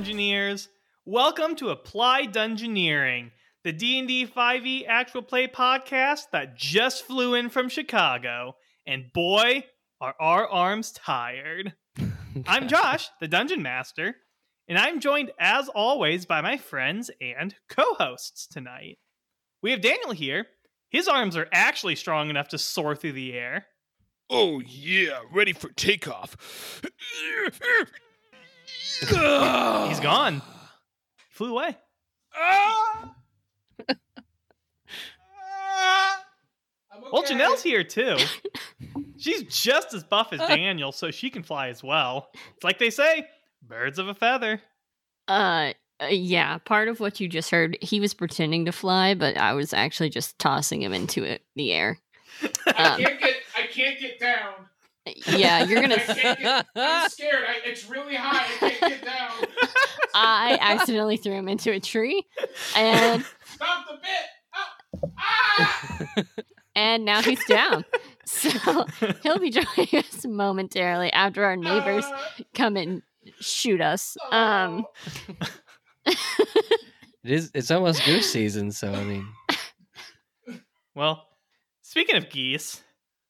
Dungeoneers. 0.00 0.68
Welcome 1.04 1.56
to 1.56 1.68
Applied 1.68 2.32
Dungeoneering, 2.32 3.32
the 3.64 3.72
D&D 3.72 4.28
5e 4.28 4.86
actual 4.88 5.20
play 5.20 5.46
podcast 5.46 6.30
that 6.32 6.56
just 6.56 7.04
flew 7.04 7.34
in 7.34 7.50
from 7.50 7.68
Chicago. 7.68 8.56
And 8.86 9.12
boy, 9.12 9.64
are 10.00 10.14
our 10.18 10.48
arms 10.48 10.90
tired. 10.92 11.74
I'm 12.46 12.66
Josh, 12.68 13.10
the 13.20 13.28
Dungeon 13.28 13.60
Master, 13.60 14.16
and 14.66 14.78
I'm 14.78 15.00
joined 15.00 15.32
as 15.38 15.68
always 15.68 16.24
by 16.24 16.40
my 16.40 16.56
friends 16.56 17.10
and 17.20 17.54
co-hosts 17.68 18.46
tonight. 18.46 18.96
We 19.62 19.70
have 19.72 19.82
Daniel 19.82 20.12
here. 20.12 20.46
His 20.88 21.08
arms 21.08 21.36
are 21.36 21.48
actually 21.52 21.96
strong 21.96 22.30
enough 22.30 22.48
to 22.48 22.58
soar 22.58 22.96
through 22.96 23.12
the 23.12 23.34
air. 23.34 23.66
Oh 24.30 24.60
yeah, 24.60 25.20
ready 25.30 25.52
for 25.52 25.68
takeoff. 25.68 26.80
He's 29.00 30.00
gone. 30.00 30.34
He 30.34 30.40
flew 31.30 31.52
away. 31.52 31.76
Ah! 32.34 33.14
Well, 37.12 37.22
okay. 37.22 37.34
Janelle's 37.34 37.62
here 37.62 37.84
too. 37.84 38.16
She's 39.16 39.42
just 39.42 39.94
as 39.94 40.04
buff 40.04 40.32
as 40.32 40.40
Daniel, 40.40 40.92
so 40.92 41.10
she 41.10 41.30
can 41.30 41.42
fly 41.42 41.68
as 41.68 41.82
well. 41.82 42.28
It's 42.54 42.64
like 42.64 42.78
they 42.78 42.90
say, 42.90 43.26
birds 43.62 43.98
of 43.98 44.08
a 44.08 44.14
feather. 44.14 44.60
Uh, 45.28 45.72
uh, 46.00 46.06
yeah, 46.06 46.58
part 46.58 46.88
of 46.88 47.00
what 47.00 47.20
you 47.20 47.28
just 47.28 47.50
heard, 47.50 47.76
he 47.82 48.00
was 48.00 48.14
pretending 48.14 48.64
to 48.64 48.72
fly, 48.72 49.14
but 49.14 49.36
I 49.36 49.52
was 49.52 49.74
actually 49.74 50.10
just 50.10 50.38
tossing 50.38 50.82
him 50.82 50.92
into 50.92 51.22
it, 51.22 51.42
the 51.56 51.72
air. 51.72 51.98
I 52.66 52.70
um, 52.70 53.00
can't 53.00 53.20
get. 53.20 53.34
I 53.56 53.66
can't 53.66 54.00
get 54.00 54.18
down. 54.18 54.52
Yeah, 55.26 55.64
you're 55.64 55.80
gonna. 55.80 55.96
can't 55.98 56.38
get. 56.38 56.66
I'm 56.76 57.08
scared. 57.10 57.44
I, 57.48 57.68
it's 57.68 57.88
really 57.88 58.14
high. 58.14 58.44
I 58.66 58.70
can't 58.70 58.80
get 58.80 59.04
down. 59.04 59.30
I 60.14 60.58
accidentally 60.60 61.16
threw 61.16 61.32
him 61.34 61.48
into 61.48 61.72
a 61.72 61.80
tree, 61.80 62.24
and 62.76 63.24
Stop 63.54 63.86
the 63.88 63.98
bit. 64.02 65.02
Oh. 65.02 65.10
Ah! 65.18 66.24
and 66.74 67.04
now 67.04 67.22
he's 67.22 67.44
down. 67.46 67.84
So 68.26 68.86
he'll 69.22 69.38
be 69.38 69.50
joining 69.50 69.88
us 69.94 70.24
momentarily 70.26 71.12
after 71.12 71.44
our 71.44 71.56
neighbors 71.56 72.04
Ah! 72.06 72.32
come 72.54 72.76
and 72.76 73.02
shoot 73.40 73.80
us. 73.80 74.16
Oh. 74.30 74.36
Um, 74.36 74.86
It 77.22 77.32
is. 77.32 77.50
It's 77.54 77.70
almost 77.70 78.02
goose 78.06 78.32
season, 78.32 78.72
so 78.72 78.90
I 78.92 79.04
mean, 79.04 79.28
Well, 80.94 81.26
speaking 81.82 82.16
of 82.16 82.30
geese, 82.30 82.82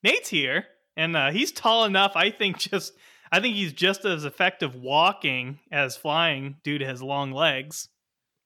Nate's 0.04 0.28
here, 0.28 0.64
and 0.96 1.16
uh, 1.16 1.30
he's 1.30 1.52
tall 1.52 1.84
enough. 1.84 2.12
I 2.14 2.30
think 2.30 2.58
just, 2.58 2.92
I 3.32 3.40
think 3.40 3.56
he's 3.56 3.72
just 3.72 4.04
as 4.04 4.24
effective 4.24 4.74
walking 4.74 5.60
as 5.70 5.96
flying 5.96 6.56
due 6.62 6.78
to 6.78 6.86
his 6.86 7.02
long 7.02 7.32
legs. 7.32 7.88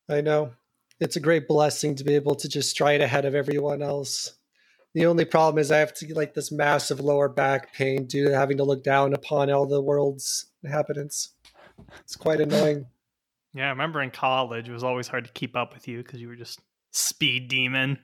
I 0.08 0.20
know. 0.20 0.52
It's 1.00 1.16
a 1.16 1.20
great 1.20 1.48
blessing 1.48 1.96
to 1.96 2.04
be 2.04 2.14
able 2.14 2.36
to 2.36 2.48
just 2.48 2.70
stride 2.70 3.00
ahead 3.00 3.24
of 3.24 3.34
everyone 3.34 3.82
else. 3.82 4.34
The 4.94 5.06
only 5.06 5.24
problem 5.24 5.58
is 5.58 5.72
I 5.72 5.78
have 5.78 5.94
to 5.94 6.06
get 6.06 6.16
like 6.16 6.34
this 6.34 6.52
massive 6.52 7.00
lower 7.00 7.28
back 7.28 7.74
pain 7.74 8.06
due 8.06 8.28
to 8.28 8.36
having 8.36 8.58
to 8.58 8.64
look 8.64 8.84
down 8.84 9.12
upon 9.12 9.50
all 9.50 9.66
the 9.66 9.82
world's 9.82 10.46
inhabitants. 10.62 11.30
It's 12.00 12.14
quite 12.14 12.40
annoying. 12.40 12.86
Yeah, 13.54 13.66
I 13.66 13.70
remember 13.70 14.02
in 14.02 14.10
college, 14.10 14.68
it 14.68 14.72
was 14.72 14.84
always 14.84 15.08
hard 15.08 15.24
to 15.24 15.32
keep 15.32 15.56
up 15.56 15.74
with 15.74 15.88
you 15.88 15.98
because 16.02 16.20
you 16.20 16.28
were 16.28 16.36
just 16.36 16.60
speed 16.92 17.48
demon. 17.48 17.98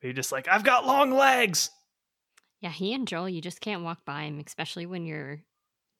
You're 0.00 0.14
just 0.14 0.32
like, 0.32 0.48
I've 0.48 0.64
got 0.64 0.86
long 0.86 1.12
legs. 1.12 1.70
Yeah, 2.62 2.70
he 2.70 2.94
and 2.94 3.06
Joel, 3.08 3.28
you 3.28 3.40
just 3.40 3.60
can't 3.60 3.82
walk 3.82 4.04
by 4.06 4.22
him, 4.22 4.42
especially 4.46 4.86
when 4.86 5.04
you're 5.04 5.40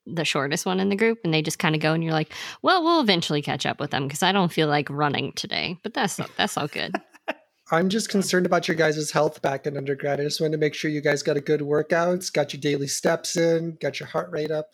the 0.06 0.24
shortest 0.24 0.64
one 0.64 0.80
in 0.80 0.88
the 0.88 0.96
group, 0.96 1.18
and 1.24 1.34
they 1.34 1.42
just 1.42 1.58
kind 1.58 1.74
of 1.74 1.80
go, 1.80 1.92
and 1.92 2.02
you're 2.02 2.12
like, 2.12 2.32
"Well, 2.62 2.84
we'll 2.84 3.00
eventually 3.00 3.42
catch 3.42 3.66
up 3.66 3.80
with 3.80 3.90
them 3.90 4.06
because 4.06 4.22
I 4.22 4.32
don't 4.32 4.52
feel 4.52 4.68
like 4.68 4.88
running 4.88 5.32
today." 5.32 5.76
But 5.82 5.92
that's 5.92 6.20
that's 6.36 6.56
all 6.56 6.68
good. 6.68 6.94
I'm 7.72 7.88
just 7.88 8.10
concerned 8.10 8.46
about 8.46 8.68
your 8.68 8.76
guys' 8.76 9.10
health 9.10 9.42
back 9.42 9.66
in 9.66 9.76
undergrad. 9.76 10.20
I 10.20 10.24
just 10.24 10.40
want 10.40 10.52
to 10.52 10.58
make 10.58 10.74
sure 10.74 10.90
you 10.90 11.00
guys 11.00 11.22
got 11.22 11.36
a 11.36 11.40
good 11.40 11.60
workouts, 11.60 12.32
got 12.32 12.52
your 12.52 12.60
daily 12.60 12.86
steps 12.86 13.36
in, 13.36 13.76
got 13.80 13.98
your 13.98 14.08
heart 14.08 14.30
rate 14.30 14.50
up. 14.50 14.68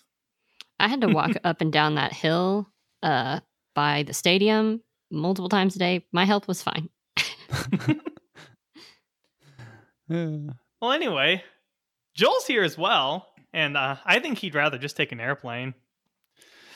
I 0.78 0.88
had 0.88 1.00
to 1.00 1.08
walk 1.08 1.32
up 1.44 1.60
and 1.62 1.72
down 1.72 1.94
that 1.94 2.12
hill 2.12 2.68
uh, 3.02 3.40
by 3.74 4.02
the 4.02 4.12
stadium 4.12 4.82
multiple 5.10 5.48
times 5.48 5.76
a 5.76 5.78
day. 5.78 6.06
My 6.12 6.24
health 6.24 6.48
was 6.48 6.62
fine. 6.62 6.90
yeah. 10.08 10.50
Well, 10.80 10.92
anyway, 10.92 11.42
Joel's 12.18 12.48
here 12.48 12.64
as 12.64 12.76
well, 12.76 13.28
and 13.52 13.76
uh, 13.76 13.94
I 14.04 14.18
think 14.18 14.38
he'd 14.38 14.56
rather 14.56 14.76
just 14.76 14.96
take 14.96 15.12
an 15.12 15.20
airplane. 15.20 15.74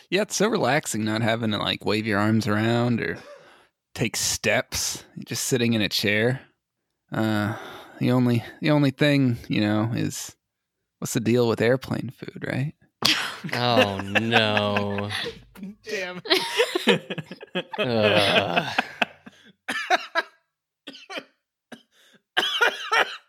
Yeah, 0.08 0.22
it's 0.22 0.36
so 0.36 0.46
relaxing 0.46 1.04
not 1.04 1.20
having 1.20 1.50
to 1.50 1.58
like 1.58 1.84
wave 1.84 2.06
your 2.06 2.20
arms 2.20 2.46
around 2.46 3.00
or 3.00 3.18
take 3.92 4.14
steps. 4.14 5.02
Just 5.26 5.42
sitting 5.42 5.72
in 5.72 5.82
a 5.82 5.88
chair. 5.88 6.42
Uh, 7.10 7.56
the 7.98 8.12
only 8.12 8.44
the 8.60 8.70
only 8.70 8.92
thing 8.92 9.36
you 9.48 9.60
know 9.60 9.90
is 9.92 10.36
what's 11.00 11.14
the 11.14 11.18
deal 11.18 11.48
with 11.48 11.60
airplane 11.60 12.10
food, 12.10 12.44
right? 12.46 12.74
oh 13.52 14.00
no. 14.00 15.10
Damn. 15.82 16.22
Ugh. 17.80 18.76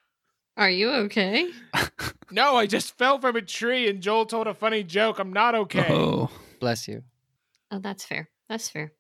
Are 0.58 0.70
you 0.70 0.90
okay? 0.92 1.48
No, 2.32 2.56
I 2.56 2.66
just 2.66 2.98
fell 2.98 3.20
from 3.20 3.36
a 3.36 3.44
tree 3.44 3.88
and 3.88 4.02
Joel 4.02 4.26
told 4.26 4.48
a 4.48 4.56
funny 4.56 4.82
joke. 4.84 5.20
I'm 5.20 5.32
not 5.34 5.54
okay. 5.54 5.86
Oh, 5.92 6.32
Bless 6.60 6.88
you. 6.88 7.04
Oh, 7.70 7.78
that's 7.78 8.04
fair. 8.04 8.28
That's 8.50 8.70
fair. 8.70 8.92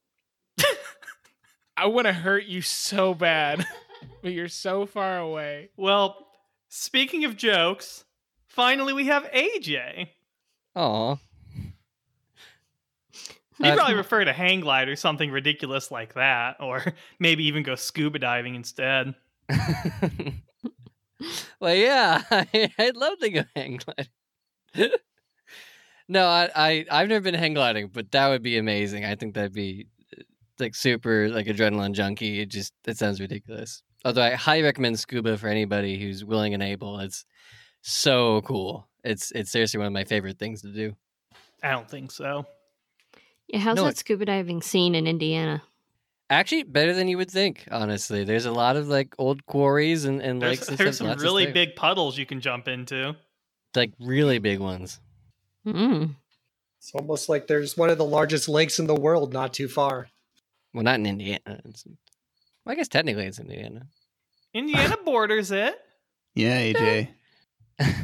I 1.77 1.87
want 1.87 2.05
to 2.05 2.13
hurt 2.13 2.45
you 2.45 2.61
so 2.61 3.15
bad, 3.15 3.65
but 4.21 4.33
you're 4.33 4.49
so 4.49 4.85
far 4.85 5.17
away. 5.17 5.69
well, 5.77 6.27
speaking 6.69 7.25
of 7.25 7.35
jokes, 7.35 8.03
finally 8.45 8.93
we 8.93 9.07
have 9.07 9.23
AJ. 9.31 10.09
Aw. 10.75 11.15
He'd 13.57 13.67
Uh, 13.67 13.75
probably 13.75 13.95
prefer 13.95 14.25
to 14.25 14.33
hang 14.33 14.59
glide 14.59 14.89
or 14.89 14.95
something 14.95 15.31
ridiculous 15.31 15.89
like 15.89 16.13
that, 16.13 16.57
or 16.59 16.83
maybe 17.17 17.45
even 17.47 17.63
go 17.63 17.73
scuba 17.73 18.19
diving 18.19 18.53
instead. 18.53 19.15
Well, 21.59 21.75
yeah, 21.75 22.21
I, 22.31 22.71
I'd 22.77 22.95
love 22.95 23.19
to 23.19 23.29
go 23.29 23.43
hang 23.55 23.77
gliding. 23.77 24.91
no, 26.07 26.25
I, 26.27 26.49
I, 26.55 26.85
I've 26.91 27.07
never 27.09 27.21
been 27.23 27.33
hang 27.33 27.53
gliding, 27.53 27.87
but 27.87 28.11
that 28.11 28.27
would 28.29 28.43
be 28.43 28.57
amazing. 28.57 29.05
I 29.05 29.15
think 29.15 29.35
that'd 29.35 29.53
be 29.53 29.87
uh, 30.17 30.21
like 30.59 30.75
super, 30.75 31.29
like 31.29 31.47
adrenaline 31.47 31.93
junkie. 31.93 32.39
It 32.41 32.49
just, 32.49 32.73
it 32.85 32.97
sounds 32.97 33.19
ridiculous. 33.21 33.81
Although 34.05 34.23
I 34.23 34.31
highly 34.31 34.63
recommend 34.63 34.99
scuba 34.99 35.37
for 35.37 35.47
anybody 35.47 35.97
who's 35.99 36.25
willing 36.25 36.53
and 36.53 36.61
able. 36.61 36.99
It's 36.99 37.25
so 37.81 38.41
cool. 38.41 38.89
It's, 39.03 39.31
it's 39.31 39.51
seriously 39.51 39.77
one 39.77 39.87
of 39.87 39.93
my 39.93 40.03
favorite 40.03 40.39
things 40.39 40.61
to 40.63 40.69
do. 40.73 40.95
I 41.61 41.71
don't 41.71 41.89
think 41.89 42.11
so. 42.11 42.45
Yeah, 43.47 43.59
how's 43.59 43.75
No, 43.77 43.85
that 43.85 43.97
scuba 43.97 44.25
diving 44.25 44.61
scene 44.61 44.95
in 44.95 45.07
Indiana? 45.07 45.63
Actually, 46.29 46.63
better 46.63 46.93
than 46.95 47.07
you 47.07 47.17
would 47.17 47.29
think. 47.29 47.67
Honestly, 47.69 48.23
there's 48.23 48.45
a 48.45 48.51
lot 48.51 48.75
of 48.75 48.87
like 48.87 49.13
old 49.19 49.45
quarries 49.45 50.05
and, 50.05 50.21
and 50.21 50.41
There's, 50.41 50.59
lakes 50.59 50.69
and 50.69 50.77
there's 50.77 50.95
stuff. 50.97 51.09
some 51.17 51.19
really 51.23 51.51
big 51.51 51.75
puddles 51.75 52.17
you 52.17 52.25
can 52.25 52.39
jump 52.41 52.67
into. 52.67 53.15
like 53.75 53.91
really 53.99 54.39
big 54.39 54.59
ones. 54.59 54.99
Mm. 55.67 56.15
It's 56.79 56.91
almost 56.95 57.29
like 57.29 57.47
there's 57.47 57.77
one 57.77 57.89
of 57.89 57.97
the 57.97 58.05
largest 58.05 58.49
lakes 58.49 58.79
in 58.79 58.87
the 58.87 58.95
world 58.95 59.31
not 59.33 59.53
too 59.53 59.67
far. 59.67 60.07
Well, 60.73 60.83
not 60.83 60.95
in 60.99 61.05
Indiana. 61.05 61.61
It's, 61.65 61.85
well, 61.85 62.73
I 62.73 62.75
guess 62.75 62.87
technically 62.87 63.25
it's 63.25 63.39
Indiana. 63.39 63.87
Indiana 64.53 64.97
borders 65.05 65.51
it. 65.51 65.75
yeah, 66.35 66.59
AJ. 66.73 67.07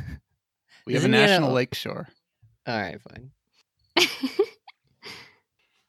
We 0.86 0.96
Is 0.96 1.04
have 1.04 1.12
a 1.12 1.14
Indiana- 1.14 1.28
national 1.34 1.52
lake 1.54 1.76
shore. 1.76 2.08
All 2.66 2.80
right, 2.80 3.00
fine. 3.02 3.32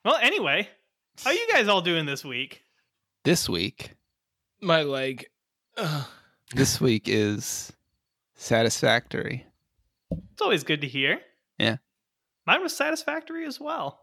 Well, 0.04 0.16
anyway, 0.20 0.68
how 1.24 1.30
you 1.30 1.46
guys 1.52 1.68
all 1.68 1.80
doing 1.82 2.06
this 2.06 2.24
week? 2.24 2.62
This 3.24 3.48
week, 3.48 3.94
My 4.60 4.82
leg. 4.82 5.26
Ugh. 5.76 6.06
this 6.54 6.80
week 6.80 7.04
is 7.06 7.72
satisfactory. 8.34 9.46
It's 10.32 10.42
always 10.42 10.64
good 10.64 10.80
to 10.80 10.88
hear. 10.88 11.20
Yeah. 11.58 11.76
Mine 12.46 12.62
was 12.62 12.74
satisfactory 12.76 13.46
as 13.46 13.60
well. 13.60 14.00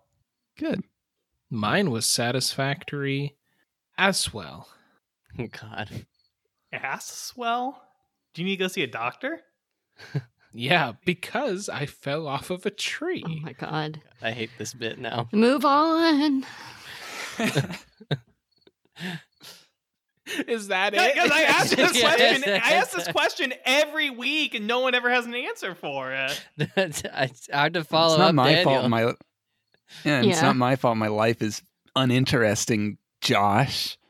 Good. 0.57 0.83
Mine 1.49 1.91
was 1.91 2.05
satisfactory 2.05 3.35
as 3.97 4.33
well. 4.33 4.69
Oh, 5.39 5.47
God. 5.47 6.05
Ass 6.71 7.33
well? 7.35 7.81
Do 8.33 8.41
you 8.41 8.45
need 8.47 8.57
to 8.57 8.63
go 8.63 8.67
see 8.67 8.83
a 8.83 8.87
doctor? 8.87 9.41
Yeah, 10.53 10.93
because 11.05 11.69
I 11.69 11.85
fell 11.85 12.25
off 12.25 12.49
of 12.49 12.65
a 12.65 12.71
tree. 12.71 13.21
Oh 13.23 13.35
my 13.43 13.51
god. 13.53 14.01
I 14.23 14.31
hate 14.31 14.49
this 14.57 14.73
bit 14.73 14.97
now. 14.97 15.27
Move 15.31 15.63
on. 15.65 16.45
Is 20.47 20.67
that 20.67 20.93
it? 20.93 20.99
it? 20.99 21.15
'cause 21.15 21.31
I 21.31 21.41
asked 21.43 21.75
this 21.75 21.99
question. 22.01 22.43
I 22.51 22.73
ask 22.73 22.91
this 22.91 23.07
question 23.07 23.53
every 23.65 24.09
week, 24.09 24.55
and 24.55 24.67
no 24.67 24.81
one 24.81 24.93
ever 24.93 25.09
has 25.09 25.25
an 25.25 25.33
answer 25.35 25.73
for 25.73 26.11
it. 26.11 26.43
it's 26.75 27.01
it's 27.05 27.49
hard 27.51 27.73
to 27.75 27.83
follow 27.85 28.13
it's 28.15 28.19
not 28.19 28.29
up. 28.29 28.35
my 28.35 28.51
Daniel. 28.53 28.73
fault. 28.81 28.89
My 28.89 29.01
yeah, 30.03 30.19
and 30.19 30.29
it's 30.29 30.41
not 30.41 30.57
my 30.57 30.75
fault. 30.75 30.97
My 30.97 31.07
life 31.07 31.41
is 31.41 31.61
uninteresting 31.95 32.97
Josh. 33.21 33.97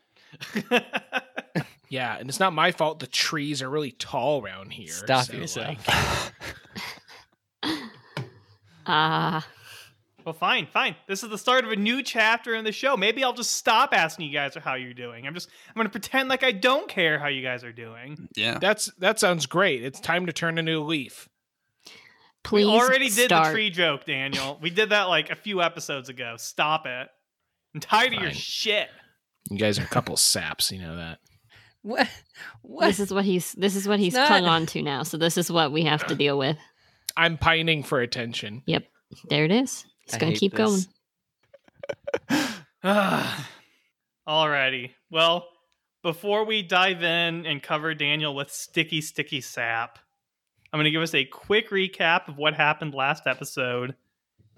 Yeah, 1.89 2.18
and 2.18 2.27
it's 2.27 2.39
not 2.41 2.51
my 2.51 2.74
fault. 2.74 3.00
The 3.00 3.07
trees 3.07 3.62
are 3.62 3.69
really 3.69 3.91
tall 3.91 4.44
around 4.44 4.74
here. 4.74 4.89
Stop 4.89 5.24
so, 5.27 5.38
yourself. 5.38 5.88
like, 7.63 7.81
Ah, 8.85 9.47
well, 10.27 10.33
fine, 10.33 10.68
fine. 10.68 10.94
This 11.07 11.24
is 11.24 11.29
the 11.29 11.38
start 11.38 11.63
of 11.63 11.71
a 11.71 11.77
new 11.77 12.03
chapter 12.03 12.53
in 12.53 12.65
the 12.65 12.74
show. 12.74 12.97
Maybe 12.97 13.24
I'll 13.24 13.31
just 13.31 13.53
stop 13.53 13.94
asking 13.94 14.25
you 14.27 14.33
guys 14.33 14.56
how 14.56 14.74
you're 14.75 14.94
doing. 14.94 15.25
I'm 15.25 15.33
just 15.33 15.47
I'm 15.69 15.75
gonna 15.79 15.88
pretend 15.88 16.27
like 16.27 16.44
I 16.44 16.51
don't 16.51 16.89
care 16.89 17.18
how 17.18 17.27
you 17.29 17.41
guys 17.41 17.63
are 17.63 17.71
doing. 17.71 18.27
Yeah. 18.35 18.57
that's 18.59 18.91
that 19.00 19.21
sounds 19.21 19.45
great. 19.45 19.85
It's 19.85 20.01
time 20.01 20.25
to 20.25 20.33
turn 20.33 20.57
a 20.57 20.62
new 20.62 20.83
leaf. 20.83 21.29
please 22.44 22.65
we 22.65 22.71
already 22.74 23.06
did 23.07 23.27
start. 23.29 23.45
the 23.47 23.51
tree 23.53 23.69
joke, 23.69 24.03
Daniel. 24.03 24.59
we 24.62 24.69
did 24.69 24.89
that 24.89 25.03
like 25.03 25.29
a 25.29 25.35
few 25.35 25.62
episodes 25.62 26.09
ago. 26.09 26.35
Stop 26.38 26.85
it. 26.85 27.07
I'm 27.74 27.79
tired 27.79 28.13
of 28.13 28.21
your 28.21 28.33
shit. 28.33 28.89
You 29.50 29.57
guys 29.57 29.79
are 29.79 29.83
a 29.83 29.88
couple 29.88 30.18
saps, 30.18 30.74
you 30.74 30.81
know 30.81 30.97
that. 30.97 31.19
What? 31.83 32.09
What? 32.63 32.88
This 32.88 33.00
is 33.00 33.13
what 33.13 33.24
he's. 33.24 33.53
This 33.53 33.77
is 33.77 33.88
what 33.88 33.97
he's 34.00 34.13
not- 34.13 34.27
clung 34.27 34.44
on 34.44 34.65
to 34.65 34.81
now. 34.81 35.03
So 35.03 35.15
this 35.15 35.38
is 35.38 35.50
what 35.50 35.71
we 35.71 35.83
have 35.85 36.06
to 36.07 36.15
deal 36.24 36.38
with. 36.38 36.57
I'm 37.15 37.38
pining 37.38 37.81
for 37.81 38.01
attention. 38.01 38.63
Yep. 38.65 38.83
There 39.29 39.45
it 39.45 39.51
is. 39.51 39.85
He's 40.09 40.18
gonna 40.18 40.33
keep 40.33 40.54
this. 40.54 40.88
going. 42.30 42.44
Alrighty. 44.27 44.92
Well, 45.09 45.48
before 46.04 46.45
we 46.45 46.62
dive 46.62 47.04
in 47.04 47.45
and 47.45 47.62
cover 47.62 47.94
Daniel 47.94 48.36
with 48.36 48.51
sticky, 48.51 49.01
sticky 49.01 49.42
sap, 49.42 50.00
I'm 50.71 50.77
going 50.77 50.86
to 50.86 50.92
give 50.92 51.01
us 51.01 51.13
a 51.13 51.25
quick 51.25 51.69
recap 51.69 52.27
of 52.27 52.38
what 52.38 52.54
happened 52.54 52.94
last 52.94 53.25
episode, 53.25 53.95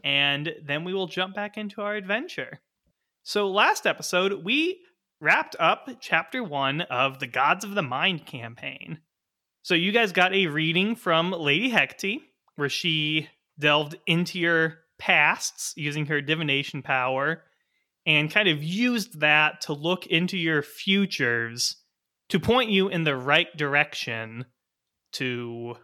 and 0.04 0.54
then 0.64 0.84
we 0.84 0.94
will 0.94 1.08
jump 1.08 1.36
back 1.36 1.58
into 1.58 1.82
our 1.82 1.96
adventure. 1.96 2.60
So, 3.24 3.48
last 3.48 3.86
episode, 3.86 4.44
we 4.44 4.82
wrapped 5.22 5.56
up 5.60 5.90
chapter 6.00 6.44
one 6.44 6.82
of 6.82 7.20
the 7.20 7.28
Gods 7.28 7.64
of 7.64 7.76
the 7.76 7.84
Mind 7.84 8.26
campaign. 8.26 9.00
So, 9.62 9.76
you 9.76 9.92
guys 9.92 10.12
got 10.12 10.34
a 10.34 10.48
reading 10.48 10.96
from 10.96 11.32
Lady 11.32 11.70
Hecate, 11.70 12.22
where 12.56 12.70
she 12.70 13.30
delved 13.60 13.96
into 14.08 14.40
your 14.40 14.80
pasts 15.00 15.74
using 15.76 16.06
her 16.06 16.22
divination 16.22 16.84
power 16.84 17.44
and 18.06 18.32
kind 18.32 18.48
of 18.48 18.64
used 18.64 19.22
that 19.22 19.62
to 19.62 19.74
look 19.74 20.06
into 20.08 20.38
your 20.38 20.62
futures 20.62 21.78
to 22.30 22.40
point 22.40 22.70
you 22.70 22.90
in 22.90 23.04
the 23.04 23.16
right 23.16 23.56
direction 23.58 24.46
to 25.14 25.76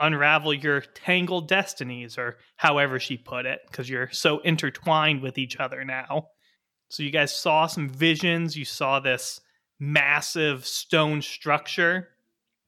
unravel 0.00 0.54
your 0.54 0.80
tangled 0.80 1.48
destinies, 1.48 2.16
or 2.18 2.36
however 2.56 3.00
she 3.00 3.16
put 3.16 3.46
it, 3.46 3.60
because 3.66 3.90
you're 3.90 4.10
so 4.12 4.38
intertwined 4.40 5.22
with 5.22 5.38
each 5.38 5.56
other 5.56 5.84
now. 5.84 6.28
So, 6.88 7.02
you 7.02 7.10
guys 7.10 7.34
saw 7.34 7.66
some 7.66 7.88
visions. 7.88 8.56
You 8.56 8.64
saw 8.64 9.00
this 9.00 9.40
massive 9.80 10.66
stone 10.66 11.20
structure 11.20 12.08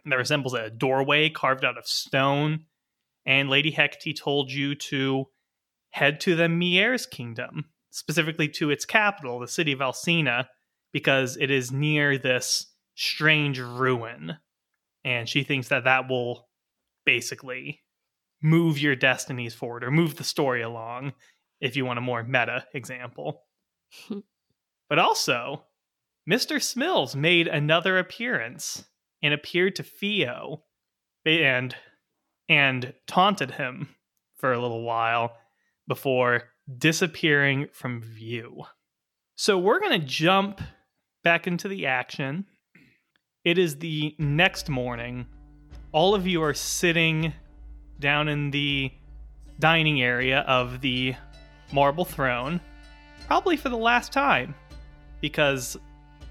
that 0.04 0.16
resembles 0.16 0.54
a 0.54 0.70
doorway 0.70 1.30
carved 1.30 1.64
out 1.64 1.78
of 1.78 1.86
stone. 1.86 2.64
And 3.26 3.48
Lady 3.48 3.70
Hecate 3.70 4.18
told 4.18 4.50
you 4.50 4.74
to 4.74 5.26
head 5.90 6.20
to 6.20 6.34
the 6.34 6.48
Mier's 6.48 7.06
kingdom, 7.06 7.66
specifically 7.90 8.48
to 8.48 8.70
its 8.70 8.84
capital, 8.84 9.38
the 9.38 9.48
city 9.48 9.72
of 9.72 9.80
Alcina, 9.80 10.48
because 10.92 11.36
it 11.36 11.50
is 11.50 11.72
near 11.72 12.18
this 12.18 12.66
strange 12.94 13.58
ruin. 13.58 14.36
And 15.04 15.28
she 15.28 15.42
thinks 15.42 15.68
that 15.68 15.84
that 15.84 16.08
will 16.08 16.48
basically 17.04 17.80
move 18.42 18.78
your 18.78 18.96
destinies 18.96 19.54
forward 19.54 19.84
or 19.84 19.90
move 19.90 20.16
the 20.16 20.24
story 20.24 20.62
along, 20.62 21.12
if 21.60 21.76
you 21.76 21.84
want 21.84 21.98
a 21.98 22.02
more 22.02 22.22
meta 22.22 22.66
example. 22.74 23.42
but 24.88 24.98
also, 24.98 25.64
Mr. 26.28 26.56
Smills 26.56 27.14
made 27.14 27.48
another 27.48 27.98
appearance 27.98 28.84
and 29.22 29.34
appeared 29.34 29.76
to 29.76 29.82
Theo 29.82 30.64
and 31.26 31.74
and 32.48 32.94
taunted 33.06 33.52
him 33.52 33.94
for 34.36 34.52
a 34.52 34.60
little 34.60 34.82
while 34.82 35.36
before 35.90 36.44
disappearing 36.78 37.66
from 37.72 38.00
view. 38.00 38.62
So 39.34 39.58
we're 39.58 39.80
going 39.80 40.00
to 40.00 40.06
jump 40.06 40.60
back 41.24 41.48
into 41.48 41.66
the 41.66 41.86
action. 41.86 42.46
It 43.44 43.58
is 43.58 43.80
the 43.80 44.14
next 44.16 44.68
morning. 44.68 45.26
All 45.90 46.14
of 46.14 46.28
you 46.28 46.44
are 46.44 46.54
sitting 46.54 47.32
down 47.98 48.28
in 48.28 48.52
the 48.52 48.92
dining 49.58 50.00
area 50.00 50.42
of 50.46 50.80
the 50.80 51.16
marble 51.72 52.04
throne, 52.04 52.60
probably 53.26 53.56
for 53.56 53.68
the 53.68 53.76
last 53.76 54.12
time, 54.12 54.54
because 55.20 55.76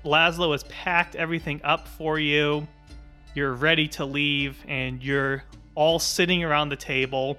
Laszlo 0.06 0.54
has 0.54 0.64
packed 0.64 1.18
everything 1.18 1.60
up 1.66 1.86
for 1.86 2.18
you. 2.18 2.66
You're 3.36 3.56
ready 3.56 3.90
to 3.90 4.06
leave, 4.06 4.64
and 4.70 5.04
you're 5.04 5.44
all 5.76 6.00
sitting 6.00 6.46
around 6.46 6.70
the 6.70 6.78
table 6.78 7.38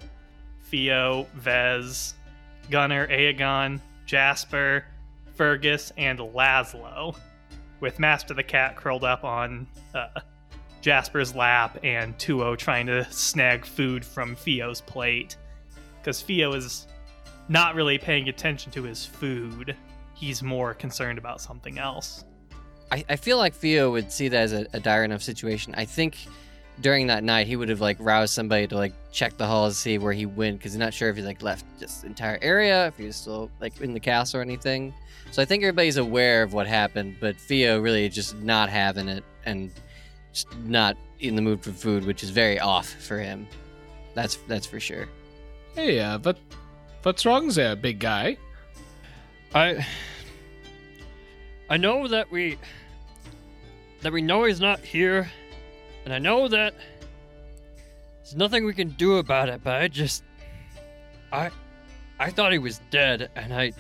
Theo, 0.71 1.27
Vez, 1.35 2.15
Gunnar, 2.71 3.09
Aegon, 3.09 3.81
Jasper, 4.07 4.85
Fergus, 5.35 5.93
and 5.97 6.19
Laszlo, 6.19 7.17
with 7.81 7.99
Master 7.99 8.35
the 8.35 8.43
Cat 8.43 8.77
curled 8.77 9.05
up 9.05 9.25
on 9.25 9.67
uh, 9.95 10.09
Jasper's 10.81 11.35
lap 11.35 11.79
and 11.83 12.17
Tuo 12.19 12.57
trying 12.57 12.87
to 12.87 13.05
snag 13.13 13.65
food 13.65 14.05
from 14.05 14.37
Theo's 14.37 14.81
plate. 14.81 15.37
Because 16.01 16.23
Theo 16.23 16.53
is 16.53 16.87
not 17.49 17.75
really 17.75 17.99
paying 17.99 18.29
attention 18.29 18.71
to 18.73 18.85
his 18.85 19.05
food, 19.05 19.77
he's 20.15 20.43
more 20.43 20.73
concerned 20.75 21.19
about 21.19 21.41
something 21.41 21.79
else. 21.79 22.25
I, 22.93 23.05
I 23.09 23.17
feel 23.17 23.39
like 23.39 23.55
Theo 23.55 23.91
would 23.91 24.13
see 24.13 24.29
that 24.29 24.43
as 24.43 24.53
a, 24.53 24.67
a 24.73 24.81
dire 24.81 25.05
enough 25.05 25.23
situation. 25.23 25.75
I 25.77 25.85
think 25.85 26.17
during 26.81 27.07
that 27.09 27.25
night 27.25 27.47
he 27.47 27.57
would 27.57 27.69
have 27.69 27.81
like 27.81 27.97
roused 28.01 28.33
somebody 28.33 28.67
to 28.67 28.77
like 28.77 28.93
check 29.13 29.37
the 29.37 29.47
halls, 29.47 29.77
see 29.77 29.99
where 29.99 30.13
he 30.13 30.27
went, 30.27 30.59
because 30.59 30.73
he's 30.73 30.79
not 30.79 30.95
sure 30.95 31.09
if 31.09 31.17
he 31.17 31.23
like 31.23 31.43
left 31.43 31.65
this 31.79 32.05
entire 32.05 32.39
area, 32.43 32.87
if 32.87 32.97
he 32.97 33.07
was 33.07 33.17
still 33.17 33.51
like 33.61 33.81
in 33.81 33.93
the 33.93 34.01
castle 34.01 34.41
or 34.41 34.43
anything. 34.43 34.95
So 35.31 35.41
I 35.43 35.45
think 35.45 35.63
everybody's 35.63 35.97
aware 35.97 36.43
of 36.43 36.53
what 36.53 36.67
happened, 36.67 37.17
but 37.21 37.37
Theo 37.37 37.81
really 37.81 38.09
just 38.09 38.37
not 38.37 38.69
having 38.69 39.09
it 39.09 39.25
and 39.45 39.71
just 40.33 40.53
not 40.61 40.97
in 41.21 41.37
the 41.37 41.43
mood 41.43 41.63
for 41.63 41.71
food, 41.71 42.05
which 42.05 42.23
is 42.23 42.31
very 42.31 42.59
off 42.59 42.89
for 42.89 43.19
him. 43.19 43.47
That's 44.15 44.37
that's 44.49 44.67
for 44.67 44.81
sure. 44.81 45.09
Hey, 45.75 46.01
uh, 46.01 46.19
what, 46.19 46.39
what's 47.03 47.25
wrong 47.25 47.49
there, 47.49 47.77
big 47.77 48.01
guy? 48.01 48.37
I 49.55 49.87
I 51.69 51.77
know 51.77 52.09
that 52.09 52.31
we 52.31 52.59
that 54.01 54.13
we 54.13 54.23
know 54.23 54.45
he's 54.45 54.61
not 54.61 54.81
here, 54.81 55.31
and 56.05 56.15
I 56.15 56.19
know 56.19 56.49
that 56.49 56.75
there's 58.23 58.37
nothing 58.37 58.65
we 58.65 58.75
can 58.75 58.91
do 58.91 59.17
about 59.17 59.49
it, 59.49 59.63
but 59.63 59.83
I 59.83 59.89
just 59.89 60.23
I 61.33 61.51
I 62.19 62.31
thought 62.31 62.53
he 62.53 62.59
was 62.59 62.81
dead 62.91 63.31
and 63.37 63.53
I 63.53 63.73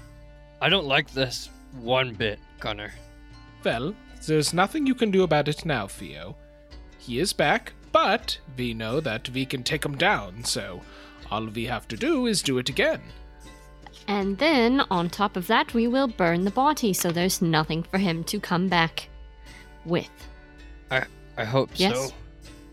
I 0.60 0.68
don't 0.68 0.86
like 0.86 1.10
this 1.10 1.50
one 1.80 2.14
bit, 2.14 2.38
Gunner. 2.58 2.92
Well, 3.64 3.94
there's 4.26 4.52
nothing 4.52 4.86
you 4.86 4.94
can 4.94 5.10
do 5.10 5.22
about 5.22 5.48
it 5.48 5.64
now, 5.64 5.86
Theo. 5.86 6.36
He 6.98 7.18
is 7.18 7.32
back, 7.32 7.72
but 7.92 8.38
we 8.56 8.74
know 8.74 9.00
that 9.00 9.30
we 9.30 9.46
can 9.46 9.62
take 9.62 9.84
him 9.84 9.96
down, 9.96 10.44
so 10.44 10.82
all 11.30 11.46
we 11.46 11.64
have 11.66 11.88
to 11.88 11.96
do 11.96 12.26
is 12.26 12.42
do 12.42 12.58
it 12.58 12.68
again. 12.68 13.00
And 14.08 14.38
then, 14.38 14.80
on 14.90 15.08
top 15.08 15.36
of 15.36 15.46
that, 15.46 15.72
we 15.72 15.86
will 15.86 16.08
burn 16.08 16.44
the 16.44 16.50
body 16.50 16.92
so 16.92 17.10
there's 17.10 17.40
nothing 17.40 17.82
for 17.82 17.98
him 17.98 18.24
to 18.24 18.40
come 18.40 18.68
back 18.68 19.08
with. 19.84 20.10
I 20.90 21.04
hope 21.44 21.70
Yes. 21.76 21.94
so. 21.94 22.14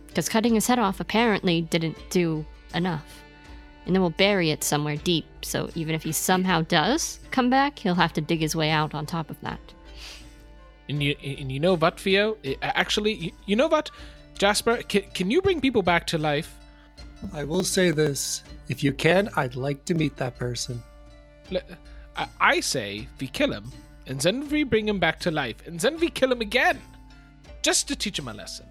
Because 0.08 0.30
cutting 0.30 0.56
his 0.56 0.68
head 0.68 0.80
off 0.80 1.00
apparently 1.00 1.62
didn't 1.62 1.98
do 2.10 2.46
enough. 2.74 3.22
And 3.86 3.96
then 3.96 4.02
we'll 4.02 4.10
bury 4.10 4.50
it 4.52 4.64
somewhere 4.64 4.98
deep, 4.98 5.26
so 5.44 5.70
even 5.76 5.96
if 5.96 6.04
he 6.04 6.12
somehow 6.12 6.62
does 6.64 7.20
come 7.32 7.50
back, 7.50 7.80
he'll 7.80 7.96
have 7.96 8.12
to 8.14 8.22
dig 8.22 8.42
his 8.42 8.56
way 8.56 8.70
out 8.70 8.94
on 8.94 9.06
top 9.06 9.30
of 9.30 9.40
that. 9.42 9.60
And 10.90 11.02
you, 11.02 11.16
and 11.24 11.52
you 11.52 11.60
know 11.60 11.76
what, 11.76 12.00
Theo? 12.00 12.38
Actually, 12.62 13.14
you, 13.14 13.32
you 13.46 13.56
know 13.56 13.68
what? 13.68 13.90
Jasper, 14.38 14.78
can, 14.84 15.04
can 15.14 15.32
you 15.32 15.42
bring 15.42 15.62
people 15.62 15.82
back 15.82 16.06
to 16.08 16.18
life? 16.18 16.54
I 17.34 17.44
will 17.46 17.64
say 17.64 17.92
this: 17.92 18.44
if 18.68 18.84
you 18.84 18.92
can, 18.94 19.30
I'd 19.38 19.56
like 19.56 19.86
to 19.86 19.94
meet 19.94 20.18
that 20.18 20.38
person. 20.38 20.84
I, 22.16 22.28
I 22.40 22.60
say 22.60 23.08
we 23.20 23.28
kill 23.28 23.54
him, 23.54 23.72
and 24.06 24.20
then 24.20 24.50
we 24.50 24.64
bring 24.64 24.88
him 24.88 25.00
back 25.00 25.20
to 25.22 25.32
life, 25.32 25.66
and 25.66 25.80
then 25.80 25.98
we 26.00 26.10
kill 26.10 26.32
him 26.32 26.42
again, 26.42 26.82
just 27.62 27.88
to 27.88 27.96
teach 27.96 28.20
him 28.20 28.28
a 28.28 28.34
lesson. 28.34 28.66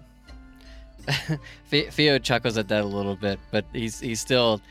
The- 1.69 1.87
Theo 1.91 2.17
chuckles 2.19 2.57
at 2.57 2.67
that 2.69 2.83
a 2.83 2.87
little 2.87 3.15
bit, 3.15 3.39
but 3.51 3.65
he's 3.73 3.99
he's 3.99 4.19
still 4.19 4.61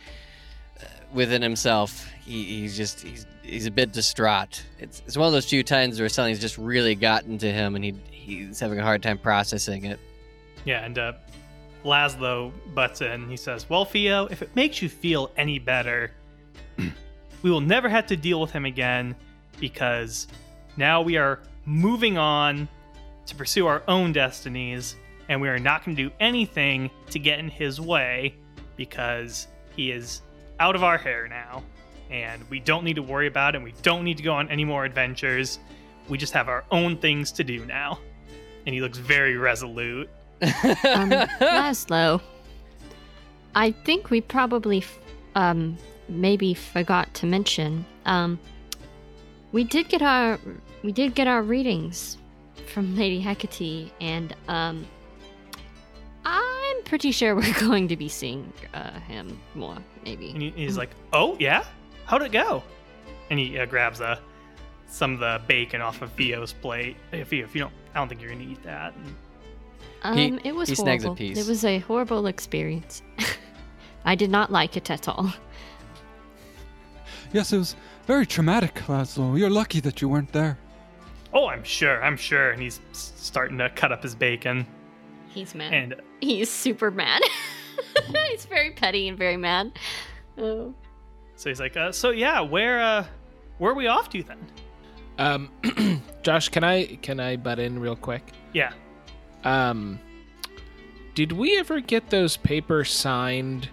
uh, 0.81 0.85
within 1.13 1.43
himself. 1.43 2.09
He, 2.25 2.45
he's 2.45 2.77
just 2.77 3.01
he's 3.01 3.27
he's 3.43 3.67
a 3.67 3.71
bit 3.71 3.93
distraught. 3.93 4.63
It's 4.79 5.03
it's 5.07 5.17
one 5.17 5.27
of 5.27 5.33
those 5.33 5.47
few 5.49 5.63
times 5.63 5.99
where 6.01 6.09
something's 6.09 6.41
just 6.41 6.59
really 6.59 6.95
gotten 6.95 7.39
to 7.39 7.51
him, 7.51 7.75
and 7.75 7.85
he 7.85 7.95
he's 8.11 8.61
having 8.61 8.79
a 8.79 8.83
hard 8.83 9.03
time 9.03 9.19
processing 9.19 9.85
it. 9.85 9.99
Yeah, 10.65 10.85
and 10.85 10.99
uh, 10.99 11.13
Laszlo 11.85 12.53
butts 12.75 13.01
in. 13.01 13.29
He 13.29 13.37
says, 13.37 13.69
Well, 13.71 13.85
Theo, 13.85 14.27
if 14.27 14.43
it 14.43 14.55
makes 14.57 14.83
you 14.83 14.89
feel 14.89 15.31
any 15.37 15.59
better, 15.59 16.13
we 17.43 17.51
will 17.51 17.61
never 17.61 17.89
have 17.89 18.07
to 18.09 18.17
deal 18.17 18.41
with 18.41 18.51
him 18.51 18.65
again 18.65 19.15
because 19.61 20.27
Now 20.77 21.01
we 21.03 21.17
are 21.17 21.41
moving 21.65 22.19
on 22.19 22.69
to 23.27 23.35
pursue 23.35 23.67
our 23.67 23.83
own 23.89 24.13
destinies, 24.13 24.97
and 25.29 25.41
we 25.41 25.49
are 25.49 25.59
not 25.59 25.85
going 25.85 25.97
to 25.97 26.09
do 26.09 26.15
anything 26.21 26.91
to 27.11 27.19
get 27.19 27.39
in 27.39 27.49
his 27.49 27.81
way 27.81 28.35
because 28.77 29.49
he 29.75 29.91
is 29.91 30.23
out 30.61 30.77
of 30.77 30.83
our 30.83 30.99
hair 30.99 31.29
now. 31.29 31.63
And 32.09 32.49
we 32.51 32.61
don't 32.61 32.85
need 32.85 32.95
to 32.97 33.03
worry 33.03 33.27
about 33.27 33.55
it, 33.55 33.59
and 33.59 33.65
we 33.65 33.75
don't 33.83 34.05
need 34.05 34.17
to 34.19 34.23
go 34.23 34.33
on 34.35 34.49
any 34.49 34.65
more 34.65 34.85
adventures. 34.85 35.59
We 36.09 36.19
just 36.19 36.33
have 36.35 36.49
our 36.49 36.65
own 36.71 36.97
things 36.99 37.33
to 37.33 37.45
do 37.45 37.65
now. 37.67 37.99
And 38.65 38.75
he 38.75 38.81
looks 38.81 38.99
very 38.99 39.37
resolute. 39.37 40.09
Um, 40.41 41.11
Laszlo, 41.41 42.21
I 43.55 43.73
think 43.73 44.11
we 44.11 44.21
probably, 44.21 44.79
f- 44.79 44.99
um, 45.35 45.77
maybe 46.09 46.55
forgot 46.55 47.13
to 47.15 47.27
mention, 47.27 47.85
um, 48.05 48.39
we 49.51 49.65
did 49.65 49.89
get 49.89 50.03
our, 50.03 50.39
we 50.83 50.93
did 50.93 51.15
get 51.15 51.27
our 51.27 51.43
readings 51.43 52.19
from 52.67 52.97
Lady 52.97 53.21
Hecate, 53.21 53.93
and 54.01 54.35
um, 54.49 54.87
I'm 56.25 56.83
pretty 56.85 57.11
sure 57.13 57.35
we're 57.35 57.53
going 57.61 57.89
to 57.89 57.97
be 57.97 58.09
seeing 58.09 58.53
uh, 58.75 58.99
him 59.01 59.39
more, 59.55 59.77
maybe. 60.05 60.31
And 60.31 60.43
he's 60.43 60.77
like, 60.77 60.91
"Oh 61.13 61.37
yeah, 61.39 61.65
how'd 62.05 62.23
it 62.23 62.33
go?" 62.33 62.63
And 63.31 63.39
he 63.39 63.59
uh, 63.59 63.67
grabs 63.67 64.01
uh, 64.01 64.19
some 64.89 65.15
of 65.15 65.21
the 65.21 65.41
bacon 65.47 65.81
off 65.81 66.03
of 66.03 66.13
Theo's 66.13 66.53
plate. 66.53 66.97
Hey, 67.11 67.25
Theo, 67.25 67.45
if 67.45 67.55
you 67.55 67.61
don't, 67.63 67.73
I 67.95 67.99
don't 67.99 68.09
think 68.09 68.21
you're 68.21 68.31
gonna 68.31 68.45
eat 68.45 68.63
that. 68.63 68.95
And 68.95 69.15
Um, 70.03 70.17
He- 70.17 70.49
it 70.49 70.55
was 70.55 70.69
he 70.69 70.75
snags 70.75 71.05
a 71.05 71.09
horrible. 71.09 71.17
piece. 71.17 71.39
It 71.39 71.49
was 71.49 71.65
a 71.65 71.79
horrible 71.81 72.27
experience. 72.27 73.03
I 74.05 74.15
did 74.15 74.31
not 74.31 74.53
like 74.53 74.77
it 74.77 74.91
at 74.91 75.09
all. 75.09 75.33
Yes, 77.33 77.53
it 77.53 77.59
was 77.59 77.75
very 78.07 78.25
traumatic, 78.27 78.75
Laszlo. 78.87 79.37
You're 79.37 79.51
lucky 79.51 79.81
that 79.81 80.01
you 80.01 80.09
weren't 80.09 80.33
there. 80.33 80.59
Oh, 81.33 81.49
I'm 81.49 81.65
sure, 81.65 82.03
I'm 82.03 82.17
sure. 82.17 82.51
And 82.51 82.61
he's 82.63 82.81
starting 82.93 83.59
to 83.59 83.71
cut 83.71 83.93
up 83.93 84.03
his 84.03 84.15
bacon. 84.15 84.67
He's 85.29 85.55
mad. 85.55 85.73
And 85.73 85.95
He's 86.21 86.51
super 86.51 86.91
mad. 86.91 87.23
he's 88.31 88.47
very 88.47 88.71
petty 88.71 89.09
and 89.09 89.19
very 89.19 89.37
mad. 89.37 89.79
Oh. 90.39 90.75
so 91.37 91.51
he's 91.51 91.61
like, 91.61 91.77
uh, 91.77 91.93
"So 91.93 92.11
yeah, 92.11 92.41
where, 92.41 92.81
uh, 92.81 93.07
where 93.59 93.73
are 93.73 93.75
we 93.75 93.87
off 93.87 94.09
to 94.11 94.23
then?" 94.23 94.39
Um, 95.19 95.51
Josh, 96.23 96.49
can 96.49 96.65
I 96.65 96.97
can 97.03 97.21
I 97.21 97.37
butt 97.37 97.59
in 97.59 97.79
real 97.79 97.97
quick? 97.97 98.33
Yeah. 98.53 98.73
Um, 99.45 99.99
did 101.15 101.33
we 101.33 101.59
ever 101.59 101.81
get 101.81 102.11
those 102.11 102.37
papers 102.37 102.91
signed 102.91 103.69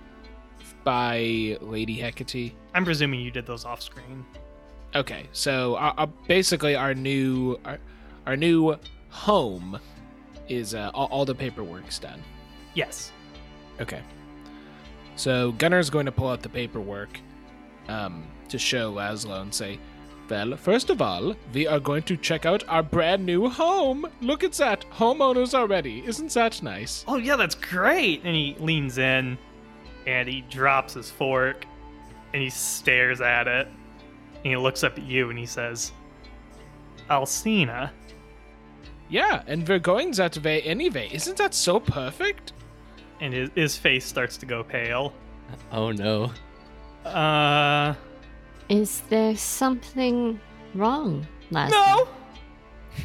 by 0.83 1.57
Lady 1.61 1.95
Hecate? 1.95 2.53
I'm 2.73 2.85
presuming 2.85 3.19
you 3.21 3.31
did 3.31 3.45
those 3.45 3.65
off 3.65 3.81
screen. 3.81 4.25
Okay, 4.95 5.27
so 5.31 5.75
uh, 5.75 5.93
uh, 5.97 6.05
basically 6.27 6.75
our 6.75 6.93
new 6.93 7.59
our, 7.65 7.79
our 8.27 8.37
new 8.37 8.75
home 9.09 9.79
is 10.49 10.75
uh, 10.75 10.91
all, 10.93 11.07
all 11.07 11.25
the 11.25 11.35
paperwork's 11.35 11.99
done. 11.99 12.21
Yes. 12.73 13.11
Okay. 13.79 14.01
So 15.15 15.51
Gunner's 15.53 15.89
going 15.89 16.05
to 16.05 16.11
pull 16.11 16.29
out 16.29 16.41
the 16.41 16.49
paperwork 16.49 17.19
um, 17.87 18.25
to 18.49 18.57
show 18.57 18.93
Laszlo 18.93 19.41
and 19.41 19.53
say, 19.53 19.79
Well, 20.29 20.57
first 20.57 20.89
of 20.89 21.01
all, 21.01 21.35
we 21.53 21.67
are 21.67 21.79
going 21.79 22.03
to 22.03 22.17
check 22.17 22.45
out 22.45 22.63
our 22.67 22.83
brand 22.83 23.25
new 23.25 23.49
home. 23.49 24.07
Look 24.21 24.43
at 24.43 24.53
that. 24.53 24.85
Homeowners 24.91 25.53
already. 25.53 26.03
Isn't 26.05 26.33
that 26.33 26.61
nice? 26.61 27.03
Oh 27.07 27.17
yeah, 27.17 27.35
that's 27.35 27.55
great. 27.55 28.21
And 28.23 28.35
he 28.35 28.55
leans 28.59 28.97
in, 28.97 29.37
and 30.07 30.27
he 30.27 30.41
drops 30.49 30.93
his 30.93 31.09
fork, 31.11 31.65
and 32.33 32.41
he 32.41 32.49
stares 32.49 33.21
at 33.21 33.47
it, 33.47 33.67
and 34.43 34.51
he 34.51 34.57
looks 34.57 34.83
up 34.83 34.97
at 34.97 35.03
you, 35.05 35.29
and 35.29 35.37
he 35.39 35.45
says, 35.45 35.91
"Alcina." 37.09 37.91
Yeah, 39.09 39.43
and 39.47 39.67
we're 39.67 39.79
going 39.79 40.11
that 40.13 40.37
way 40.39 40.61
anyway. 40.61 41.09
Isn't 41.11 41.37
that 41.37 41.53
so 41.53 41.79
perfect? 41.79 42.53
And 43.19 43.33
his, 43.33 43.49
his 43.55 43.77
face 43.77 44.05
starts 44.05 44.37
to 44.37 44.45
go 44.45 44.63
pale. 44.63 45.13
oh 45.71 45.91
no. 45.91 46.31
Uh, 47.05 47.93
Is 48.69 49.01
there 49.09 49.35
something 49.35 50.39
wrong, 50.73 51.27
Laszlo? 51.51 51.71
no. 51.71 52.07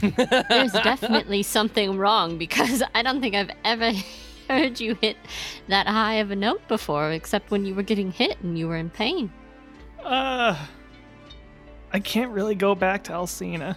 There's 0.48 0.72
definitely 0.72 1.42
something 1.42 1.96
wrong 1.96 2.38
because 2.38 2.82
I 2.94 3.02
don't 3.02 3.20
think 3.20 3.34
I've 3.34 3.50
ever 3.64 3.92
heard 4.48 4.78
you 4.80 4.94
hit 5.00 5.16
that 5.68 5.86
high 5.86 6.14
of 6.14 6.30
a 6.30 6.36
note 6.36 6.66
before, 6.68 7.10
except 7.12 7.50
when 7.50 7.64
you 7.66 7.74
were 7.74 7.82
getting 7.82 8.12
hit 8.12 8.38
and 8.42 8.58
you 8.58 8.68
were 8.68 8.76
in 8.76 8.90
pain. 8.90 9.32
Uh, 10.02 10.56
I 11.92 12.00
can't 12.00 12.30
really 12.30 12.54
go 12.54 12.74
back 12.74 13.04
to 13.04 13.12
Alcina. 13.12 13.76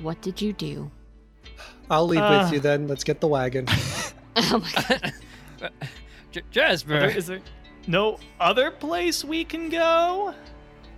What 0.00 0.20
did 0.22 0.40
you 0.42 0.52
do? 0.52 0.90
I'll 1.90 2.06
leave 2.06 2.20
Uh. 2.20 2.40
with 2.44 2.52
you 2.52 2.60
then. 2.60 2.88
Let's 2.88 3.04
get 3.04 3.20
the 3.20 3.28
wagon. 3.28 3.66
Oh 4.36 4.58
my 4.58 4.82
god. 4.88 5.12
J- 6.32 6.40
Are 6.40 6.44
Jasper. 6.50 6.98
there- 6.98 7.16
is 7.16 7.26
there 7.28 7.40
no 7.86 8.18
other 8.40 8.72
place 8.72 9.22
we 9.24 9.44
can 9.44 9.68
go? 9.68 10.34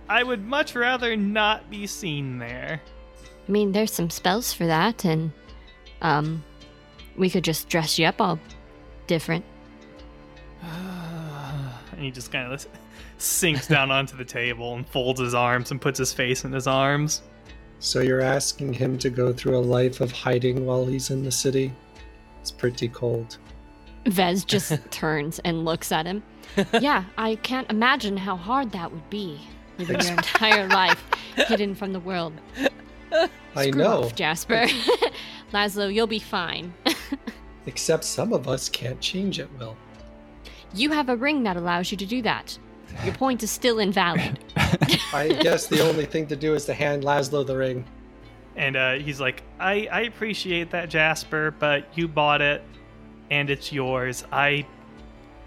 I 0.09 0.23
would 0.23 0.43
much 0.43 0.73
rather 0.73 1.15
not 1.15 1.69
be 1.69 1.85
seen 1.85 2.39
there. 2.39 2.81
I 3.47 3.51
mean, 3.51 3.73
there's 3.73 3.93
some 3.93 4.09
spells 4.09 4.53
for 4.53 4.65
that, 4.65 5.05
and 5.05 5.31
um, 6.01 6.43
we 7.15 7.29
could 7.29 7.43
just 7.43 7.69
dress 7.69 7.99
you 7.99 8.07
up 8.07 8.19
all 8.19 8.39
different. 9.05 9.45
and 10.63 11.99
he 11.99 12.09
just 12.09 12.31
kind 12.31 12.51
of 12.51 12.67
sinks 13.17 13.67
down 13.67 13.91
onto 13.91 14.15
the 14.15 14.25
table 14.25 14.75
and 14.75 14.87
folds 14.87 15.19
his 15.19 15.33
arms 15.33 15.71
and 15.71 15.81
puts 15.81 15.99
his 15.99 16.13
face 16.13 16.43
in 16.43 16.51
his 16.51 16.67
arms. 16.67 17.21
So 17.79 18.01
you're 18.01 18.21
asking 18.21 18.73
him 18.73 18.97
to 18.99 19.09
go 19.09 19.31
through 19.31 19.57
a 19.57 19.59
life 19.59 20.01
of 20.01 20.11
hiding 20.11 20.65
while 20.65 20.85
he's 20.85 21.09
in 21.11 21.23
the 21.23 21.31
city? 21.31 21.73
It's 22.41 22.51
pretty 22.51 22.87
cold. 22.89 23.37
Vez 24.05 24.45
just 24.45 24.73
turns 24.91 25.39
and 25.39 25.65
looks 25.65 25.91
at 25.91 26.05
him. 26.05 26.23
Yeah, 26.79 27.03
I 27.17 27.35
can't 27.35 27.69
imagine 27.69 28.17
how 28.17 28.35
hard 28.35 28.71
that 28.71 28.91
would 28.91 29.07
be. 29.11 29.39
Living 29.77 29.99
your 29.99 30.13
entire 30.13 30.67
life 30.69 31.03
hidden 31.35 31.75
from 31.75 31.93
the 31.93 31.99
world. 31.99 32.33
I 33.55 33.67
Screw 33.67 33.83
know, 33.83 34.03
off, 34.05 34.15
Jasper. 34.15 34.65
Laszlo, 35.53 35.93
you'll 35.93 36.07
be 36.07 36.19
fine. 36.19 36.73
except 37.67 38.05
some 38.05 38.33
of 38.33 38.47
us 38.47 38.69
can't 38.69 38.99
change 38.99 39.39
at 39.39 39.51
will. 39.59 39.77
You 40.73 40.91
have 40.91 41.09
a 41.09 41.15
ring 41.15 41.43
that 41.43 41.57
allows 41.57 41.91
you 41.91 41.97
to 41.97 42.05
do 42.05 42.21
that. 42.23 42.57
Your 43.03 43.13
point 43.13 43.43
is 43.43 43.51
still 43.51 43.79
invalid. 43.79 44.39
I 45.13 45.37
guess 45.41 45.67
the 45.67 45.81
only 45.87 46.05
thing 46.05 46.27
to 46.27 46.35
do 46.35 46.53
is 46.55 46.65
to 46.65 46.73
hand 46.73 47.03
Laszlo 47.03 47.45
the 47.45 47.55
ring. 47.55 47.85
And 48.55 48.75
uh, 48.75 48.93
he's 48.95 49.19
like, 49.21 49.43
I, 49.59 49.87
I 49.91 50.01
appreciate 50.01 50.71
that, 50.71 50.89
Jasper, 50.89 51.51
but 51.59 51.87
you 51.95 52.07
bought 52.07 52.41
it 52.41 52.63
and 53.29 53.49
it's 53.49 53.71
yours. 53.71 54.23
I 54.31 54.65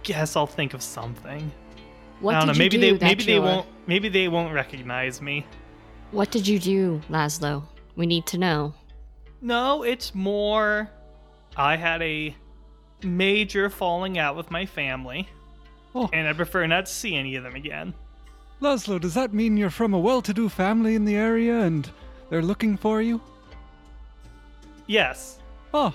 guess 0.04 0.36
I'll 0.36 0.46
think 0.46 0.74
of 0.74 0.82
something. 0.82 1.50
What 2.20 2.34
I 2.36 2.38
don't 2.38 2.48
did 2.48 2.52
know. 2.54 2.58
Maybe 2.58 2.76
you 2.76 2.82
do 2.92 2.98
they 2.98 3.06
maybe 3.06 3.24
they 3.24 3.32
your- 3.34 3.42
won't 3.42 3.66
maybe 3.86 4.08
they 4.08 4.28
won't 4.28 4.54
recognize 4.54 5.20
me. 5.20 5.46
What 6.12 6.30
did 6.30 6.46
you 6.46 6.58
do, 6.58 7.00
Laszlo? 7.10 7.64
We 7.96 8.06
need 8.06 8.26
to 8.26 8.38
know. 8.38 8.74
No, 9.40 9.82
it's 9.82 10.14
more 10.14 10.90
I 11.56 11.76
had 11.76 12.02
a 12.02 12.34
major 13.02 13.70
falling 13.70 14.18
out 14.18 14.36
with 14.36 14.50
my 14.50 14.66
family. 14.66 15.28
Oh. 15.94 16.08
And 16.12 16.28
I 16.28 16.32
prefer 16.32 16.66
not 16.66 16.86
to 16.86 16.92
see 16.92 17.16
any 17.16 17.36
of 17.36 17.42
them 17.44 17.54
again. 17.54 17.94
Laszlo, 18.60 19.00
does 19.00 19.14
that 19.14 19.32
mean 19.32 19.56
you're 19.56 19.70
from 19.70 19.94
a 19.94 19.98
well 19.98 20.22
to 20.22 20.34
do 20.34 20.48
family 20.48 20.94
in 20.94 21.04
the 21.04 21.16
area 21.16 21.60
and 21.60 21.88
they're 22.28 22.42
looking 22.42 22.76
for 22.76 23.00
you? 23.00 23.20
Yes. 24.86 25.38
Oh, 25.72 25.94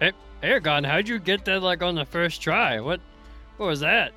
Hey, 0.00 0.12
Aragon, 0.42 0.84
how'd 0.84 1.08
you 1.08 1.18
get 1.18 1.44
that 1.46 1.62
like 1.62 1.82
on 1.82 1.94
the 1.94 2.04
first 2.04 2.42
try? 2.42 2.80
What 2.80 3.00
what 3.56 3.66
was 3.66 3.80
that? 3.80 4.12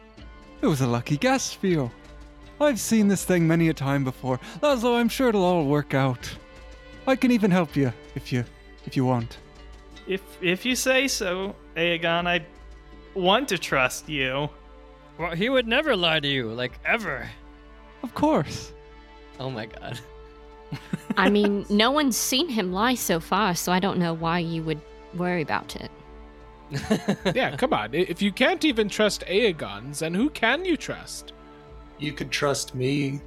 it 0.62 0.68
was 0.68 0.82
a 0.82 0.88
lucky 0.88 1.16
guess, 1.16 1.54
Theo. 1.56 1.90
I've 2.60 2.80
seen 2.82 3.08
this 3.08 3.24
thing 3.24 3.48
many 3.48 3.70
a 3.70 3.74
time 3.74 4.04
before. 4.04 4.40
Laszlo, 4.62 5.00
I'm 5.00 5.08
sure 5.08 5.30
it'll 5.30 5.46
all 5.46 5.64
work 5.66 5.94
out. 5.94 6.30
I 7.08 7.16
can 7.16 7.32
even 7.32 7.50
help 7.50 7.76
you 7.78 7.94
if 8.16 8.34
you 8.34 8.44
if 8.86 8.98
you 8.98 9.06
want. 9.06 9.38
If 10.08 10.22
if 10.42 10.66
you 10.66 10.76
say 10.76 11.08
so, 11.08 11.56
Aegon, 11.78 12.28
I 12.28 12.46
want 13.16 13.48
to 13.50 13.58
trust 13.58 14.10
you. 14.10 14.50
Well, 15.20 15.36
he 15.36 15.50
would 15.50 15.68
never 15.68 15.96
lie 15.98 16.22
to 16.22 16.28
you, 16.28 16.50
like 16.54 16.80
ever. 16.86 17.30
Of 18.04 18.16
course. 18.16 18.72
Oh 19.40 19.50
my 19.50 19.66
god. 19.66 20.00
I 21.18 21.30
mean, 21.38 21.66
no 21.70 21.92
one's 21.92 22.16
seen 22.16 22.48
him 22.48 22.72
lie 22.72 22.96
so 22.96 23.20
far, 23.20 23.54
so 23.54 23.72
I 23.72 23.80
don't 23.80 24.00
know 24.00 24.14
why 24.14 24.40
you 24.40 24.64
would 24.64 24.80
worry 25.14 25.42
about 25.42 25.76
it. 25.76 25.92
yeah, 27.36 27.58
come 27.58 27.74
on. 27.74 27.94
If 27.94 28.22
you 28.22 28.32
can't 28.32 28.64
even 28.64 28.88
trust 28.88 29.24
Aegons, 29.28 30.00
then 30.00 30.14
who 30.14 30.30
can 30.30 30.64
you 30.64 30.78
trust? 30.78 31.34
You 31.98 32.14
could 32.14 32.32
trust 32.32 32.74
me. 32.74 33.20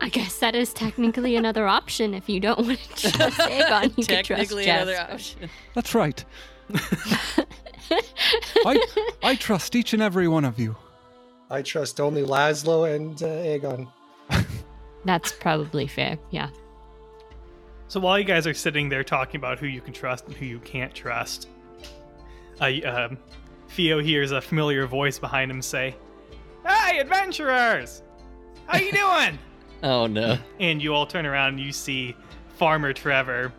I 0.00 0.08
guess 0.08 0.38
that 0.38 0.54
is 0.54 0.72
technically 0.72 1.36
another 1.36 1.66
option. 1.68 2.14
If 2.14 2.28
you 2.28 2.40
don't 2.40 2.66
want 2.66 2.78
to 2.96 3.12
trust 3.12 3.38
Aegon, 3.38 3.96
you 3.98 4.04
could 4.06 4.24
trust 4.24 4.28
Technically 4.28 4.68
another 4.68 4.94
Jasper. 4.94 5.12
option. 5.12 5.50
That's 5.74 5.94
right. 5.94 6.24
I 8.64 8.86
I 9.22 9.34
trust 9.36 9.76
each 9.76 9.92
and 9.92 10.00
every 10.02 10.26
one 10.26 10.44
of 10.44 10.58
you. 10.58 10.74
I 11.50 11.62
trust 11.62 12.00
only 12.00 12.22
Laszlo 12.22 12.94
and 12.94 13.20
uh, 13.22 13.26
Aegon. 13.26 13.88
That's 15.04 15.32
probably 15.32 15.86
fair. 15.86 16.18
Yeah. 16.30 16.50
So 17.88 17.98
while 17.98 18.18
you 18.18 18.24
guys 18.24 18.46
are 18.46 18.54
sitting 18.54 18.88
there 18.88 19.02
talking 19.02 19.38
about 19.40 19.58
who 19.58 19.66
you 19.66 19.80
can 19.80 19.92
trust 19.92 20.26
and 20.26 20.36
who 20.36 20.46
you 20.46 20.60
can't 20.60 20.94
trust, 20.94 21.48
uh, 22.60 22.70
um, 22.84 23.18
Theo 23.70 24.00
hears 24.00 24.30
a 24.30 24.40
familiar 24.40 24.86
voice 24.86 25.18
behind 25.18 25.50
him 25.50 25.60
say, 25.62 25.96
"Hey, 26.66 27.00
adventurers! 27.00 28.02
How 28.66 28.78
you 28.78 28.92
doing?" 28.92 29.38
Oh 29.82 30.06
no. 30.06 30.36
and 30.58 30.82
you 30.82 30.92
all 30.92 31.06
turn 31.06 31.24
around 31.24 31.54
and 31.54 31.60
you 31.60 31.72
see 31.72 32.14
Farmer 32.58 32.92
Trevor 32.92 33.50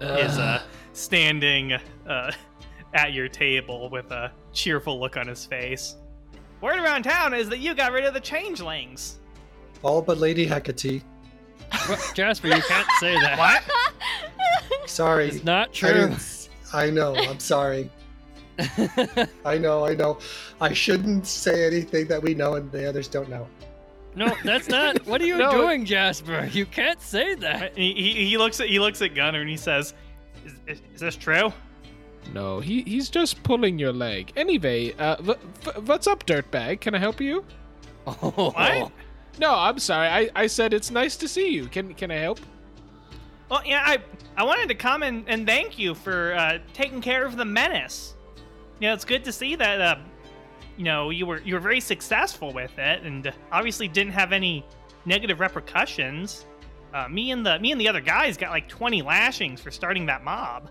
is 0.00 0.38
uh, 0.38 0.62
standing 0.94 1.74
uh, 2.08 2.32
at 2.94 3.12
your 3.12 3.28
table 3.28 3.90
with 3.90 4.10
a 4.10 4.32
cheerful 4.54 4.98
look 4.98 5.18
on 5.18 5.26
his 5.28 5.44
face. 5.44 5.96
Word 6.60 6.78
around 6.78 7.04
town 7.04 7.34
is 7.34 7.48
that 7.48 7.58
you 7.58 7.74
got 7.74 7.92
rid 7.92 8.04
of 8.04 8.14
the 8.14 8.20
changelings. 8.20 9.18
All 9.82 10.02
but 10.02 10.18
Lady 10.18 10.46
Hecate. 10.46 11.02
What, 11.86 12.12
Jasper, 12.14 12.48
you 12.48 12.60
can't 12.62 12.88
say 12.98 13.14
that. 13.20 13.38
What? 13.38 13.62
Sorry. 14.88 15.28
It's 15.28 15.44
not 15.44 15.68
I, 15.68 15.72
true. 15.72 15.92
didn't 15.92 16.12
s- 16.14 16.48
I 16.72 16.90
know. 16.90 17.14
I'm 17.16 17.38
sorry. 17.40 17.90
I 19.44 19.56
know. 19.58 19.86
I 19.86 19.94
know. 19.94 20.18
I 20.60 20.72
shouldn't 20.72 21.26
say 21.26 21.66
anything 21.66 22.06
that 22.08 22.22
we 22.22 22.34
know 22.34 22.54
and 22.54 22.70
the 22.72 22.88
others 22.88 23.08
don't 23.08 23.28
know. 23.30 23.46
No, 24.14 24.34
that's 24.44 24.68
not. 24.76 25.06
What 25.06 25.22
are 25.22 25.26
you 25.26 25.38
No. 25.38 25.50
doing, 25.52 25.84
Jasper? 25.86 26.48
You 26.52 26.66
can't 26.66 27.00
say 27.00 27.34
that. 27.36 27.76
he, 27.76 27.94
he, 27.94 28.26
he 28.28 28.38
looks 28.38 28.60
at 28.60 28.68
he 28.68 28.78
looks 28.80 29.00
at 29.00 29.14
Gunner 29.14 29.40
and 29.40 29.48
he 29.48 29.56
says, 29.56 29.94
"Is, 30.44 30.52
is, 30.66 30.82
is 30.94 31.00
this 31.00 31.16
true?" 31.16 31.52
No, 32.32 32.60
he 32.60 32.82
he's 32.82 33.08
just 33.10 33.42
pulling 33.42 33.78
your 33.78 33.92
leg. 33.92 34.32
Anyway, 34.36 34.92
uh, 34.98 35.16
v- 35.20 35.34
v- 35.62 35.80
what's 35.84 36.06
up, 36.06 36.26
dirtbag? 36.26 36.80
Can 36.80 36.94
I 36.94 36.98
help 36.98 37.20
you? 37.20 37.44
Oh. 38.06 38.50
What? 38.54 38.92
No, 39.38 39.54
I'm 39.54 39.78
sorry. 39.78 40.08
I, 40.08 40.30
I 40.34 40.46
said 40.46 40.72
it's 40.74 40.90
nice 40.90 41.16
to 41.18 41.28
see 41.28 41.48
you. 41.48 41.66
Can 41.66 41.94
can 41.94 42.10
I 42.10 42.16
help? 42.16 42.40
Well, 43.50 43.62
yeah, 43.64 43.82
I 43.84 43.98
I 44.36 44.44
wanted 44.44 44.68
to 44.68 44.74
come 44.74 45.02
and, 45.02 45.24
and 45.28 45.46
thank 45.46 45.78
you 45.78 45.94
for 45.94 46.34
uh, 46.34 46.58
taking 46.72 47.00
care 47.00 47.24
of 47.24 47.36
the 47.36 47.44
menace. 47.44 48.14
You 48.80 48.88
know, 48.88 48.94
it's 48.94 49.04
good 49.04 49.24
to 49.24 49.32
see 49.32 49.56
that 49.56 49.80
uh, 49.80 49.96
you 50.76 50.84
know 50.84 51.10
you 51.10 51.26
were 51.26 51.40
you 51.42 51.54
were 51.54 51.60
very 51.60 51.80
successful 51.80 52.52
with 52.52 52.78
it, 52.78 53.02
and 53.02 53.32
obviously 53.50 53.88
didn't 53.88 54.12
have 54.12 54.32
any 54.32 54.64
negative 55.04 55.40
repercussions. 55.40 56.46
Uh, 56.94 57.08
me 57.08 57.30
and 57.30 57.44
the 57.44 57.58
me 57.60 57.72
and 57.72 57.80
the 57.80 57.88
other 57.88 58.00
guys 58.00 58.36
got 58.36 58.50
like 58.50 58.68
20 58.68 59.02
lashings 59.02 59.60
for 59.60 59.70
starting 59.70 60.06
that 60.06 60.24
mob. 60.24 60.70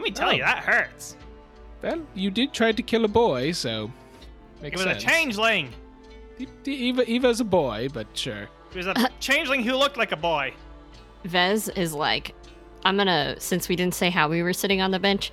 Let 0.00 0.04
me 0.04 0.10
tell 0.12 0.30
Oh. 0.30 0.32
you, 0.32 0.42
that 0.42 0.58
hurts. 0.64 1.14
Well, 1.82 2.00
you 2.14 2.30
did 2.30 2.54
try 2.54 2.72
to 2.72 2.82
kill 2.82 3.04
a 3.04 3.08
boy, 3.08 3.52
so 3.52 3.90
make 4.62 4.72
It 4.72 4.76
was 4.78 4.84
sense. 4.86 5.02
a 5.04 5.06
changeling. 5.06 5.68
D- 6.38 6.48
D- 6.62 6.72
Eva 6.72 7.04
Eva's 7.10 7.40
a 7.40 7.44
boy, 7.44 7.88
but 7.92 8.06
sure. 8.14 8.48
It 8.72 8.76
was 8.76 8.86
a 8.86 8.94
changeling 9.20 9.62
who 9.62 9.74
looked 9.76 9.98
like 9.98 10.12
a 10.12 10.16
boy. 10.16 10.54
Vez 11.24 11.68
is 11.68 11.92
like, 11.92 12.34
I'm 12.86 12.96
gonna, 12.96 13.38
since 13.38 13.68
we 13.68 13.76
didn't 13.76 13.94
say 13.94 14.08
how 14.08 14.26
we 14.30 14.42
were 14.42 14.54
sitting 14.54 14.80
on 14.80 14.90
the 14.90 14.98
bench, 14.98 15.32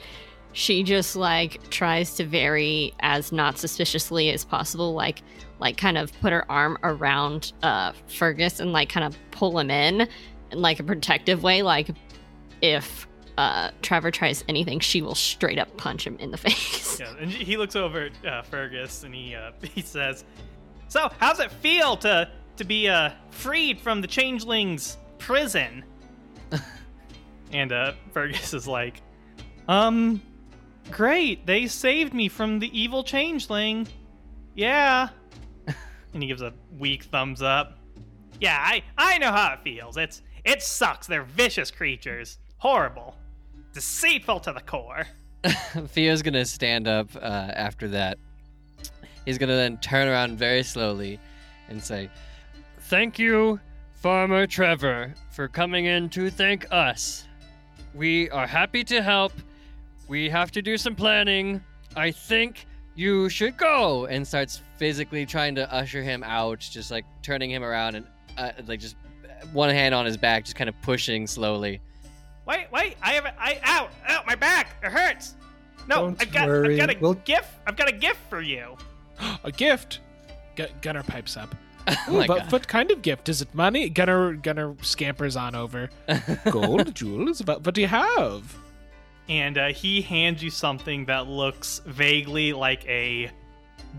she 0.51 0.83
just 0.83 1.15
like 1.15 1.69
tries 1.69 2.15
to 2.15 2.25
very 2.25 2.93
as 2.99 3.31
not 3.31 3.57
suspiciously 3.57 4.31
as 4.31 4.43
possible, 4.43 4.93
like, 4.93 5.21
like 5.61 5.77
kind 5.77 5.97
of 5.97 6.11
put 6.19 6.33
her 6.33 6.49
arm 6.51 6.77
around 6.83 7.53
uh 7.63 7.93
Fergus 8.07 8.59
and 8.59 8.73
like 8.73 8.89
kind 8.89 9.05
of 9.05 9.17
pull 9.31 9.57
him 9.59 9.71
in 9.71 10.09
in 10.51 10.61
like 10.61 10.81
a 10.81 10.83
protective 10.83 11.41
way, 11.41 11.61
like 11.61 11.87
if 12.61 13.06
uh 13.37 13.71
Trevor 13.81 14.11
tries 14.11 14.43
anything, 14.47 14.79
she 14.79 15.01
will 15.01 15.15
straight 15.15 15.59
up 15.59 15.75
punch 15.77 16.05
him 16.05 16.17
in 16.19 16.31
the 16.31 16.37
face. 16.47 16.99
Yeah, 16.99 17.13
and 17.19 17.31
he 17.31 17.57
looks 17.57 17.75
over 17.75 18.09
at 18.09 18.25
uh, 18.25 18.41
Fergus 18.43 19.03
and 19.03 19.13
he 19.13 19.35
uh, 19.35 19.51
he 19.61 19.81
says, 19.81 20.25
"So, 20.87 21.09
how's 21.19 21.39
it 21.39 21.51
feel 21.51 21.97
to 21.97 22.29
to 22.57 22.63
be 22.63 22.87
uh, 22.89 23.11
freed 23.31 23.79
from 23.79 24.01
the 24.01 24.07
changelings' 24.07 24.97
prison?" 25.19 25.83
and 27.51 27.71
uh, 27.71 27.93
Fergus 28.13 28.53
is 28.53 28.67
like, 28.67 29.01
"Um, 29.67 30.21
great. 30.91 31.45
They 31.45 31.67
saved 31.67 32.13
me 32.13 32.29
from 32.29 32.59
the 32.59 32.77
evil 32.79 33.03
changeling. 33.03 33.87
Yeah." 34.55 35.09
and 36.13 36.23
he 36.23 36.27
gives 36.27 36.41
a 36.41 36.53
weak 36.79 37.03
thumbs 37.03 37.41
up. 37.41 37.77
Yeah, 38.39 38.57
I 38.59 38.83
I 38.97 39.17
know 39.19 39.31
how 39.31 39.53
it 39.53 39.59
feels. 39.63 39.97
It's 39.97 40.21
it 40.43 40.61
sucks. 40.63 41.05
They're 41.07 41.23
vicious 41.23 41.69
creatures. 41.69 42.37
Horrible. 42.57 43.15
Deceitful 43.77 44.39
to 44.39 44.53
the 44.53 44.61
core. 44.61 45.05
Theo's 45.89 46.21
gonna 46.23 46.45
stand 46.45 46.87
up 46.87 47.15
uh, 47.15 47.19
after 47.19 47.87
that. 47.89 48.17
He's 49.23 49.37
gonna 49.37 49.55
then 49.55 49.77
turn 49.77 50.07
around 50.07 50.39
very 50.39 50.63
slowly 50.63 51.19
and 51.69 51.83
say, 51.83 52.09
Thank 52.79 53.19
you, 53.19 53.59
Farmer 53.93 54.47
Trevor, 54.47 55.13
for 55.29 55.47
coming 55.47 55.85
in 55.85 56.09
to 56.09 56.31
thank 56.31 56.65
us. 56.71 57.27
We 57.93 58.31
are 58.31 58.47
happy 58.47 58.83
to 58.85 59.03
help. 59.03 59.31
We 60.07 60.27
have 60.27 60.49
to 60.53 60.63
do 60.63 60.75
some 60.75 60.95
planning. 60.95 61.61
I 61.95 62.09
think 62.09 62.65
you 62.95 63.29
should 63.29 63.57
go. 63.57 64.07
and 64.07 64.27
starts 64.27 64.63
physically 64.77 65.23
trying 65.23 65.53
to 65.53 65.71
usher 65.71 66.01
him 66.01 66.23
out, 66.23 66.61
just 66.61 66.89
like 66.89 67.05
turning 67.21 67.51
him 67.51 67.63
around 67.63 67.93
and 67.93 68.07
uh, 68.39 68.53
like 68.65 68.79
just 68.79 68.95
one 69.53 69.69
hand 69.69 69.93
on 69.93 70.07
his 70.07 70.17
back, 70.17 70.45
just 70.45 70.55
kind 70.55 70.67
of 70.67 70.81
pushing 70.81 71.27
slowly. 71.27 71.79
Wait, 72.47 72.67
wait! 72.71 72.95
I 73.01 73.11
have 73.13 73.25
a, 73.25 73.33
I 73.41 73.59
ow, 73.65 73.89
ow, 74.09 74.23
my 74.25 74.35
back! 74.35 74.75
It 74.83 74.91
hurts. 74.91 75.35
No, 75.87 75.95
Don't 75.97 76.21
I've 76.21 76.31
got, 76.31 76.47
worry, 76.47 76.73
I've 76.81 76.87
got 76.87 76.95
a 76.95 76.99
we'll- 76.99 77.13
gift. 77.15 77.49
I've 77.65 77.75
got 77.77 77.89
a 77.89 77.93
gift 77.93 78.19
for 78.29 78.41
you. 78.41 78.77
A 79.43 79.51
gift. 79.51 79.99
Gu- 80.55 80.67
Gunner 80.81 81.03
pipes 81.03 81.37
up. 81.37 81.53
Oh 81.89 81.95
Ooh, 82.09 82.17
my 82.17 82.27
but 82.27 82.37
God. 82.39 82.51
what 82.51 82.67
kind 82.67 82.91
of 82.91 83.01
gift? 83.01 83.29
Is 83.29 83.41
it 83.41 83.53
money? 83.55 83.87
Gunner 83.89 84.33
Gunner 84.33 84.75
scampers 84.81 85.37
on 85.37 85.55
over. 85.55 85.89
Gold, 86.51 86.93
jewels. 86.93 87.41
What, 87.45 87.65
what 87.65 87.73
do 87.73 87.79
you 87.81 87.87
have? 87.87 88.53
And 89.29 89.57
uh, 89.57 89.67
he 89.67 90.01
hands 90.01 90.43
you 90.43 90.49
something 90.49 91.05
that 91.05 91.27
looks 91.27 91.79
vaguely 91.85 92.51
like 92.51 92.85
a 92.87 93.31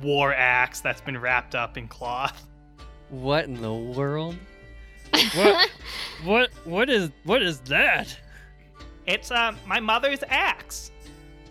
war 0.02 0.34
axe 0.34 0.80
that's 0.80 1.00
been 1.00 1.18
wrapped 1.18 1.54
up 1.54 1.78
in 1.78 1.88
cloth. 1.88 2.46
What 3.08 3.46
in 3.46 3.61
the 3.62 3.72
world? 3.72 4.37
What? 5.34 5.70
what? 6.24 6.50
What 6.64 6.90
is? 6.90 7.11
What 7.24 7.42
is 7.42 7.61
that? 7.61 8.14
It's 9.08 9.30
uh, 9.30 9.54
my 9.66 9.80
mother's 9.80 10.22
axe. 10.28 10.92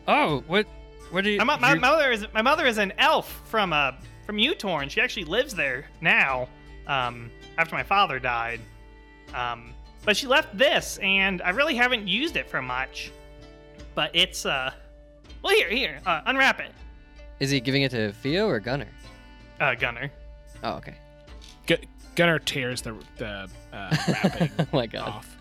Oh, 0.07 0.43
what? 0.47 0.65
What 1.11 1.23
do 1.23 1.31
you? 1.31 1.37
My, 1.39 1.43
mo- 1.43 1.57
my 1.57 1.73
mother 1.75 2.11
is 2.11 2.25
my 2.33 2.41
mother 2.41 2.65
is 2.65 2.77
an 2.77 2.93
elf 2.97 3.41
from 3.45 3.73
uh 3.73 3.91
from 4.25 4.37
Utorn. 4.37 4.89
She 4.89 5.01
actually 5.01 5.25
lives 5.25 5.53
there 5.55 5.85
now. 6.01 6.47
Um, 6.85 7.29
after 7.57 7.75
my 7.75 7.83
father 7.83 8.19
died. 8.19 8.61
Um, 9.33 9.73
but 10.05 10.15
she 10.15 10.25
left 10.27 10.57
this, 10.57 10.97
and 11.01 11.41
I 11.41 11.49
really 11.49 11.75
haven't 11.75 12.07
used 12.07 12.37
it 12.37 12.49
for 12.49 12.61
much. 12.61 13.11
But 13.95 14.11
it's 14.13 14.45
uh, 14.45 14.71
well 15.43 15.53
here 15.55 15.69
here 15.69 15.99
uh, 16.05 16.21
unwrap 16.27 16.59
it, 16.61 16.71
Is 17.39 17.49
he 17.49 17.59
giving 17.59 17.81
it 17.81 17.91
to 17.91 18.11
Theo 18.13 18.47
or 18.47 18.59
Gunner? 18.59 18.87
uh, 19.59 19.73
Gunner. 19.75 20.11
Oh, 20.63 20.73
okay. 20.75 20.95
Gu- 21.65 21.77
Gunner 22.15 22.39
tears 22.39 22.81
the 22.81 22.95
the 23.17 23.49
uh, 23.73 23.95
wrapping 24.07 24.51
oh 24.59 24.67
my 24.71 24.85
god. 24.87 25.07
off. 25.09 25.37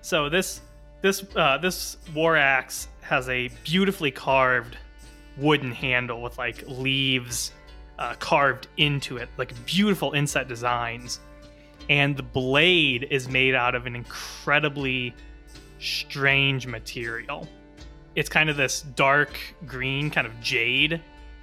So 0.00 0.28
this 0.28 0.60
this 1.00 1.24
uh, 1.36 1.58
this 1.58 1.96
war 2.14 2.36
axe 2.36 2.88
has 3.02 3.28
a 3.28 3.48
beautifully 3.64 4.10
carved 4.10 4.76
wooden 5.36 5.72
handle 5.72 6.20
with 6.20 6.36
like 6.38 6.64
leaves 6.66 7.52
uh, 7.98 8.14
carved 8.14 8.68
into 8.76 9.16
it, 9.16 9.28
like 9.36 9.52
beautiful 9.66 10.12
inset 10.12 10.48
designs. 10.48 11.20
And 11.90 12.16
the 12.16 12.22
blade 12.22 13.08
is 13.10 13.28
made 13.28 13.54
out 13.54 13.74
of 13.74 13.86
an 13.86 13.96
incredibly 13.96 15.14
strange 15.78 16.66
material. 16.66 17.48
It's 18.14 18.28
kind 18.28 18.50
of 18.50 18.56
this 18.56 18.82
dark 18.82 19.38
green, 19.66 20.10
kind 20.10 20.26
of 20.26 20.38
jade 20.40 21.00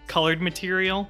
colored 0.08 0.42
material 0.42 1.10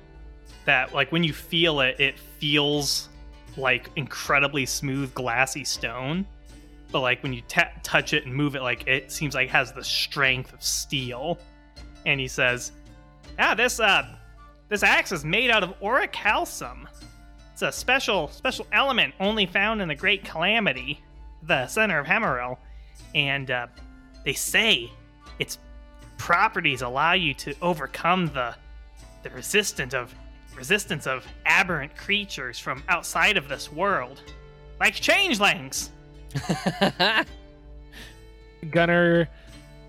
that, 0.64 0.94
like, 0.94 1.12
when 1.12 1.24
you 1.24 1.34
feel 1.34 1.82
it, 1.82 2.00
it 2.00 2.18
feels 2.18 3.10
like 3.58 3.90
incredibly 3.96 4.66
smooth, 4.66 5.14
glassy 5.14 5.64
stone. 5.64 6.26
But 6.96 7.02
like 7.02 7.22
when 7.24 7.34
you 7.34 7.42
ta 7.42 7.68
touch 7.84 8.14
it 8.14 8.26
and 8.26 8.34
move 8.34 8.56
it, 8.56 8.62
like 8.62 8.88
it 8.88 9.12
seems 9.12 9.36
like 9.36 9.50
it 9.50 9.52
has 9.52 9.74
the 9.74 9.84
strength 9.84 10.54
of 10.54 10.64
steel. 10.64 11.38
And 12.06 12.22
he 12.22 12.28
says, 12.30 12.72
"Ah, 13.38 13.54
this 13.54 13.82
uh, 13.82 14.16
this 14.70 14.82
axe 14.82 15.12
is 15.12 15.26
made 15.26 15.52
out 15.52 15.62
of 15.62 15.78
orichalcum. 15.82 16.88
It's 17.52 17.64
a 17.64 17.72
special 17.74 18.30
special 18.30 18.66
element 18.72 19.14
only 19.20 19.46
found 19.46 19.82
in 19.82 19.90
the 19.90 19.96
Great 19.96 20.24
Calamity, 20.24 21.02
the 21.44 21.68
center 21.68 22.00
of 22.00 22.08
Hemeril, 22.08 22.58
and 23.14 23.52
uh, 23.52 23.68
they 24.24 24.32
say 24.32 24.90
its 25.38 25.60
properties 26.18 26.82
allow 26.82 27.12
you 27.12 27.34
to 27.34 27.54
overcome 27.62 28.28
the 28.28 28.56
the 29.22 29.32
resistance 29.32 29.94
of 29.94 30.16
resistance 30.56 31.08
of 31.08 31.28
aberrant 31.46 31.94
creatures 31.98 32.58
from 32.58 32.82
outside 32.88 33.36
of 33.36 33.50
this 33.50 33.70
world, 33.70 34.22
like 34.80 34.94
changelings." 34.96 35.92
Gunner 38.72 39.30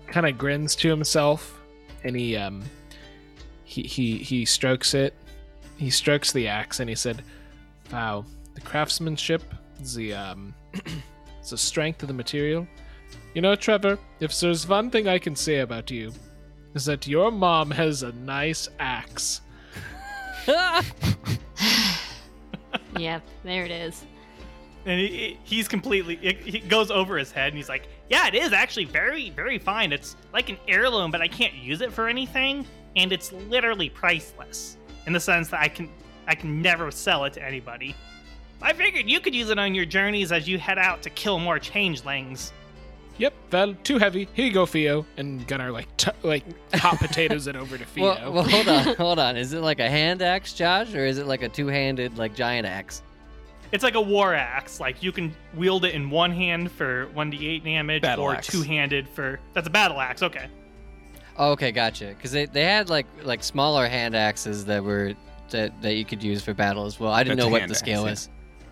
kind 0.07 0.25
of 0.25 0.37
grins 0.37 0.75
to 0.77 0.89
himself, 0.89 1.59
and 2.03 2.15
he 2.15 2.35
um 2.35 2.63
he 3.63 3.83
he 3.83 4.17
he 4.17 4.45
strokes 4.45 4.93
it. 4.93 5.13
He 5.77 5.89
strokes 5.89 6.31
the 6.31 6.47
axe, 6.47 6.79
and 6.79 6.89
he 6.89 6.95
said, 6.95 7.23
"Wow, 7.91 8.25
the 8.55 8.61
craftsmanship, 8.61 9.43
the 9.95 10.13
um, 10.13 10.53
the 11.49 11.57
strength 11.57 12.01
of 12.01 12.07
the 12.07 12.13
material. 12.13 12.67
You 13.33 13.41
know, 13.41 13.55
Trevor, 13.55 13.99
if 14.19 14.39
there's 14.39 14.67
one 14.67 14.89
thing 14.89 15.07
I 15.07 15.19
can 15.19 15.35
say 15.35 15.59
about 15.59 15.91
you, 15.91 16.11
is 16.73 16.85
that 16.85 17.07
your 17.07 17.31
mom 17.31 17.71
has 17.71 18.03
a 18.03 18.11
nice 18.13 18.67
axe. 18.79 19.41
Yep, 22.97 23.21
there 23.43 23.63
it 23.63 23.71
is. 23.71 24.05
And 24.87 25.01
he, 25.01 25.37
he's 25.43 25.67
completely, 25.67 26.17
it, 26.21 26.37
he 26.39 26.59
goes 26.59 26.89
over 26.89 27.17
his 27.17 27.31
head 27.31 27.49
and 27.49 27.57
he's 27.57 27.67
like, 27.67 27.89
Yeah, 28.09 28.27
it 28.27 28.35
is 28.35 28.53
actually 28.53 28.85
very, 28.85 29.29
very 29.31 29.59
fine. 29.59 29.91
It's 29.91 30.15
like 30.33 30.49
an 30.49 30.57
heirloom, 30.67 31.11
but 31.11 31.21
I 31.21 31.27
can't 31.27 31.53
use 31.53 31.81
it 31.81 31.91
for 31.91 32.07
anything. 32.07 32.65
And 32.95 33.11
it's 33.11 33.33
literally 33.33 33.89
priceless 33.89 34.77
in 35.05 35.11
the 35.11 35.19
sense 35.19 35.49
that 35.49 35.59
I 35.59 35.67
can, 35.67 35.89
I 36.25 36.35
can 36.35 36.61
never 36.61 36.89
sell 36.89 37.25
it 37.25 37.33
to 37.33 37.43
anybody. 37.43 37.95
I 38.61 38.71
figured 38.73 39.09
you 39.09 39.19
could 39.19 39.35
use 39.35 39.49
it 39.49 39.59
on 39.59 39.75
your 39.75 39.85
journeys 39.85 40.31
as 40.31 40.47
you 40.47 40.57
head 40.57 40.79
out 40.79 41.01
to 41.03 41.09
kill 41.09 41.37
more 41.37 41.59
changelings. 41.59 42.53
Yep, 43.17 43.33
well, 43.51 43.73
too 43.83 43.97
heavy. 43.97 44.27
Here 44.33 44.45
you 44.45 44.53
go, 44.53 44.65
Theo. 44.65 45.05
And 45.17 45.45
Gunnar 45.47 45.71
like 45.71 45.95
t- 45.97 46.11
like 46.23 46.43
hot 46.75 46.97
potatoes 46.99 47.47
it 47.47 47.55
over 47.55 47.77
to 47.77 47.85
Theo. 47.85 48.03
well, 48.03 48.31
well, 48.31 48.43
hold 48.43 48.67
on, 48.67 48.95
hold 48.97 49.19
on. 49.19 49.35
Is 49.35 49.53
it 49.53 49.61
like 49.61 49.79
a 49.79 49.89
hand 49.89 50.21
axe, 50.21 50.53
Josh, 50.53 50.93
or 50.93 51.05
is 51.05 51.17
it 51.17 51.27
like 51.27 51.41
a 51.41 51.49
two-handed 51.49 52.17
like 52.17 52.35
giant 52.35 52.65
axe? 52.67 53.01
It's 53.71 53.83
like 53.83 53.95
a 53.95 54.01
war 54.01 54.33
axe. 54.33 54.79
Like 54.79 55.03
you 55.03 55.11
can 55.11 55.35
wield 55.55 55.85
it 55.85 55.93
in 55.93 56.09
one 56.09 56.31
hand 56.31 56.71
for 56.71 57.07
1d8 57.15 57.63
damage 57.63 58.01
Battle 58.01 58.23
or 58.25 58.35
axe. 58.35 58.47
two 58.47 58.61
handed 58.61 59.07
for. 59.07 59.39
That's 59.53 59.67
a 59.67 59.71
battle 59.71 59.99
axe, 59.99 60.23
okay. 60.23 60.47
Oh, 61.37 61.51
okay, 61.51 61.71
gotcha. 61.71 62.07
Because 62.07 62.31
they, 62.31 62.45
they 62.45 62.63
had 62.63 62.89
like 62.89 63.05
like 63.23 63.43
smaller 63.43 63.87
hand 63.87 64.15
axes 64.15 64.65
that 64.65 64.83
were 64.83 65.13
that, 65.49 65.81
that 65.81 65.95
you 65.95 66.05
could 66.05 66.23
use 66.23 66.41
for 66.43 66.53
battle 66.53 66.85
as 66.85 66.99
well. 66.99 67.11
I 67.11 67.23
didn't 67.23 67.37
That's 67.37 67.45
know 67.45 67.51
what 67.51 67.61
hand 67.61 67.69
the 67.71 67.73
axe, 67.75 67.79
scale 67.79 68.03
yeah. 68.03 68.09
was. 68.09 68.29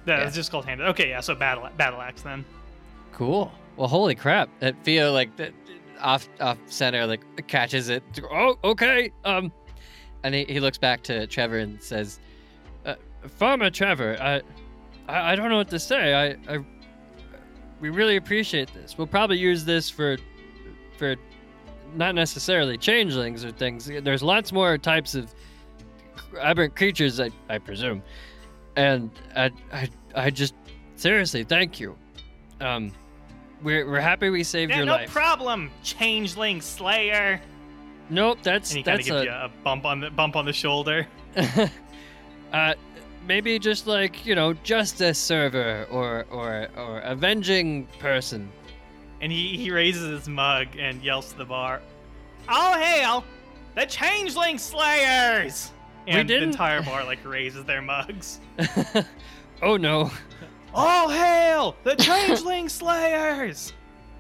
Yeah, 0.08 0.18
Yeah. 0.20 0.28
it's 0.28 0.36
just 0.36 0.52
called 0.52 0.66
handed. 0.66 0.88
Okay, 0.90 1.10
yeah, 1.10 1.20
so 1.20 1.36
battle 1.36 1.68
battle 1.78 2.02
axe 2.02 2.22
then. 2.22 2.44
Cool. 3.12 3.52
Well, 3.78 3.88
holy 3.88 4.16
crap! 4.16 4.50
That 4.60 4.76
Theo 4.84 5.12
like 5.12 5.36
that 5.38 5.52
off 6.02 6.28
off 6.40 6.58
center 6.68 7.06
like 7.06 7.22
catches 7.48 7.90
it. 7.90 8.04
Oh, 8.32 8.58
okay. 8.64 9.12
Um, 9.26 9.52
And 10.24 10.34
he, 10.34 10.46
he 10.46 10.60
looks 10.60 10.78
back 10.78 11.04
to 11.04 11.28
Trevor 11.28 11.60
and 11.60 11.82
says, 11.84 12.20
Farmer 13.38 13.70
Trevor, 13.70 14.18
I, 14.20 14.42
I, 15.08 15.34
I 15.34 15.36
don't 15.36 15.50
know 15.50 15.58
what 15.58 15.70
to 15.70 15.80
say. 15.80 16.14
I, 16.14 16.54
I, 16.54 16.60
we 17.80 17.90
really 17.90 18.16
appreciate 18.16 18.74
this. 18.74 18.98
We'll 18.98 19.08
probably 19.08 19.38
use 19.38 19.66
this 19.66 19.90
for, 19.90 20.18
for, 20.98 21.16
not 21.96 22.16
necessarily 22.16 22.78
changelings 22.78 23.46
or 23.46 23.52
things. 23.52 23.90
There's 24.04 24.24
lots 24.24 24.52
more 24.52 24.78
types 24.78 25.16
of 25.16 25.34
aberrant 26.40 26.76
creatures, 26.76 27.20
I, 27.20 27.32
I 27.50 27.58
presume. 27.58 28.04
And 28.76 29.10
I, 29.36 29.52
I, 29.72 29.90
I 30.16 30.30
just 30.30 30.54
seriously 30.96 31.44
thank 31.44 31.80
you. 31.80 31.96
Um, 32.60 32.92
we're 33.62 33.90
we're 33.90 34.02
happy 34.02 34.30
we 34.30 34.44
saved 34.44 34.72
Yeah, 34.72 34.78
your 34.78 34.86
no 34.86 34.92
life. 34.94 35.10
No 35.10 35.14
problem, 35.14 35.72
changeling 35.84 36.62
slayer. 36.62 37.42
nope, 38.10 38.40
that's 38.44 38.72
And 38.72 38.78
he 38.78 38.84
that's 38.84 39.10
a, 39.10 39.24
you 39.24 39.30
a 39.30 39.52
bump 39.64 39.86
on 39.86 40.02
the 40.02 40.10
bump 40.10 40.36
on 40.36 40.46
the 40.46 40.54
shoulder. 40.54 41.08
uh, 42.54 42.74
maybe 43.26 43.58
just 43.60 43.88
like 43.88 44.26
you 44.26 44.36
know, 44.36 44.54
justice 44.54 45.18
server 45.20 45.86
or 45.92 46.26
or 46.30 46.68
or 46.78 47.00
avenging 47.00 47.88
person. 48.00 48.50
And 49.22 49.32
he, 49.32 49.58
he 49.58 49.72
raises 49.72 50.10
his 50.10 50.28
mug 50.28 50.68
and 50.78 51.02
yells 51.02 51.32
to 51.32 51.38
the 51.38 51.46
bar, 51.46 51.82
All 52.50 52.78
hail 52.78 53.24
the 53.76 53.86
changeling 53.86 54.58
slayers! 54.58 55.72
And 56.08 56.30
the 56.30 56.34
didn't- 56.34 56.50
entire 56.52 56.82
bar 56.84 57.04
like 57.04 57.26
raises 57.26 57.64
their 57.66 57.82
mugs. 57.82 58.40
oh 59.62 59.78
no. 59.78 60.12
All 60.74 61.08
hail 61.10 61.76
the 61.84 61.96
changeling 61.96 62.68
slayers! 62.70 63.72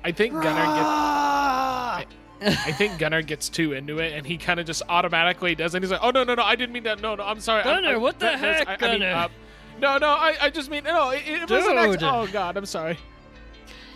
I 0.05 0.11
think 0.11 0.33
Gunnar 0.33 0.45
gets 0.45 0.55
Ah! 0.55 2.03
I 2.41 2.71
think 2.73 2.99
Gunnar 2.99 3.21
gets 3.21 3.49
too 3.49 3.73
into 3.73 3.99
it, 3.99 4.13
and 4.13 4.25
he 4.25 4.37
kind 4.37 4.59
of 4.59 4.65
just 4.65 4.81
automatically 4.89 5.55
does, 5.55 5.73
it. 5.75 5.81
he's 5.81 5.91
like, 5.91 6.01
"Oh 6.03 6.11
no, 6.11 6.23
no, 6.23 6.35
no! 6.35 6.43
I 6.43 6.55
didn't 6.55 6.73
mean 6.73 6.83
that. 6.83 7.01
No, 7.01 7.15
no, 7.15 7.23
I'm 7.23 7.39
sorry." 7.39 7.63
Gunnar, 7.63 7.93
I- 7.93 7.97
what 7.97 8.19
the 8.19 8.25
that- 8.25 8.39
heck, 8.39 8.67
I, 8.67 8.87
I 8.87 8.91
mean, 8.91 8.99
Gunnar? 9.01 9.13
uh, 9.15 9.27
no, 9.79 9.97
no, 9.97 10.07
I, 10.07 10.35
I 10.41 10.49
just 10.49 10.69
mean 10.69 10.83
no. 10.83 11.09
It, 11.11 11.23
it 11.27 11.49
was 11.49 11.65
an 11.65 11.77
ex- 11.77 12.03
Oh 12.03 12.27
God, 12.31 12.57
I'm 12.57 12.65
sorry. 12.65 12.97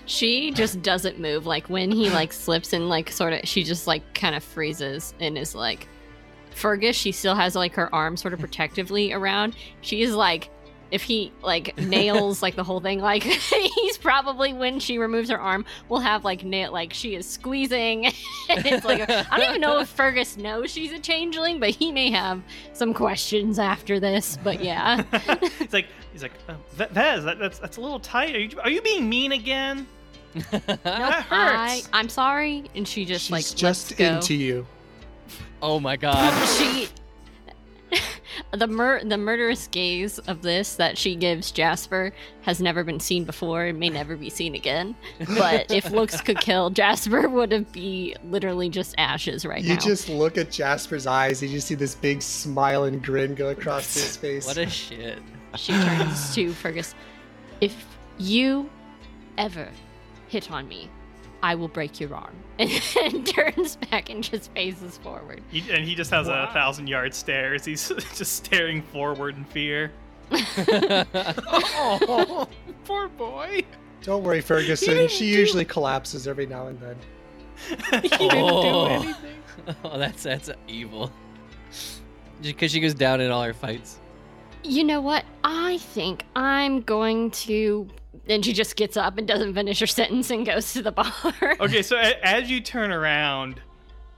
She 0.05 0.51
just 0.51 0.81
doesn't 0.81 1.19
move. 1.19 1.45
Like 1.45 1.69
when 1.69 1.91
he 1.91 2.09
like 2.09 2.33
slips 2.33 2.73
and 2.73 2.89
like 2.89 3.11
sort 3.11 3.33
of, 3.33 3.41
she 3.47 3.63
just 3.63 3.85
like 3.87 4.13
kind 4.15 4.33
of 4.35 4.43
freezes 4.43 5.13
and 5.19 5.37
is 5.37 5.53
like, 5.53 5.87
Fergus. 6.51 6.95
She 6.95 7.11
still 7.11 7.35
has 7.35 7.55
like 7.55 7.73
her 7.75 7.93
arm 7.93 8.17
sort 8.17 8.33
of 8.33 8.39
protectively 8.39 9.13
around. 9.13 9.55
She 9.81 10.01
is 10.01 10.15
like, 10.15 10.49
if 10.91 11.03
he 11.03 11.31
like 11.43 11.77
nails 11.77 12.41
like 12.41 12.55
the 12.55 12.63
whole 12.63 12.79
thing, 12.79 12.99
like 12.99 13.23
he's 13.23 13.97
probably 13.97 14.53
when 14.53 14.79
she 14.79 14.97
removes 14.97 15.29
her 15.29 15.39
arm, 15.39 15.65
will 15.87 15.99
have 15.99 16.23
like 16.25 16.43
nail 16.43 16.71
like 16.71 16.93
she 16.93 17.15
is 17.15 17.27
squeezing. 17.27 18.05
and 18.07 18.13
it's 18.49 18.85
like 18.85 19.09
I 19.09 19.37
don't 19.37 19.49
even 19.49 19.61
know 19.61 19.79
if 19.79 19.89
Fergus 19.89 20.37
knows 20.37 20.71
she's 20.71 20.91
a 20.91 20.99
changeling, 20.99 21.59
but 21.59 21.69
he 21.69 21.91
may 21.91 22.09
have 22.11 22.41
some 22.73 22.93
questions 22.93 23.59
after 23.59 23.99
this. 23.99 24.37
But 24.43 24.63
yeah. 24.63 25.03
He's 25.59 25.73
like, 25.73 25.87
he's 26.11 26.23
like, 26.23 26.31
uh, 26.47 26.55
Ve- 26.73 26.85
Vez, 26.91 27.23
that, 27.25 27.39
that's 27.39 27.59
that's 27.59 27.77
a 27.77 27.81
little 27.81 27.99
tight. 27.99 28.35
Are 28.35 28.39
you, 28.39 28.59
are 28.61 28.69
you 28.69 28.81
being 28.81 29.07
mean 29.09 29.31
again? 29.33 29.87
that 30.51 30.79
I, 30.85 31.71
hurts. 31.75 31.89
I'm 31.93 32.09
sorry, 32.09 32.65
and 32.75 32.87
she 32.87 33.05
just 33.05 33.25
She's 33.25 33.31
like 33.31 33.45
just 33.55 33.91
lets 33.91 33.93
go. 33.93 34.05
into 34.15 34.33
you. 34.35 34.65
oh 35.61 35.79
my 35.79 35.95
god. 35.97 36.31
she 36.47 36.87
the 38.51 38.67
mur- 38.67 39.03
the 39.03 39.17
murderous 39.17 39.67
gaze 39.67 40.19
of 40.19 40.41
this 40.41 40.75
that 40.75 40.97
she 40.97 41.15
gives 41.15 41.51
Jasper 41.51 42.11
has 42.41 42.61
never 42.61 42.83
been 42.83 42.99
seen 42.99 43.23
before 43.23 43.65
and 43.65 43.79
may 43.79 43.89
never 43.89 44.15
be 44.15 44.29
seen 44.29 44.55
again. 44.55 44.95
But 45.37 45.71
if 45.71 45.89
looks 45.91 46.21
could 46.21 46.39
kill, 46.39 46.69
Jasper 46.69 47.27
would 47.29 47.51
have 47.51 47.71
be 47.71 48.15
literally 48.23 48.69
just 48.69 48.95
ashes 48.97 49.45
right 49.45 49.61
You 49.61 49.69
now. 49.69 49.75
You 49.75 49.79
just 49.79 50.09
look 50.09 50.37
at 50.37 50.51
Jasper's 50.51 51.07
eyes, 51.07 51.41
and 51.41 51.51
you 51.51 51.59
see 51.59 51.75
this 51.75 51.95
big 51.95 52.21
smile 52.21 52.85
and 52.85 53.03
grin 53.03 53.35
go 53.35 53.49
across 53.49 53.93
his 53.93 54.17
face. 54.17 54.45
what 54.45 54.57
a 54.57 54.69
shit. 54.69 55.19
She 55.55 55.73
turns 55.73 56.35
to 56.35 56.51
Fergus. 56.53 56.95
If 57.61 57.85
you 58.17 58.69
ever 59.37 59.69
hit 60.27 60.51
on 60.51 60.67
me, 60.67 60.89
I 61.41 61.55
will 61.55 61.67
break 61.69 61.99
your 61.99 62.13
arm. 62.15 62.35
And 62.59 63.25
turns 63.25 63.77
back 63.77 64.09
and 64.09 64.21
just 64.23 64.51
faces 64.53 64.97
forward. 64.97 65.41
He, 65.49 65.59
and 65.71 65.85
he 65.85 65.95
just 65.95 66.11
has 66.11 66.27
Wow. 66.27 66.47
a 66.49 66.53
thousand 66.53 66.87
yard 66.87 67.13
stare 67.13 67.53
as 67.55 67.63
he's 67.65 67.87
just 68.17 68.45
staring 68.45 68.81
forward 68.81 69.37
in 69.37 69.45
fear. 69.45 69.91
oh, 70.31 72.47
poor 72.85 73.07
boy. 73.09 73.63
Don't 74.01 74.23
worry, 74.23 74.41
Ferguson. 74.41 75.07
She 75.07 75.31
do- 75.31 75.39
usually 75.39 75.65
collapses 75.65 76.27
every 76.27 76.45
now 76.45 76.67
and 76.67 76.79
then. 76.79 76.95
He 78.01 78.09
didn't 78.09 78.19
do 78.19 78.27
Oh. 78.31 78.85
anything. 78.87 79.15
oh, 79.83 79.97
that's 79.97 80.23
that's 80.23 80.49
evil. 80.67 81.11
Because 82.41 82.71
she 82.71 82.79
goes 82.79 82.93
down 82.93 83.19
in 83.21 83.31
all 83.31 83.43
her 83.43 83.53
fights. 83.53 83.99
You 84.63 84.83
know 84.85 85.01
what? 85.01 85.25
I 85.43 85.77
think 85.77 86.23
I'm 86.35 86.81
going 86.81 87.31
to. 87.31 87.87
And 88.29 88.45
she 88.45 88.53
just 88.53 88.75
gets 88.75 88.95
up 88.95 89.17
and 89.17 89.27
doesn't 89.27 89.55
finish 89.55 89.79
her 89.79 89.87
sentence 89.87 90.29
and 90.29 90.45
goes 90.45 90.71
to 90.73 90.81
the 90.83 90.91
bar. 90.91 91.11
Okay, 91.59 91.81
so 91.81 91.97
a- 91.97 92.25
as 92.25 92.49
you 92.49 92.61
turn 92.61 92.91
around, 92.91 93.59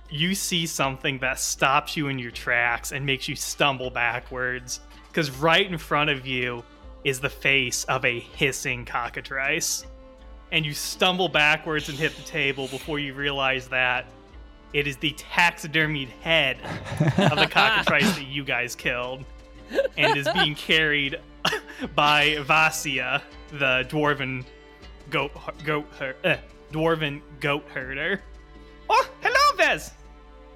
you 0.09 0.35
see 0.35 0.67
something 0.67 1.17
that 1.19 1.39
stops 1.39 1.95
you 1.95 2.09
in 2.09 2.19
your 2.19 2.31
tracks 2.31 2.91
and 2.91 3.05
makes 3.05 3.27
you 3.29 3.35
stumble 3.35 3.89
backwards. 3.89 4.81
Because 5.07 5.31
right 5.31 5.65
in 5.65 5.77
front 5.77 6.09
of 6.09 6.27
you 6.27 6.63
is 7.05 7.19
the 7.21 7.29
face 7.29 7.85
of 7.85 8.03
a 8.03 8.19
hissing 8.19 8.83
cockatrice. 8.85 9.85
And 10.51 10.65
you 10.65 10.73
stumble 10.73 11.29
backwards 11.29 11.87
and 11.87 11.97
hit 11.97 12.13
the 12.15 12.23
table 12.23 12.67
before 12.67 12.99
you 12.99 13.13
realize 13.13 13.69
that 13.69 14.05
it 14.73 14.87
is 14.87 14.97
the 14.97 15.13
taxidermied 15.13 16.09
head 16.21 16.57
of 17.17 17.37
the 17.37 17.47
cockatrice 17.49 18.13
that 18.15 18.27
you 18.27 18.43
guys 18.43 18.75
killed 18.75 19.23
and 19.97 20.17
is 20.17 20.27
being 20.33 20.55
carried 20.55 21.17
by 21.95 22.35
Vasia, 22.39 23.21
the 23.51 23.85
dwarven 23.89 24.45
goat 25.09 25.31
goat 25.65 25.85
her, 25.99 26.15
uh, 26.23 26.37
dwarven 26.71 27.21
goat 27.39 27.63
herder. 27.73 28.21
Oh, 28.89 29.09
hello, 29.21 29.57
Vez. 29.57 29.91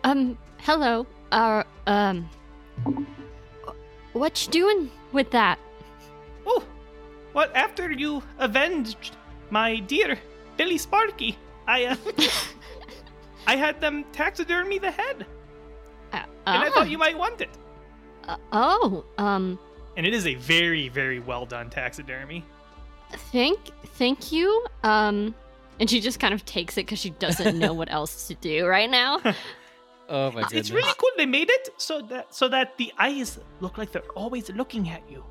um, 0.03 0.37
hello. 0.59 1.05
Uh, 1.31 1.63
um. 1.87 2.29
What 4.13 4.45
you 4.45 4.51
doing 4.51 4.91
with 5.11 5.31
that? 5.31 5.59
Oh, 6.45 6.63
what? 7.33 7.53
After 7.55 7.91
you 7.91 8.23
avenged 8.39 9.11
my 9.49 9.79
dear 9.79 10.17
Billy 10.57 10.77
Sparky, 10.77 11.37
I 11.67 11.85
uh, 11.85 11.95
I 13.47 13.55
had 13.57 13.81
them 13.81 14.05
taxidermy 14.13 14.79
the 14.79 14.91
head, 14.91 15.25
Uh, 16.13 16.23
and 16.47 16.63
I 16.63 16.69
thought 16.69 16.89
you 16.89 16.97
might 16.97 17.17
want 17.17 17.41
it. 17.41 17.49
uh, 18.27 18.37
oh, 18.53 19.03
um, 19.17 19.59
And 19.97 20.05
it 20.05 20.13
is 20.13 20.27
a 20.27 20.35
very, 20.35 20.89
very 20.89 21.19
well 21.19 21.45
done 21.45 21.69
taxidermy. 21.69 22.43
thank, 23.31 23.59
thank 23.97 24.31
you. 24.31 24.65
Um, 24.83 25.33
and 25.79 25.89
she 25.89 26.01
just 26.01 26.19
kind 26.19 26.33
of 26.33 26.45
takes 26.45 26.77
it 26.77 26.85
because 26.85 26.99
she 26.99 27.11
doesn't 27.11 27.57
know 27.57 27.73
what 27.73 27.91
else 27.91 28.27
to 28.27 28.35
do 28.35 28.65
right 28.65 28.89
now. 28.89 29.21
Oh 30.07 30.31
my 30.31 30.43
goodness. 30.43 30.53
It's 30.53 30.71
really 30.71 30.93
cool. 30.97 31.09
They 31.17 31.25
made 31.25 31.49
it 31.49 31.69
so 31.77 32.01
that 32.03 32.33
so 32.33 32.47
that 32.49 32.77
the 32.77 32.93
eyes 32.99 33.39
look 33.59 33.77
like 33.77 33.91
they're 33.91 34.03
always 34.15 34.49
looking 34.51 34.89
at 34.89 35.01
you. 35.09 35.23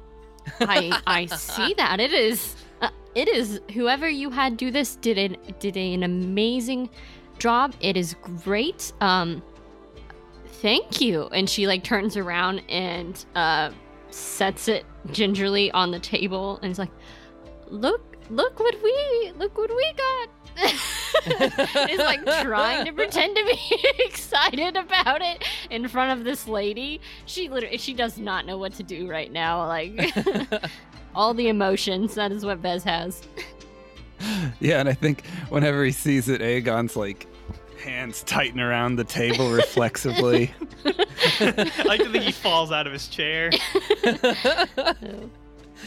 I, 0.60 1.00
I 1.06 1.26
see 1.36 1.74
that 1.74 2.00
it 2.00 2.12
is. 2.12 2.56
Uh, 2.80 2.90
it 3.14 3.28
is 3.28 3.60
whoever 3.72 4.08
you 4.08 4.30
had 4.30 4.56
do 4.56 4.72
this 4.72 4.96
did 4.96 5.16
an 5.16 5.36
did 5.60 5.76
an 5.76 6.02
amazing 6.02 6.90
job. 7.38 7.72
It 7.80 7.96
is 7.96 8.16
great. 8.42 8.92
Um, 9.00 9.42
thank 10.46 11.00
you. 11.00 11.28
And 11.28 11.48
she 11.48 11.68
like 11.68 11.84
turns 11.84 12.16
around 12.16 12.62
and 12.68 13.24
uh 13.36 13.70
sets 14.14 14.68
it 14.68 14.84
gingerly 15.10 15.70
on 15.72 15.90
the 15.90 15.98
table 15.98 16.58
and 16.62 16.70
is 16.70 16.78
like, 16.78 16.90
look, 17.68 18.16
look 18.30 18.58
what 18.58 18.74
we 18.82 19.32
look 19.36 19.56
what 19.58 19.70
we 19.70 19.92
got. 19.92 20.28
is 21.90 21.98
like 21.98 22.24
trying 22.42 22.84
to 22.84 22.92
pretend 22.92 23.36
to 23.36 23.44
be 23.44 23.58
excited 23.98 24.76
about 24.76 25.20
it 25.20 25.42
in 25.70 25.88
front 25.88 26.16
of 26.16 26.24
this 26.24 26.46
lady. 26.46 27.00
She 27.26 27.48
literally 27.48 27.78
she 27.78 27.92
does 27.92 28.18
not 28.18 28.46
know 28.46 28.56
what 28.56 28.72
to 28.74 28.82
do 28.82 29.08
right 29.10 29.32
now. 29.32 29.66
Like 29.66 30.12
all 31.14 31.34
the 31.34 31.48
emotions. 31.48 32.14
That 32.14 32.30
is 32.30 32.44
what 32.44 32.58
Vez 32.58 32.84
has. 32.84 33.22
Yeah, 34.60 34.80
and 34.80 34.88
I 34.88 34.94
think 34.94 35.26
whenever 35.48 35.84
he 35.84 35.90
sees 35.90 36.28
it, 36.28 36.40
Aegon's 36.40 36.96
like 36.96 37.26
hands 37.84 38.22
tighten 38.24 38.58
around 38.60 38.96
the 38.96 39.04
table 39.04 39.50
reflexively. 39.52 40.52
I 40.84 41.82
like 41.84 42.00
to 42.02 42.10
think 42.10 42.24
he 42.24 42.32
falls 42.32 42.72
out 42.72 42.86
of 42.86 42.92
his 42.92 43.06
chair. 43.08 43.50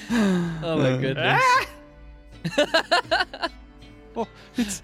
Oh 0.09 0.77
my 0.77 0.91
Uh, 0.91 0.97
goodness. 0.97 1.41
Ah! 1.43 1.65
Oh, 4.19 4.27
it's 4.55 4.81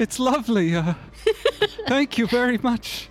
it's 0.00 0.18
lovely. 0.18 0.74
Uh, 0.74 0.94
thank 1.86 2.18
you 2.18 2.26
very 2.26 2.58
much. 2.58 3.08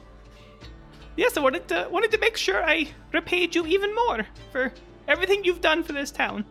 Yes, 1.16 1.38
I 1.38 1.40
wanted 1.40 1.70
to 1.70 1.88
wanted 1.90 2.12
to 2.12 2.18
make 2.18 2.36
sure 2.36 2.62
I 2.62 2.88
repaid 3.14 3.56
you 3.56 3.66
even 3.66 3.96
more 3.96 4.28
for 4.52 4.74
everything 5.08 5.46
you've 5.46 5.62
done 5.62 5.82
for 5.84 5.94
this 5.94 6.12
town. 6.12 6.44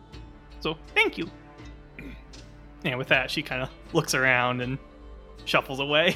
So 0.59 0.75
thank 0.95 1.17
you. 1.19 1.29
And 2.83 2.97
with 2.97 3.09
that, 3.09 3.29
she 3.29 3.43
kind 3.43 3.61
of 3.61 3.69
looks 3.93 4.15
around 4.15 4.59
and 4.61 4.79
shuffles 5.45 5.79
away. 5.79 6.15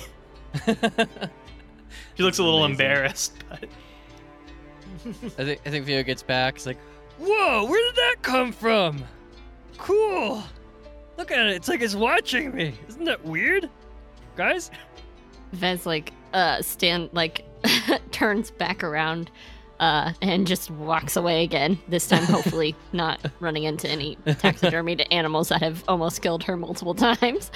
She 2.16 2.24
looks 2.24 2.40
a 2.40 2.44
little 2.44 2.64
amazing. 2.64 2.86
embarrassed, 2.86 3.34
but 3.50 3.66
I 5.38 5.44
think 5.44 5.62
I 5.66 5.70
think 5.70 5.86
Theo 5.86 6.04
gets 6.04 6.24
back. 6.24 6.56
He's 6.56 6.66
like, 6.66 6.78
Whoa, 7.20 7.66
where 7.66 7.82
did 7.90 7.96
that 7.96 8.16
come 8.22 8.52
from? 8.52 9.04
Cool. 9.78 10.44
Look 11.18 11.32
at 11.32 11.46
it. 11.46 11.56
It's 11.56 11.68
like 11.68 11.82
it's 11.82 11.96
watching 11.96 12.54
me. 12.56 12.74
Isn't 12.88 13.06
that 13.06 13.24
weird? 13.24 13.70
Guys? 14.36 14.72
Vez 15.54 15.86
like 15.86 16.12
uh 16.34 16.62
stand 16.62 17.10
like 17.14 17.46
turns 18.12 18.52
back 18.52 18.84
around 18.84 19.32
uh 19.80 20.12
and 20.22 20.46
just 20.48 20.70
walks 20.72 21.16
away 21.16 21.44
again. 21.44 21.78
This 21.88 22.08
time 22.08 22.24
hopefully 22.24 22.76
not 22.94 23.20
running 23.40 23.64
into 23.64 23.90
any 23.90 24.18
taxidermied 24.26 25.06
animals 25.12 25.50
that 25.50 25.62
have 25.62 25.84
almost 25.88 26.22
killed 26.22 26.44
her 26.44 26.58
multiple 26.58 26.96
times. 26.96 27.52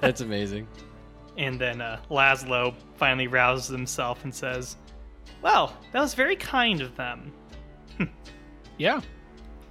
"That's 0.00 0.20
amazing." 0.20 0.68
And 1.40 1.58
then 1.58 1.80
uh, 1.80 1.98
Laszlo 2.10 2.74
finally 2.96 3.26
rouses 3.26 3.68
himself 3.70 4.22
and 4.24 4.32
says, 4.34 4.76
"Well, 5.42 5.74
that 5.92 6.00
was 6.00 6.14
very 6.14 6.36
kind 6.36 6.80
of 6.80 6.94
them. 6.96 7.32
Yeah. 8.78 9.00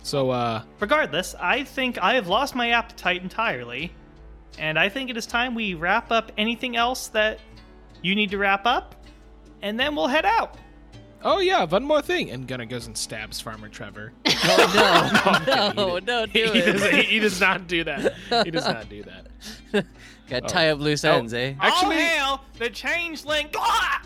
So, 0.03 0.29
uh, 0.29 0.61
Regardless, 0.79 1.33
I 1.39 1.63
think 1.63 1.97
I 1.97 2.13
have 2.13 2.27
lost 2.27 2.53
my 2.53 2.69
appetite 2.71 3.23
entirely, 3.23 3.91
and 4.59 4.77
I 4.77 4.87
think 4.87 5.09
it 5.09 5.17
is 5.17 5.25
time 5.25 5.55
we 5.55 5.73
wrap 5.73 6.11
up 6.11 6.31
anything 6.37 6.75
else 6.77 7.07
that 7.07 7.39
you 8.03 8.13
need 8.13 8.29
to 8.31 8.37
wrap 8.37 8.67
up, 8.67 8.93
and 9.63 9.79
then 9.79 9.95
we'll 9.95 10.07
head 10.07 10.25
out." 10.25 10.57
oh 11.21 11.39
yeah, 11.39 11.65
one 11.65 11.83
more 11.83 12.01
thing. 12.01 12.29
And 12.31 12.47
Gunnar 12.47 12.65
goes 12.65 12.87
and 12.87 12.97
stabs 12.97 13.41
Farmer 13.41 13.67
Trevor. 13.69 14.13
Oh 14.43 15.39
no, 15.45 15.65
he 15.69 15.75
no, 15.75 15.99
did- 15.99 16.05
don't 16.05 16.29
he, 16.29 16.61
do 16.61 16.71
does, 16.71 16.83
it. 16.83 16.93
he, 16.93 17.01
he 17.03 17.19
does 17.19 17.39
not 17.41 17.67
do 17.67 17.83
that. 17.83 18.13
He 18.45 18.51
does 18.51 18.65
not 18.65 18.87
do 18.89 19.03
that. 19.03 19.85
Got 20.29 20.47
to 20.47 20.53
tie 20.53 20.69
up 20.69 20.79
loose 20.79 21.03
ends, 21.03 21.33
eh? 21.33 21.53
Actually- 21.59 21.95
All 21.95 22.01
hail 22.01 22.43
the 22.57 22.69
changeling! 22.69 23.47
Ah! 23.57 24.01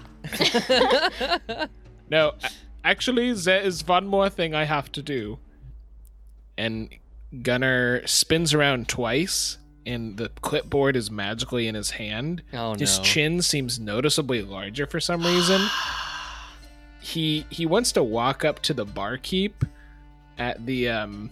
No, 2.10 2.34
a- 2.44 2.50
actually, 2.84 3.32
there 3.34 3.62
is 3.62 3.86
one 3.88 4.08
more 4.08 4.30
thing 4.30 4.54
I 4.56 4.64
have 4.66 4.92
to 4.94 5.02
do. 5.02 5.40
And 6.58 6.90
Gunnar 7.42 8.06
spins 8.06 8.54
around 8.54 8.88
twice, 8.88 9.58
and 9.86 10.16
the 10.18 10.30
clipboard 10.42 10.96
is 10.96 11.10
magically 11.12 11.68
in 11.68 11.76
his 11.76 11.92
hand. 11.92 12.44
Oh 12.54 12.76
His 12.76 12.98
no. 13.00 13.04
chin 13.04 13.42
seems 13.42 13.80
noticeably 13.80 14.42
larger 14.44 14.86
for 14.86 15.00
some 15.00 15.24
reason. 15.26 15.62
he 17.02 17.46
he 17.50 17.66
wants 17.66 17.92
to 17.94 18.04
walk 18.04 18.46
up 18.46 18.60
to 18.62 18.74
the 18.74 18.86
barkeep 18.86 19.66
at 20.38 20.66
the 20.66 20.90
um 20.90 21.32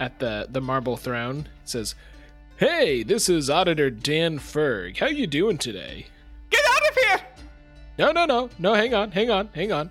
at 0.00 0.18
the 0.18 0.46
the 0.50 0.60
marble 0.60 0.96
throne. 0.96 1.48
Says, 1.64 1.94
"Hey, 2.56 3.02
this 3.02 3.28
is 3.28 3.50
Auditor 3.50 3.90
Dan 3.90 4.38
Ferg. 4.38 4.98
How 4.98 5.06
you 5.06 5.26
doing 5.26 5.58
today?" 5.58 6.06
Get 6.50 6.64
out 6.68 6.88
of 6.88 6.96
here! 6.96 7.26
No, 7.98 8.12
no, 8.12 8.26
no, 8.26 8.50
no. 8.58 8.74
Hang 8.74 8.94
on, 8.94 9.10
hang 9.10 9.30
on, 9.30 9.48
hang 9.54 9.72
on. 9.72 9.90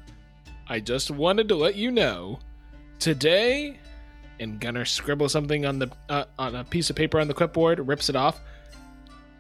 I 0.68 0.80
just 0.80 1.12
wanted 1.12 1.50
to 1.50 1.56
let 1.56 1.76
you 1.76 1.92
know 1.92 2.40
today. 3.00 3.80
And 4.40 4.60
Gunnar 4.60 4.86
scribbles 4.86 5.32
something 5.32 5.66
on 5.66 5.80
the 5.80 5.92
uh, 6.10 6.26
on 6.40 6.56
a 6.56 6.64
piece 6.64 6.90
of 6.90 6.96
paper 6.96 7.20
on 7.20 7.28
the 7.28 7.34
clipboard, 7.34 7.80
rips 7.88 8.10
it 8.10 8.16
off. 8.16 8.40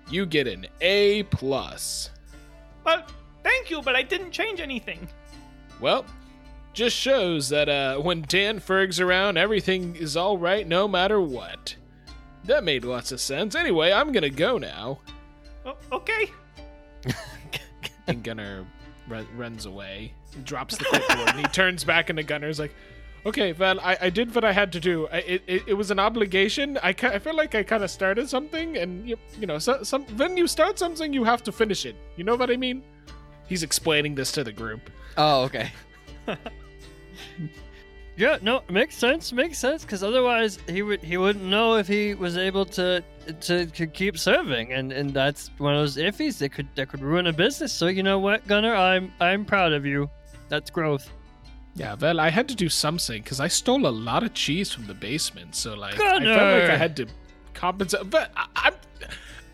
You 0.09 0.25
get 0.25 0.47
an 0.47 0.67
A 0.81 1.23
plus. 1.23 2.09
Well, 2.85 3.03
thank 3.43 3.69
you, 3.69 3.81
but 3.81 3.95
I 3.95 4.03
didn't 4.03 4.31
change 4.31 4.59
anything. 4.59 5.07
Well, 5.79 6.05
just 6.73 6.95
shows 6.95 7.49
that 7.49 7.69
uh, 7.69 7.97
when 7.97 8.23
Dan 8.27 8.59
Ferg's 8.59 8.99
around, 8.99 9.37
everything 9.37 9.95
is 9.95 10.17
all 10.17 10.37
right 10.37 10.67
no 10.67 10.87
matter 10.87 11.21
what. 11.21 11.75
That 12.45 12.63
made 12.63 12.83
lots 12.83 13.11
of 13.11 13.21
sense. 13.21 13.55
Anyway, 13.55 13.91
I'm 13.91 14.11
gonna 14.11 14.29
go 14.29 14.57
now. 14.57 14.99
Oh, 15.65 15.75
okay. 15.91 16.31
And 18.05 18.21
Gunner 18.21 18.65
run, 19.07 19.25
runs 19.37 19.65
away, 19.65 20.13
drops 20.43 20.75
the 20.77 20.83
clipboard, 20.83 21.29
and 21.29 21.39
he 21.39 21.43
turns 21.53 21.85
back 21.85 22.09
into 22.09 22.21
Gunner's 22.21 22.59
like, 22.59 22.75
"Okay, 23.25 23.53
well, 23.53 23.79
I, 23.79 23.97
I 24.01 24.09
did 24.09 24.35
what 24.35 24.43
I 24.43 24.51
had 24.51 24.73
to 24.73 24.81
do. 24.81 25.07
I, 25.07 25.17
it, 25.19 25.43
it, 25.47 25.63
it 25.69 25.73
was 25.75 25.89
an 25.89 25.99
obligation. 25.99 26.77
I, 26.83 26.91
ki- 26.91 27.07
I 27.07 27.19
feel 27.19 27.33
like 27.33 27.55
I 27.55 27.63
kind 27.63 27.81
of 27.81 27.89
started 27.89 28.27
something, 28.27 28.75
and 28.75 29.07
you, 29.07 29.15
you 29.39 29.47
know, 29.47 29.57
so, 29.57 29.83
some 29.83 30.03
when 30.17 30.35
you 30.35 30.47
start 30.47 30.77
something, 30.77 31.13
you 31.13 31.23
have 31.23 31.43
to 31.43 31.53
finish 31.53 31.85
it. 31.85 31.95
You 32.17 32.25
know 32.25 32.35
what 32.35 32.51
I 32.51 32.57
mean?" 32.57 32.83
He's 33.47 33.63
explaining 33.63 34.15
this 34.15 34.33
to 34.33 34.43
the 34.43 34.51
group. 34.51 34.89
Oh, 35.15 35.43
okay. 35.43 35.71
Yeah, 38.15 38.37
no, 38.41 38.61
makes 38.69 38.95
sense, 38.95 39.33
makes 39.33 39.57
sense. 39.57 39.83
Because 39.83 40.03
otherwise, 40.03 40.59
he 40.69 40.81
would 40.81 41.01
he 41.01 41.17
wouldn't 41.17 41.45
know 41.45 41.77
if 41.77 41.87
he 41.87 42.13
was 42.13 42.37
able 42.37 42.65
to 42.65 43.03
to, 43.41 43.65
to 43.65 43.87
keep 43.87 44.17
serving, 44.17 44.73
and 44.73 44.91
and 44.91 45.13
that's 45.13 45.49
one 45.57 45.73
of 45.73 45.81
those 45.81 45.97
iffies 45.97 46.37
that 46.39 46.49
could 46.49 46.67
that 46.75 46.89
could 46.89 47.01
ruin 47.01 47.27
a 47.27 47.33
business. 47.33 47.73
So 47.73 47.87
you 47.87 48.03
know 48.03 48.19
what, 48.19 48.47
Gunner, 48.47 48.75
I'm 48.75 49.11
I'm 49.19 49.45
proud 49.45 49.73
of 49.73 49.85
you. 49.85 50.09
That's 50.49 50.69
growth. 50.69 51.09
Yeah, 51.75 51.95
well, 51.99 52.19
I 52.19 52.29
had 52.29 52.47
to 52.49 52.55
do 52.55 52.69
something 52.69 53.23
because 53.23 53.39
I 53.39 53.47
stole 53.47 53.87
a 53.87 53.89
lot 53.89 54.21
of 54.21 54.33
cheese 54.35 54.71
from 54.71 54.85
the 54.85 54.93
basement. 54.93 55.55
So 55.55 55.73
like, 55.73 55.97
Gunner! 55.97 56.31
I 56.31 56.35
felt 56.35 56.61
like 56.61 56.69
I 56.69 56.77
had 56.77 56.95
to 56.97 57.07
compensate. 57.55 58.09
But 58.11 58.31
I, 58.35 58.47
I'm, 58.55 58.73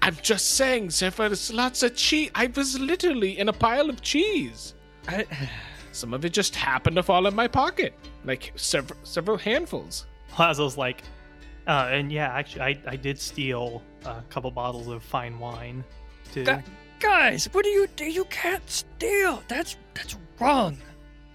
I'm 0.01 0.17
just 0.21 0.51
saying, 0.51 0.91
there 0.99 1.29
was 1.29 1.53
lots 1.53 1.81
of 1.83 1.95
cheese. 1.95 2.29
I 2.35 2.47
was 2.47 2.77
literally 2.77 3.39
in 3.39 3.47
a 3.47 3.53
pile 3.53 3.89
of 3.89 4.01
cheese. 4.01 4.73
I, 5.07 5.25
Some 5.99 6.13
of 6.13 6.23
it 6.23 6.31
just 6.31 6.55
happened 6.55 6.95
to 6.95 7.03
fall 7.03 7.27
in 7.27 7.35
my 7.35 7.47
pocket, 7.47 7.93
like 8.23 8.53
several 8.55 8.97
several 9.03 9.37
handfuls. 9.37 10.05
Laszlo's 10.33 10.77
like, 10.77 11.03
uh, 11.67 11.89
and 11.91 12.09
yeah, 12.09 12.29
actually, 12.29 12.61
I, 12.61 12.79
I 12.87 12.95
did 12.95 13.19
steal 13.19 13.81
a 14.05 14.21
couple 14.29 14.49
bottles 14.49 14.87
of 14.87 15.03
fine 15.03 15.37
wine, 15.39 15.83
too. 16.31 16.45
Gu- 16.45 16.63
guys, 17.01 17.49
what 17.51 17.65
do 17.65 17.69
you 17.69 17.87
do? 17.97 18.05
You 18.05 18.23
can't 18.25 18.67
steal. 18.69 19.43
That's 19.49 19.75
that's 19.93 20.15
wrong. 20.39 20.77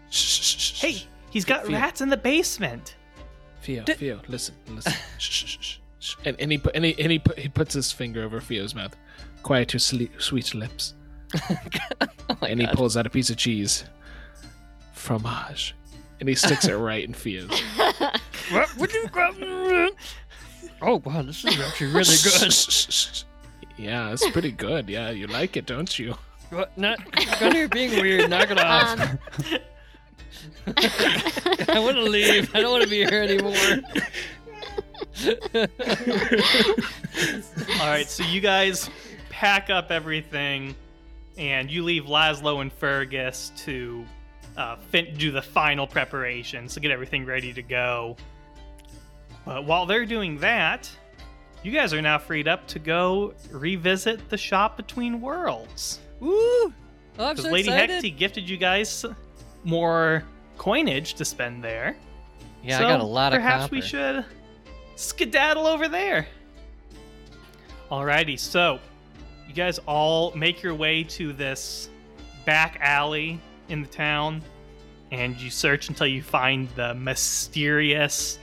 Shh, 0.09 0.17
shh, 0.17 0.41
shh, 0.43 0.57
shh, 0.57 0.81
Hey, 0.81 1.03
he's 1.31 1.45
got 1.45 1.67
Fia. 1.67 1.77
rats 1.77 2.01
in 2.01 2.09
the 2.09 2.17
basement. 2.17 2.97
Theo, 3.63 3.83
Di- 3.83 3.95
Theo, 3.95 4.21
listen, 4.29 4.55
listen. 4.71 4.93
shh, 4.93 4.97
shh, 5.31 5.45
shh, 5.45 5.59
shh, 5.61 5.79
shh. 5.99 6.15
And, 6.25 6.37
and 6.41 6.51
he 6.53 6.57
put, 6.57 6.75
and 6.75 6.85
he, 6.87 6.95
and 6.99 7.13
he, 7.13 7.19
put, 7.19 7.39
he 7.39 7.49
puts 7.49 7.75
his 7.75 7.93
finger 7.93 8.23
over 8.23 8.41
Theo's 8.41 8.75
mouth. 8.75 8.97
Quiet 9.43 9.75
your 9.75 9.81
sleep, 9.81 10.23
sweet 10.23 10.55
lips. 10.55 10.95
Oh 12.31 12.39
my 12.41 12.49
and 12.49 12.59
he 12.59 12.67
pulls 12.69 12.97
out 12.97 13.07
a 13.07 13.11
piece 13.11 13.29
of 13.29 13.37
cheese. 13.37 13.85
Fromage. 15.05 15.75
And 16.21 16.29
he 16.29 16.35
sticks 16.35 16.65
it 16.67 16.75
right 16.75 17.05
in 17.05 17.13
Theo's. 17.13 17.63
What 18.51 18.77
would 18.77 18.93
you 18.93 19.07
grab? 19.09 19.37
Oh 20.83 21.01
wow, 21.05 21.23
this 21.23 21.45
is 21.45 21.59
actually 21.59 21.87
really 21.87 22.17
good. 22.23 23.25
yeah, 23.79 24.13
it's 24.13 24.29
pretty 24.31 24.53
good. 24.53 24.91
Yeah, 24.91 25.11
you 25.11 25.27
like 25.27 25.57
it, 25.57 25.65
don't 25.65 25.99
you? 25.99 26.15
What? 26.51 26.77
Not 26.77 26.99
Gunner, 27.41 27.57
you're 27.57 27.69
being 27.69 28.03
weird. 28.03 28.29
Knock 28.29 28.51
it 28.51 28.61
off. 28.61 29.01
Um, 29.01 29.19
I 31.69 31.79
want 31.79 31.97
to 31.97 32.03
leave. 32.03 32.55
I 32.55 32.61
don't 32.61 32.73
want 32.73 32.85
to 32.85 32.91
be 32.91 32.99
here 32.99 33.23
anymore. 33.23 33.57
All 37.81 37.89
right, 37.89 38.09
so 38.09 38.25
you 38.25 38.43
guys 38.43 38.91
pack 39.31 39.71
up 39.71 39.91
everything, 39.91 40.75
and 41.39 41.71
you 41.71 41.83
leave 41.83 42.05
Laszlo 42.05 42.61
and 42.61 42.71
Fergus 42.71 43.53
to 43.59 44.05
uh, 44.57 44.77
fin- 44.77 45.15
do 45.17 45.31
the 45.31 45.43
final 45.43 45.87
preparations 45.87 46.75
to 46.75 46.81
get 46.81 46.91
everything 46.91 47.25
ready 47.25 47.53
to 47.53 47.63
go. 47.63 48.17
But 49.45 49.65
while 49.65 49.87
they're 49.87 50.07
doing 50.07 50.39
that, 50.39 50.91
you 51.63 51.71
guys 51.73 51.93
are 51.93 52.03
now 52.03 52.19
freed 52.19 52.49
up 52.49 52.67
to 52.69 52.79
go 52.79 53.35
revisit 53.51 54.29
the 54.31 54.37
shop 54.39 54.77
between 54.77 55.21
worlds. 55.21 55.99
Woo! 56.21 56.31
Oh, 56.33 56.73
I'm 57.19 57.31
Because 57.37 57.45
so 57.47 57.51
Lady 57.51 57.69
excited. 57.69 58.03
Hexy 58.05 58.17
gifted 58.17 58.49
you 58.49 58.57
guys 58.57 59.05
more 59.65 60.25
coinage 60.59 61.15
to 61.15 61.25
spend 61.25 61.63
there. 61.63 61.97
Yeah, 62.63 62.79
So 62.79 62.87
I 62.87 62.91
got 62.91 63.01
a 63.01 63.05
lot 63.05 63.33
of 63.33 63.39
perhaps 63.39 63.65
copper. 63.65 63.75
we 63.75 63.81
should 63.83 64.25
skedaddle 64.97 65.67
over 65.67 65.89
there. 65.89 66.27
Alrighty, 67.91 68.39
so 68.39 68.79
you 69.47 69.55
guys 69.55 69.79
all 69.87 70.33
make 70.35 70.63
your 70.63 70.75
way 70.75 71.05
to 71.05 71.33
this 71.33 71.89
back 72.45 72.79
alley 72.81 73.41
in 73.69 73.83
the 73.83 73.89
town, 73.89 74.43
and 75.11 75.37
you 75.41 75.51
search 75.51 75.89
until 75.89 76.07
you 76.07 76.23
find 76.23 76.69
the 76.71 76.95
mysterious 76.95 78.39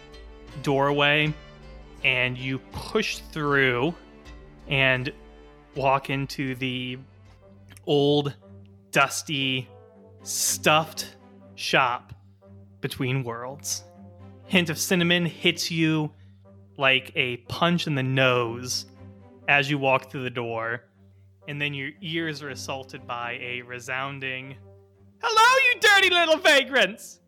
doorway, 0.64 1.34
and 2.04 2.38
you 2.38 2.60
push 2.72 3.18
through 3.32 3.94
and 4.68 5.12
walk 5.76 6.10
into 6.10 6.56
the 6.56 6.98
old, 7.86 8.34
dusty, 8.92 9.68
stuffed 10.24 11.16
shop 11.56 12.14
between 12.80 13.24
worlds. 13.24 13.84
Hint 14.48 14.70
of 14.70 14.78
cinnamon 14.78 15.26
hits 15.26 15.72
you 15.72 16.12
like 16.78 17.12
a 17.16 17.38
punch 17.38 17.88
in 17.88 17.96
the 17.96 18.04
nose 18.04 18.86
as 19.48 19.70
you 19.70 19.78
walk 19.78 20.10
through 20.10 20.24
the 20.24 20.30
door, 20.30 20.84
and 21.48 21.62
then 21.62 21.74
your 21.74 21.92
ears 22.02 22.42
are 22.42 22.50
assaulted 22.50 23.06
by 23.06 23.38
a 23.42 23.62
resounding 23.62 24.56
Hello, 25.24 25.74
you 25.74 25.80
dirty 25.80 26.14
little 26.14 26.38
vagrants! 26.38 27.20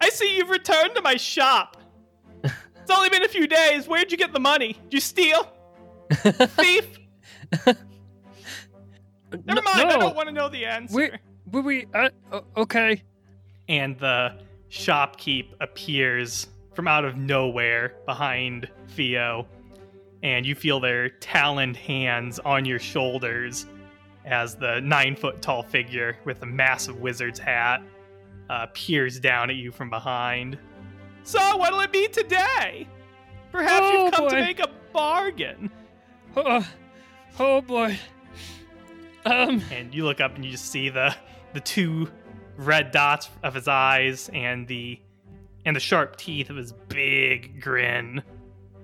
I 0.00 0.08
see 0.08 0.36
you've 0.36 0.50
returned 0.50 0.94
to 0.94 1.02
my 1.02 1.16
shop. 1.16 1.76
it's 2.44 2.90
only 2.90 3.08
been 3.08 3.24
a 3.24 3.28
few 3.28 3.46
days. 3.46 3.86
Where'd 3.88 4.10
you 4.10 4.18
get 4.18 4.32
the 4.32 4.40
money? 4.40 4.74
Did 4.84 4.94
you 4.94 5.00
steal? 5.00 5.52
Thief? 6.10 6.98
Never 9.44 9.62
mind, 9.62 9.90
I 9.90 9.98
don't 9.98 10.16
want 10.16 10.28
to 10.28 10.34
know 10.34 10.48
the 10.48 10.64
answer. 10.64 10.96
We, 10.96 11.10
we, 11.52 11.60
we, 11.60 11.86
uh, 11.94 12.10
okay. 12.56 13.02
and 13.68 13.98
the 13.98 14.38
shopkeep 14.70 15.48
appears 15.60 16.48
from 16.74 16.88
out 16.88 17.04
of 17.04 17.16
nowhere 17.16 17.94
behind 18.06 18.68
Theo, 18.88 19.46
and 20.22 20.46
you 20.46 20.54
feel 20.54 20.80
their 20.80 21.08
taloned 21.08 21.76
hands 21.76 22.38
on 22.40 22.64
your 22.64 22.78
shoulders 22.78 23.66
as 24.24 24.54
the 24.54 24.80
nine 24.80 25.16
foot 25.16 25.40
tall 25.42 25.62
figure 25.62 26.16
with 26.24 26.42
a 26.42 26.46
massive 26.46 27.00
wizard's 27.00 27.38
hat 27.38 27.82
uh, 28.48 28.66
peers 28.74 29.18
down 29.20 29.50
at 29.50 29.56
you 29.56 29.70
from 29.70 29.88
behind. 29.90 30.58
So, 31.22 31.56
what'll 31.56 31.80
it 31.80 31.92
be 31.92 32.08
today? 32.08 32.86
Perhaps 33.52 33.86
Oh, 33.86 34.04
you've 34.04 34.14
come 34.14 34.28
to 34.28 34.36
make 34.36 34.60
a 34.60 34.68
bargain. 34.92 35.70
Oh, 36.36 36.66
oh 37.38 37.60
boy. 37.60 37.98
Um, 39.24 39.62
and 39.72 39.94
you 39.94 40.04
look 40.04 40.20
up 40.20 40.34
and 40.36 40.44
you 40.44 40.50
just 40.50 40.66
see 40.66 40.88
the 40.88 41.14
the 41.52 41.60
two 41.60 42.10
red 42.56 42.90
dots 42.90 43.28
of 43.42 43.54
his 43.54 43.68
eyes 43.68 44.30
and 44.32 44.66
the 44.66 45.00
and 45.64 45.76
the 45.76 45.80
sharp 45.80 46.16
teeth 46.16 46.50
of 46.50 46.56
his 46.56 46.72
big 46.72 47.60
grin 47.60 48.22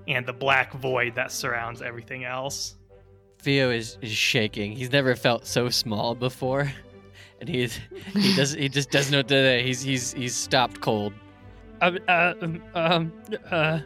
and 0.09 0.27
the 0.27 0.33
black 0.33 0.72
void 0.75 1.14
that 1.14 1.33
surrounds 1.33 1.81
everything 1.83 2.25
else. 2.25 2.77
Theo 3.38 3.70
is, 3.70 3.99
is 4.03 4.11
shaking. 4.12 4.72
He's 4.72 4.90
never 4.92 5.14
felt 5.14 5.46
so 5.46 5.68
small 5.68 6.14
before, 6.14 6.72
and 7.40 7.49
he's 7.49 7.79
he 8.12 8.35
does 8.35 8.53
he 8.53 8.68
just 8.68 8.90
doesn't 8.90 9.12
know 9.12 9.18
what 9.18 9.29
to 9.29 9.35
say. 9.35 9.62
He's 9.62 9.83
he's 9.83 10.12
he's 10.12 10.35
stopped 10.35 10.81
cold. 10.81 11.12
um, 11.83 11.99
uh, 12.09 12.35
um, 12.40 12.62
um, 12.75 13.12
uh, 13.51 13.81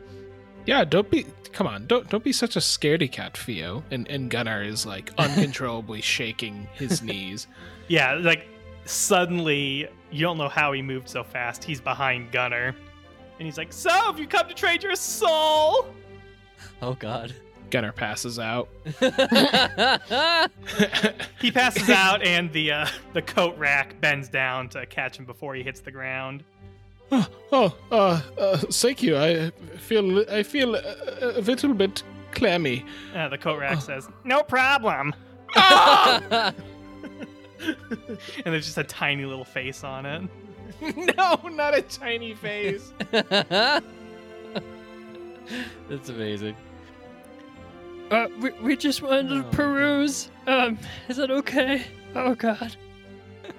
Yeah, 0.67 0.85
don't 0.85 1.11
be. 1.11 1.27
Come 1.53 1.67
on, 1.67 1.87
don't 1.87 2.09
don't 2.09 2.23
be 2.25 2.33
such 2.33 2.57
a 2.57 2.61
scaredy 2.61 3.11
cat, 3.11 3.37
Theo. 3.37 3.83
And 3.91 4.09
and 4.09 4.31
Gunnar 4.31 4.63
is 4.63 4.87
like 4.87 5.11
uncontrollably 5.19 6.01
shaking 6.01 6.69
his 6.75 7.03
knees. 7.03 7.47
Yeah, 7.89 8.15
like 8.15 8.47
suddenly 8.85 9.89
you 10.13 10.21
don't 10.21 10.39
know 10.39 10.49
how 10.49 10.73
he 10.73 10.83
moved 10.83 11.09
so 11.09 11.23
fast. 11.25 11.63
He's 11.65 11.81
behind 11.81 12.33
Gunnar, 12.33 12.69
And 13.39 13.47
he's 13.47 13.59
like, 13.59 13.73
So 13.73 13.91
have 13.91 14.19
you 14.19 14.27
come 14.27 14.49
to 14.49 14.55
trade 14.55 14.83
your 14.83 14.97
soul? 14.97 15.87
Oh 16.83 16.95
God. 16.99 17.35
Gunnar 17.71 17.93
passes 17.93 18.39
out. 18.39 18.69
He 21.41 21.51
passes 21.51 21.89
out 21.91 22.23
and 22.23 22.53
the 22.53 22.73
uh, 22.73 22.87
the 23.15 23.23
coat 23.23 23.57
rack 23.57 23.99
bends 24.01 24.29
down 24.29 24.69
to 24.71 24.85
catch 24.87 25.19
him 25.19 25.25
before 25.25 25.55
he 25.55 25.63
hits 25.63 25.81
the 25.81 25.91
ground. 25.91 26.45
Oh, 27.11 27.27
oh 27.51 27.77
uh, 27.91 28.21
uh, 28.39 28.59
thank 28.59 29.03
you. 29.03 29.17
I 29.17 29.51
feel 29.79 30.25
I 30.31 30.43
feel 30.43 30.75
a, 30.75 31.39
a 31.39 31.41
little 31.41 31.75
bit 31.75 32.03
clammy. 32.33 32.85
Uh, 33.15 33.29
the 33.29 33.39
coat 33.39 33.59
rack 33.59 33.81
says, 33.81 34.09
No 34.25 34.43
problem. 34.43 35.15
and 35.57 36.55
there's 38.45 38.67
just 38.67 38.79
a 38.79 38.85
tiny 38.85 39.25
little 39.25 39.45
face 39.45 39.83
on 39.83 40.07
it. 40.07 40.23
no, 41.17 41.41
not 41.49 41.77
a 41.77 41.83
tiny 41.83 42.35
face. 42.35 42.93
That's 43.11 43.83
amazing. 46.09 46.55
Uh, 48.11 48.27
we, 48.41 48.51
we 48.63 48.77
just 48.77 49.03
wanted 49.03 49.29
to 49.29 49.41
Oh. 49.47 49.51
peruse. 49.51 50.31
Um, 50.47 50.79
is 51.09 51.17
that 51.17 51.31
okay? 51.31 51.85
Oh 52.15 52.35
God. 52.35 52.77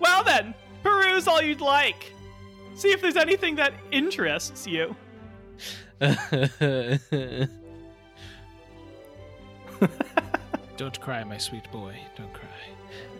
Well 0.00 0.24
then, 0.24 0.54
peruse 0.82 1.28
all 1.28 1.42
you'd 1.42 1.60
like. 1.60 2.10
See 2.74 2.88
if 2.90 3.02
there's 3.02 3.16
anything 3.18 3.56
that 3.56 3.74
interests 3.92 4.66
you. 4.66 4.96
Don't 10.78 11.00
cry, 11.00 11.22
my 11.24 11.36
sweet 11.38 11.70
boy. 11.70 11.96
Don't 12.16 12.32
cry. 12.32 12.48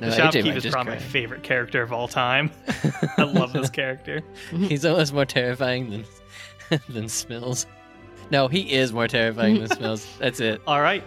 No, 0.01 0.09
the 0.11 0.17
shopkeep 0.17 0.57
is 0.57 0.63
just 0.63 0.73
probably 0.75 0.95
my 0.95 0.99
favorite 0.99 1.43
character 1.43 1.83
of 1.83 1.93
all 1.93 2.09
time. 2.09 2.51
I 3.19 3.25
love 3.25 3.53
this 3.53 3.69
character. 3.69 4.23
He's 4.51 4.85
almost 4.87 5.13
more 5.13 5.27
terrifying 5.27 5.91
than 5.91 6.05
than 6.89 7.05
Smills. 7.05 7.67
No, 8.31 8.49
he 8.49 8.73
is 8.73 8.93
more 8.93 9.09
terrifying 9.09 9.59
than 9.59 9.69
Smells. 9.77 10.07
That's 10.19 10.41
it. 10.41 10.61
All 10.67 10.81
right. 10.81 11.03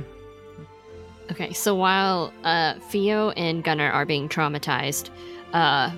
Okay, 1.31 1.53
so 1.53 1.73
while 1.73 2.33
uh, 2.43 2.75
Theo 2.89 3.29
and 3.31 3.63
Gunnar 3.63 3.89
are 3.89 4.05
being 4.05 4.27
traumatized, 4.27 5.09
uh, 5.53 5.91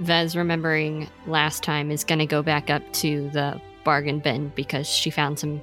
Vez, 0.00 0.36
remembering 0.36 1.08
last 1.26 1.62
time, 1.62 1.90
is 1.92 2.02
going 2.02 2.18
to 2.18 2.26
go 2.26 2.42
back 2.42 2.68
up 2.70 2.82
to 2.94 3.30
the 3.30 3.60
bargain 3.84 4.18
bin 4.18 4.48
because 4.56 4.88
she 4.88 5.10
found 5.10 5.38
some 5.38 5.62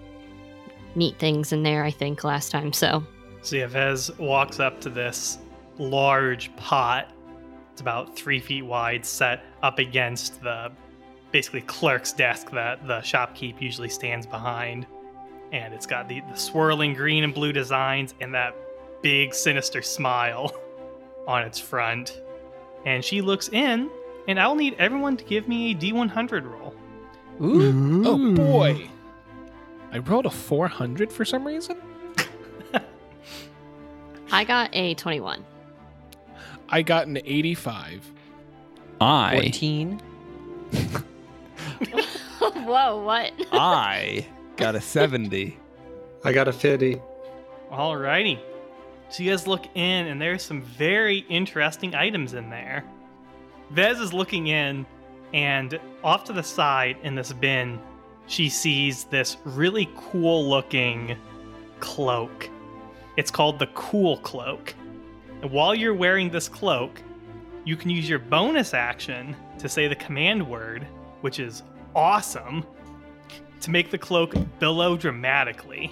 neat 0.95 1.19
things 1.19 1.51
in 1.51 1.63
there, 1.63 1.83
I 1.83 1.91
think, 1.91 2.23
last 2.23 2.51
time. 2.51 2.71
So, 2.71 3.05
So 3.41 3.57
yeah, 3.57 3.67
Vez 3.67 4.09
walks 4.17 4.59
up 4.59 4.79
to 4.81 4.89
this 4.89 5.39
large 5.77 6.55
pot. 6.55 7.11
It's 7.73 7.81
about 7.81 8.15
three 8.15 8.39
feet 8.39 8.63
wide, 8.63 9.05
set 9.05 9.43
up 9.61 9.79
against 9.79 10.41
the 10.41 10.71
basically 11.31 11.61
clerk's 11.61 12.13
desk 12.13 12.51
that 12.51 12.85
the 12.87 12.99
shopkeep 12.99 13.61
usually 13.61 13.89
stands 13.89 14.25
behind. 14.25 14.85
And 15.51 15.73
it's 15.73 15.85
got 15.85 16.07
the, 16.07 16.21
the 16.21 16.35
swirling 16.35 16.93
green 16.93 17.23
and 17.23 17.33
blue 17.33 17.51
designs 17.51 18.13
and 18.21 18.33
that 18.33 18.55
big 19.01 19.33
sinister 19.33 19.81
smile 19.81 20.55
on 21.27 21.43
its 21.43 21.59
front. 21.59 22.21
And 22.85 23.03
she 23.03 23.21
looks 23.21 23.49
in, 23.49 23.89
and 24.27 24.39
I'll 24.39 24.55
need 24.55 24.75
everyone 24.79 25.17
to 25.17 25.23
give 25.25 25.47
me 25.47 25.71
a 25.71 25.75
D100 25.75 26.49
roll. 26.49 26.73
Ooh. 27.41 28.03
Oh 28.05 28.33
boy. 28.33 28.89
I 29.91 29.99
rolled 29.99 30.25
a 30.25 30.29
400 30.29 31.11
for 31.11 31.25
some 31.25 31.45
reason. 31.45 31.81
I 34.31 34.43
got 34.45 34.69
a 34.73 34.93
21. 34.95 35.43
I 36.69 36.81
got 36.81 37.07
an 37.07 37.17
85. 37.17 38.11
I 39.01 39.41
Fourteen. 39.41 39.99
Whoa, 42.39 43.03
what? 43.03 43.33
I 43.51 44.25
got 44.61 44.75
a 44.75 44.81
seventy. 44.81 45.57
I 46.23 46.31
got 46.33 46.47
a 46.47 46.53
50. 46.53 47.01
Alrighty. 47.71 48.39
So 49.09 49.23
you 49.23 49.31
guys 49.31 49.47
look 49.47 49.65
in, 49.73 50.05
and 50.05 50.21
there's 50.21 50.43
some 50.43 50.61
very 50.61 51.25
interesting 51.29 51.95
items 51.95 52.35
in 52.35 52.51
there. 52.51 52.85
Vez 53.71 53.99
is 53.99 54.13
looking 54.13 54.47
in, 54.47 54.85
and 55.33 55.79
off 56.03 56.25
to 56.25 56.33
the 56.33 56.43
side 56.43 56.97
in 57.01 57.15
this 57.15 57.33
bin, 57.33 57.79
she 58.27 58.49
sees 58.49 59.05
this 59.05 59.37
really 59.45 59.89
cool 59.97 60.47
looking 60.47 61.17
cloak. 61.79 62.47
It's 63.17 63.31
called 63.31 63.57
the 63.57 63.67
Cool 63.67 64.17
Cloak. 64.19 64.75
And 65.41 65.49
while 65.49 65.73
you're 65.73 65.95
wearing 65.95 66.29
this 66.29 66.47
cloak, 66.47 67.01
you 67.65 67.75
can 67.75 67.89
use 67.89 68.07
your 68.07 68.19
bonus 68.19 68.75
action 68.75 69.35
to 69.57 69.67
say 69.67 69.87
the 69.87 69.95
command 69.95 70.47
word, 70.47 70.85
which 71.21 71.39
is 71.39 71.63
awesome, 71.95 72.63
to 73.61 73.71
make 73.71 73.91
the 73.91 73.97
cloak 73.97 74.35
billow 74.59 74.97
dramatically. 74.97 75.91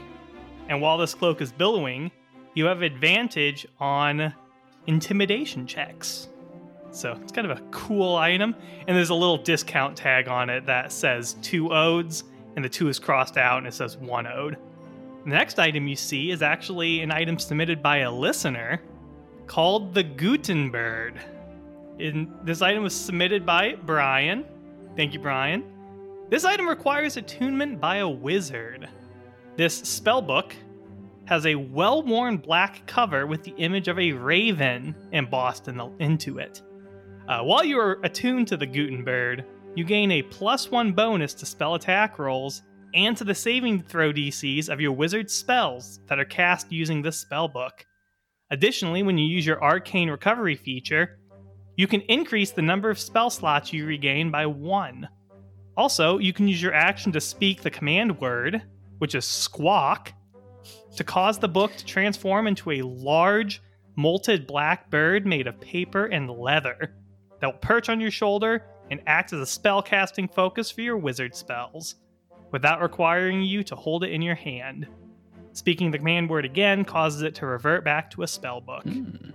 And 0.67 0.81
while 0.81 0.97
this 0.97 1.13
cloak 1.13 1.41
is 1.41 1.51
billowing, 1.51 2.11
you 2.53 2.65
have 2.65 2.81
advantage 2.81 3.67
on 3.79 4.33
intimidation 4.87 5.65
checks. 5.65 6.29
So 6.91 7.17
it's 7.21 7.31
kind 7.31 7.49
of 7.49 7.57
a 7.57 7.61
cool 7.71 8.15
item. 8.15 8.55
And 8.87 8.97
there's 8.97 9.11
a 9.11 9.15
little 9.15 9.37
discount 9.37 9.95
tag 9.95 10.27
on 10.27 10.49
it 10.49 10.65
that 10.65 10.91
says 10.91 11.35
two 11.41 11.71
odes, 11.71 12.23
and 12.55 12.65
the 12.65 12.69
two 12.69 12.87
is 12.87 12.99
crossed 12.99 13.37
out 13.37 13.59
and 13.59 13.67
it 13.67 13.73
says 13.73 13.97
one 13.97 14.27
ode. 14.27 14.57
The 15.23 15.29
next 15.29 15.59
item 15.59 15.87
you 15.87 15.95
see 15.95 16.31
is 16.31 16.41
actually 16.41 17.01
an 17.01 17.11
item 17.11 17.37
submitted 17.37 17.83
by 17.83 17.97
a 17.97 18.11
listener 18.11 18.81
called 19.47 19.93
the 19.93 20.03
Gutenberg. 20.03 21.15
In, 21.99 22.33
this 22.43 22.61
item 22.61 22.83
was 22.83 22.95
submitted 22.95 23.45
by 23.45 23.75
Brian. 23.75 24.45
Thank 24.95 25.13
you, 25.13 25.19
Brian. 25.19 25.63
This 26.29 26.45
item 26.45 26.67
requires 26.67 27.17
attunement 27.17 27.81
by 27.81 27.97
a 27.97 28.07
wizard. 28.07 28.87
This 29.57 29.73
spell 29.73 30.21
book 30.21 30.55
has 31.25 31.47
a 31.47 31.55
well 31.55 32.03
worn 32.03 32.37
black 32.37 32.85
cover 32.85 33.25
with 33.25 33.43
the 33.43 33.55
image 33.57 33.87
of 33.87 33.97
a 33.97 34.11
raven 34.11 34.95
embossed 35.11 35.67
in 35.67 35.77
the, 35.77 35.89
into 35.99 36.37
it. 36.37 36.61
Uh, 37.27 37.41
while 37.41 37.63
you 37.63 37.79
are 37.79 37.99
attuned 38.03 38.47
to 38.47 38.57
the 38.57 38.65
Gutenberg, 38.65 39.43
you 39.75 39.83
gain 39.83 40.11
a 40.11 40.21
plus 40.21 40.69
one 40.69 40.91
bonus 40.91 41.33
to 41.33 41.47
spell 41.47 41.73
attack 41.73 42.19
rolls 42.19 42.61
and 42.93 43.17
to 43.17 43.23
the 43.23 43.35
saving 43.35 43.81
throw 43.81 44.13
DCs 44.13 44.69
of 44.69 44.79
your 44.79 44.91
wizard 44.91 45.31
spells 45.31 45.99
that 46.07 46.19
are 46.19 46.25
cast 46.25 46.71
using 46.71 47.01
this 47.01 47.19
spell 47.19 47.47
book. 47.47 47.85
Additionally, 48.51 49.01
when 49.01 49.17
you 49.17 49.27
use 49.27 49.47
your 49.47 49.63
arcane 49.63 50.09
recovery 50.11 50.55
feature, 50.55 51.19
you 51.75 51.87
can 51.87 52.01
increase 52.01 52.51
the 52.51 52.61
number 52.61 52.89
of 52.89 52.99
spell 52.99 53.31
slots 53.31 53.73
you 53.73 53.85
regain 53.85 54.29
by 54.29 54.45
one. 54.45 55.07
Also, 55.79 56.17
you 56.17 56.33
can 56.33 56.45
use 56.45 56.61
your 56.61 56.73
action 56.73 57.09
to 57.13 57.21
speak 57.21 57.61
the 57.61 57.69
command 57.69 58.19
word, 58.19 58.61
which 58.97 59.15
is 59.15 59.23
squawk, 59.23 60.11
to 60.97 61.05
cause 61.05 61.39
the 61.39 61.47
book 61.47 61.73
to 61.77 61.85
transform 61.85 62.47
into 62.47 62.71
a 62.71 62.81
large, 62.81 63.61
molted 63.97 64.45
black 64.45 64.89
bird 64.89 65.25
made 65.25 65.47
of 65.47 65.57
paper 65.61 66.07
and 66.07 66.29
leather 66.29 66.93
that 67.39 67.47
will 67.47 67.59
perch 67.59 67.87
on 67.87 68.01
your 68.01 68.11
shoulder 68.11 68.65
and 68.91 68.99
act 69.07 69.31
as 69.31 69.39
a 69.39 69.45
spell 69.45 69.81
casting 69.81 70.27
focus 70.27 70.69
for 70.69 70.81
your 70.81 70.97
wizard 70.97 71.33
spells, 71.33 71.95
without 72.51 72.81
requiring 72.81 73.41
you 73.41 73.63
to 73.63 73.73
hold 73.73 74.03
it 74.03 74.11
in 74.11 74.21
your 74.21 74.35
hand. 74.35 74.85
Speaking 75.53 75.91
the 75.91 75.97
command 75.97 76.29
word 76.29 76.43
again 76.43 76.83
causes 76.83 77.21
it 77.21 77.35
to 77.35 77.45
revert 77.45 77.85
back 77.85 78.11
to 78.11 78.23
a 78.23 78.27
spell 78.27 78.59
book. 78.59 78.83
Hmm. 78.83 79.29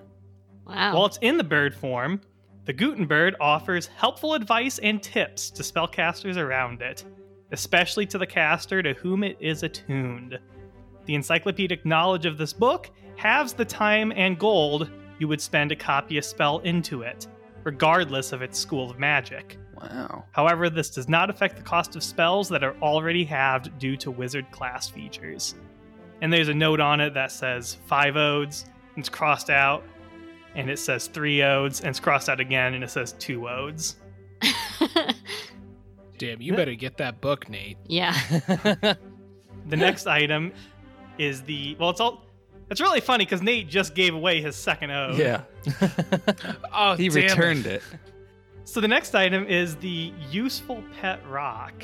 Wow. 0.67 0.95
While 0.95 1.07
it's 1.07 1.19
in 1.23 1.39
the 1.39 1.45
bird 1.45 1.75
form, 1.75 2.21
the 2.65 2.73
Gutenberg 2.73 3.35
offers 3.41 3.89
helpful 3.89 4.35
advice 4.35 4.79
and 4.79 5.03
tips 5.03 5.51
to 5.51 5.63
spellcasters 5.63 6.37
around 6.37 6.81
it, 6.81 7.05
especially 7.53 8.07
to 8.07 8.19
the 8.19 8.27
caster 8.27 8.83
to 8.83 8.95
whom 8.95 9.23
it 9.23 9.37
is 9.39 9.63
attuned. 9.63 10.39
The 11.05 11.15
encyclopedic 11.15 11.85
knowledge 11.85 12.25
of 12.25 12.39
this 12.39 12.53
book 12.53 12.91
halves 13.17 13.53
the 13.53 13.65
time 13.65 14.13
and 14.17 14.39
gold 14.39 14.91
you 15.19 15.29
would 15.29 15.41
spend 15.41 15.71
to 15.71 15.77
copy 15.77 16.19
a 16.19 16.23
spell 16.23 16.61
into 16.61 17.03
it, 17.03 17.27
regardless 17.65 18.33
of 18.33 18.43
its 18.43 18.59
school 18.59 18.91
of 18.91 18.99
magic. 18.99 19.59
Wow. 19.77 20.25
However, 20.33 20.71
this 20.71 20.91
does 20.91 21.09
not 21.09 21.31
affect 21.31 21.57
the 21.57 21.63
cost 21.63 21.95
of 21.97 22.03
spells 22.03 22.49
that 22.49 22.65
are 22.65 22.77
already 22.81 23.25
halved 23.25 23.79
due 23.79 23.97
to 23.99 24.11
wizard 24.11 24.51
class 24.51 24.89
features. 24.89 25.55
And 26.23 26.33
there's 26.33 26.49
a 26.49 26.55
note 26.55 26.81
on 26.81 27.01
it 27.01 27.13
that 27.15 27.31
says 27.31 27.77
five 27.87 28.17
odes, 28.17 28.65
and 28.95 29.03
it's 29.03 29.09
crossed 29.09 29.51
out, 29.51 29.85
and 30.55 30.71
it 30.71 30.79
says 30.79 31.07
three 31.09 31.43
odes, 31.43 31.81
and 31.81 31.89
it's 31.91 32.01
crossed 32.01 32.29
out 32.29 32.41
again, 32.41 32.75
and 32.75 32.83
it 32.85 32.91
says 32.91 33.13
two 33.19 33.49
odes. 33.49 33.97
Damn, 36.19 36.41
you 36.41 36.55
better 36.55 36.75
get 36.75 36.97
that 36.99 37.21
book, 37.21 37.49
Nate. 37.49 37.79
yeah. 37.87 38.15
The 39.67 39.77
next 39.79 40.07
item 40.07 40.53
is 41.17 41.41
the 41.43 41.75
well, 41.81 41.89
it's 41.89 41.99
all. 41.99 42.27
It's 42.71 42.83
really 42.83 43.01
funny 43.01 43.25
because 43.25 43.41
Nate 43.41 43.67
just 43.67 43.95
gave 43.95 44.15
away 44.15 44.43
his 44.43 44.57
second 44.57 44.91
ode. 44.91 45.17
Yeah. 45.17 45.41
Oh, 46.71 46.95
He 46.97 47.09
damn 47.09 47.17
it. 47.19 47.23
returned 47.31 47.67
it. 47.67 47.83
So 48.65 48.83
the 48.83 48.89
next 48.89 49.15
item 49.15 49.47
is 49.47 49.77
the 49.77 50.13
useful 50.31 50.85
pet 51.01 51.27
rock. 51.27 51.83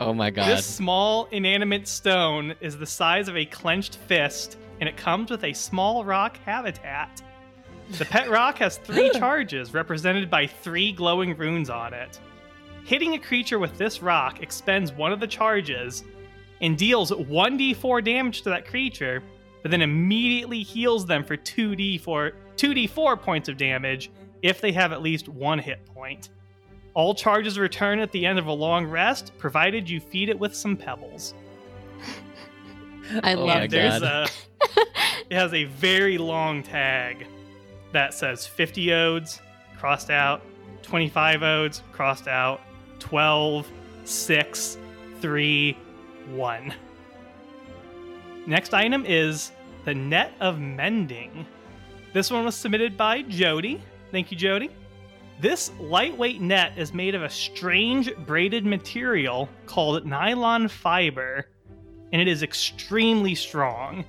oh 0.00 0.12
my 0.12 0.28
god. 0.28 0.48
This 0.50 0.66
small 0.66 1.28
inanimate 1.32 1.88
stone 1.88 2.54
is 2.60 2.76
the 2.76 2.86
size 2.86 3.28
of 3.28 3.36
a 3.38 3.46
clenched 3.46 3.96
fist, 3.96 4.58
and 4.80 4.88
it 4.88 4.96
comes 4.96 5.30
with 5.30 5.44
a 5.44 5.52
small 5.52 6.04
rock 6.04 6.38
habitat. 6.44 7.22
The 7.98 8.04
pet 8.04 8.30
rock 8.30 8.58
has 8.58 8.78
three 8.78 9.10
charges, 9.14 9.74
represented 9.74 10.30
by 10.30 10.46
three 10.46 10.92
glowing 10.92 11.36
runes 11.36 11.70
on 11.70 11.92
it. 11.94 12.18
Hitting 12.84 13.14
a 13.14 13.18
creature 13.18 13.58
with 13.58 13.76
this 13.78 14.00
rock 14.02 14.42
expends 14.42 14.92
one 14.92 15.12
of 15.12 15.20
the 15.20 15.26
charges 15.26 16.02
and 16.60 16.76
deals 16.78 17.10
1d4 17.10 18.04
damage 18.04 18.42
to 18.42 18.50
that 18.50 18.66
creature, 18.66 19.22
but 19.62 19.70
then 19.70 19.82
immediately 19.82 20.62
heals 20.62 21.04
them 21.06 21.24
for 21.24 21.36
2d4, 21.36 22.32
2d4 22.56 23.20
points 23.20 23.48
of 23.48 23.56
damage 23.56 24.10
if 24.42 24.60
they 24.60 24.72
have 24.72 24.92
at 24.92 25.02
least 25.02 25.28
one 25.28 25.58
hit 25.58 25.84
point. 25.86 26.30
All 26.94 27.14
charges 27.14 27.58
return 27.58 27.98
at 28.00 28.10
the 28.12 28.24
end 28.26 28.38
of 28.38 28.46
a 28.46 28.52
long 28.52 28.86
rest, 28.86 29.32
provided 29.38 29.88
you 29.88 30.00
feed 30.00 30.28
it 30.28 30.38
with 30.38 30.54
some 30.54 30.76
pebbles. 30.76 31.34
I 33.22 33.34
Oh 33.34 33.44
love 33.44 33.60
my 33.60 33.66
There's 33.66 34.00
this. 34.00 34.02
a 34.02 34.26
it 35.30 35.32
has 35.34 35.54
a 35.54 35.64
very 35.64 36.18
long 36.18 36.62
tag 36.62 37.26
that 37.92 38.14
says 38.14 38.46
50 38.46 38.92
odes 38.92 39.40
crossed 39.78 40.10
out, 40.10 40.42
25 40.82 41.42
odes 41.42 41.82
crossed 41.92 42.28
out, 42.28 42.60
12, 42.98 43.66
6, 44.04 44.78
3, 45.20 45.78
1. 46.30 46.74
Next 48.46 48.74
item 48.74 49.04
is 49.06 49.52
the 49.84 49.94
Net 49.94 50.32
of 50.40 50.58
Mending. 50.58 51.46
This 52.12 52.30
one 52.30 52.44
was 52.44 52.54
submitted 52.54 52.96
by 52.96 53.22
Jody. 53.22 53.82
Thank 54.10 54.30
you, 54.30 54.36
Jody. 54.36 54.70
This 55.40 55.70
lightweight 55.80 56.40
net 56.40 56.72
is 56.76 56.92
made 56.92 57.14
of 57.14 57.22
a 57.22 57.30
strange 57.30 58.14
braided 58.26 58.66
material 58.66 59.48
called 59.64 60.04
nylon 60.04 60.68
fiber, 60.68 61.46
and 62.12 62.20
it 62.20 62.28
is 62.28 62.42
extremely 62.42 63.34
strong. 63.34 64.04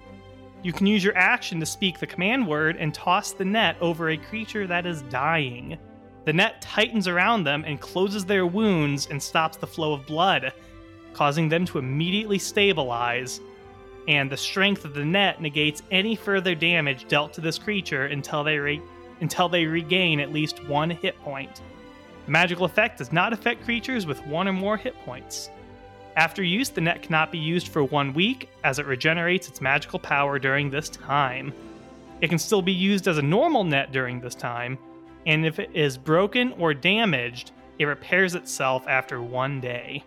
You 0.63 0.73
can 0.73 0.85
use 0.85 1.03
your 1.03 1.17
action 1.17 1.59
to 1.59 1.65
speak 1.65 1.99
the 1.99 2.05
command 2.05 2.47
word 2.47 2.77
and 2.77 2.93
toss 2.93 3.31
the 3.31 3.45
net 3.45 3.77
over 3.81 4.09
a 4.09 4.17
creature 4.17 4.67
that 4.67 4.85
is 4.85 5.01
dying. 5.03 5.77
The 6.25 6.33
net 6.33 6.61
tightens 6.61 7.07
around 7.07 7.43
them 7.43 7.63
and 7.65 7.81
closes 7.81 8.25
their 8.25 8.45
wounds 8.45 9.07
and 9.09 9.21
stops 9.21 9.57
the 9.57 9.65
flow 9.65 9.93
of 9.93 10.05
blood, 10.05 10.53
causing 11.13 11.49
them 11.49 11.65
to 11.65 11.79
immediately 11.79 12.37
stabilize. 12.37 13.41
And 14.07 14.31
the 14.31 14.37
strength 14.37 14.85
of 14.85 14.93
the 14.93 15.05
net 15.05 15.41
negates 15.41 15.81
any 15.89 16.15
further 16.15 16.53
damage 16.53 17.07
dealt 17.07 17.33
to 17.33 17.41
this 17.41 17.57
creature 17.57 18.05
until 18.05 18.43
they 18.43 18.57
re- 18.57 18.81
until 19.19 19.49
they 19.49 19.65
regain 19.65 20.19
at 20.19 20.31
least 20.31 20.63
one 20.65 20.89
hit 20.89 21.19
point. 21.21 21.61
The 22.25 22.31
magical 22.31 22.65
effect 22.65 22.97
does 22.97 23.11
not 23.11 23.33
affect 23.33 23.63
creatures 23.63 24.05
with 24.05 24.25
one 24.25 24.47
or 24.47 24.53
more 24.53 24.77
hit 24.77 24.95
points. 25.05 25.49
After 26.15 26.43
use, 26.43 26.69
the 26.69 26.81
net 26.81 27.01
cannot 27.01 27.31
be 27.31 27.37
used 27.37 27.69
for 27.69 27.83
one 27.83 28.13
week, 28.13 28.49
as 28.63 28.79
it 28.79 28.85
regenerates 28.85 29.47
its 29.47 29.61
magical 29.61 29.99
power 29.99 30.39
during 30.39 30.69
this 30.69 30.89
time. 30.89 31.53
It 32.19 32.29
can 32.29 32.39
still 32.39 32.61
be 32.61 32.73
used 32.73 33.07
as 33.07 33.17
a 33.17 33.21
normal 33.21 33.63
net 33.63 33.91
during 33.91 34.19
this 34.19 34.35
time, 34.35 34.77
and 35.25 35.45
if 35.45 35.59
it 35.59 35.69
is 35.73 35.97
broken 35.97 36.53
or 36.59 36.73
damaged, 36.73 37.51
it 37.79 37.85
repairs 37.85 38.35
itself 38.35 38.87
after 38.87 39.21
one 39.21 39.61
day. 39.61 40.03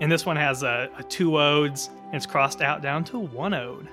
And 0.00 0.10
this 0.10 0.26
one 0.26 0.36
has 0.36 0.62
a, 0.62 0.90
a 0.98 1.02
two 1.04 1.38
odes, 1.38 1.90
and 2.06 2.14
it's 2.14 2.26
crossed 2.26 2.60
out 2.60 2.82
down 2.82 3.04
to 3.04 3.18
one 3.18 3.54
ode. 3.54 3.88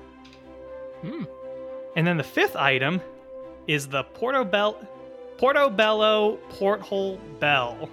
Hmm. 1.01 1.23
And 1.95 2.05
then 2.05 2.17
the 2.17 2.23
fifth 2.23 2.55
item 2.55 3.01
is 3.67 3.87
the 3.87 4.03
Portobello, 4.03 4.87
Portobello 5.37 6.37
Portal 6.49 7.19
Bell. 7.39 7.89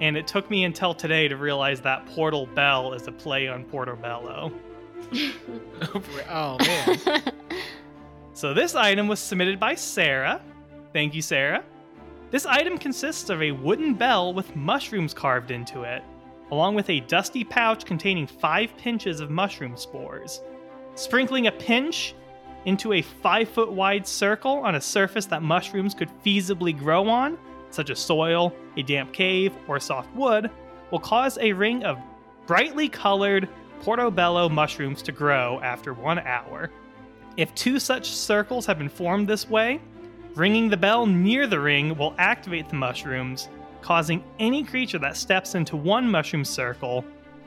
And 0.00 0.16
it 0.16 0.26
took 0.26 0.50
me 0.50 0.64
until 0.64 0.94
today 0.94 1.28
to 1.28 1.36
realize 1.36 1.80
that 1.82 2.06
Portal 2.06 2.46
Bell 2.46 2.94
is 2.94 3.06
a 3.06 3.12
play 3.12 3.48
on 3.48 3.64
Portobello. 3.64 4.52
oh 6.30 6.56
man. 6.60 7.22
So 8.40 8.54
this 8.54 8.74
item 8.74 9.06
was 9.06 9.20
submitted 9.20 9.60
by 9.60 9.74
Sarah. 9.74 10.40
Thank 10.94 11.14
you, 11.14 11.20
Sarah. 11.20 11.62
This 12.30 12.46
item 12.46 12.78
consists 12.78 13.28
of 13.28 13.42
a 13.42 13.52
wooden 13.52 13.92
bell 13.92 14.32
with 14.32 14.56
mushrooms 14.56 15.12
carved 15.12 15.50
into 15.50 15.82
it, 15.82 16.02
along 16.50 16.74
with 16.74 16.88
a 16.88 17.00
dusty 17.00 17.44
pouch 17.44 17.84
containing 17.84 18.26
five 18.26 18.74
pinches 18.78 19.20
of 19.20 19.28
mushroom 19.30 19.76
spores. 19.76 20.40
Sprinkling 20.94 21.48
a 21.48 21.52
pinch 21.52 22.14
into 22.64 22.94
a 22.94 23.02
five 23.02 23.46
foot 23.46 23.70
wide 23.72 24.06
circle 24.06 24.52
on 24.52 24.74
a 24.74 24.80
surface 24.80 25.26
that 25.26 25.42
mushrooms 25.42 25.92
could 25.92 26.08
feasibly 26.24 26.74
grow 26.74 27.10
on, 27.10 27.36
such 27.70 27.90
as 27.90 27.98
soil, 27.98 28.54
a 28.76 28.82
damp 28.82 29.12
cave, 29.12 29.52
or 29.68 29.80
soft 29.80 30.14
wood, 30.14 30.50
will 30.90 30.98
cause 30.98 31.38
a 31.40 31.52
ring 31.52 31.84
of 31.84 31.98
brightly 32.46 32.88
colored 32.88 33.48
portobello 33.80 34.48
mushrooms 34.48 35.02
to 35.02 35.12
grow 35.12 35.60
after 35.62 35.94
one 35.94 36.18
hour. 36.18 36.70
If 37.36 37.54
two 37.54 37.78
such 37.78 38.10
circles 38.10 38.66
have 38.66 38.78
been 38.78 38.88
formed 38.88 39.28
this 39.28 39.48
way, 39.48 39.80
ringing 40.34 40.68
the 40.68 40.76
bell 40.76 41.06
near 41.06 41.46
the 41.46 41.60
ring 41.60 41.96
will 41.96 42.14
activate 42.18 42.68
the 42.68 42.76
mushrooms, 42.76 43.48
causing 43.80 44.22
any 44.38 44.62
creature 44.62 44.98
that 44.98 45.16
steps 45.16 45.54
into 45.54 45.76
one 45.76 46.10
mushroom 46.10 46.44
circle 46.44 47.04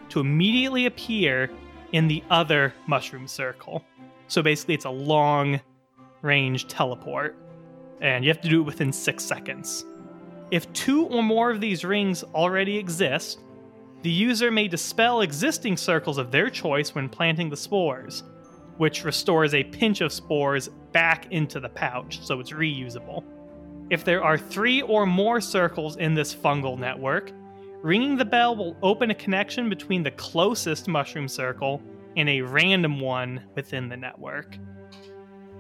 to 0.10 0.20
immediately 0.20 0.86
appear 0.86 1.52
in 1.92 2.08
the 2.08 2.24
other 2.30 2.74
mushroom 2.88 3.28
circle. 3.28 3.84
So 4.28 4.42
basically, 4.42 4.74
it's 4.74 4.86
a 4.86 4.90
long 4.90 5.60
range 6.22 6.68
teleport, 6.68 7.36
and 8.02 8.24
you 8.24 8.32
have 8.32 8.42
to 8.42 8.50
do 8.50 8.62
it 8.62 8.66
within 8.66 8.92
six 8.92 9.24
seconds. 9.24 9.86
If 10.54 10.72
two 10.72 11.08
or 11.08 11.24
more 11.24 11.50
of 11.50 11.60
these 11.60 11.84
rings 11.84 12.24
already 12.24 12.78
exist, 12.78 13.40
the 14.04 14.12
user 14.12 14.52
may 14.52 14.68
dispel 14.68 15.22
existing 15.22 15.78
circles 15.78 16.20
of 16.20 16.30
their 16.30 16.48
choice 16.52 16.94
when 16.94 17.10
planting 17.10 17.50
the 17.50 17.58
spores, 17.58 18.22
which 18.78 19.04
restores 19.04 19.56
a 19.56 19.64
pinch 19.64 20.02
of 20.02 20.14
spores 20.14 20.68
back 20.92 21.26
into 21.32 21.60
the 21.60 21.70
pouch, 21.70 22.22
so 22.22 22.40
it's 22.40 22.52
reusable. 22.52 23.24
If 23.90 24.06
there 24.06 24.24
are 24.24 24.38
three 24.38 24.84
or 24.84 25.08
more 25.08 25.42
circles 25.42 25.96
in 25.96 26.14
this 26.14 26.36
fungal 26.36 26.78
network, 26.78 27.32
ringing 27.82 28.16
the 28.16 28.24
bell 28.24 28.56
will 28.56 28.78
open 28.84 29.10
a 29.10 29.16
connection 29.16 29.70
between 29.70 30.04
the 30.04 30.12
closest 30.12 30.88
mushroom 30.88 31.28
circle 31.28 31.82
and 32.16 32.30
a 32.30 32.42
random 32.42 33.00
one 33.00 33.42
within 33.56 33.90
the 33.90 33.98
network. 33.98 34.56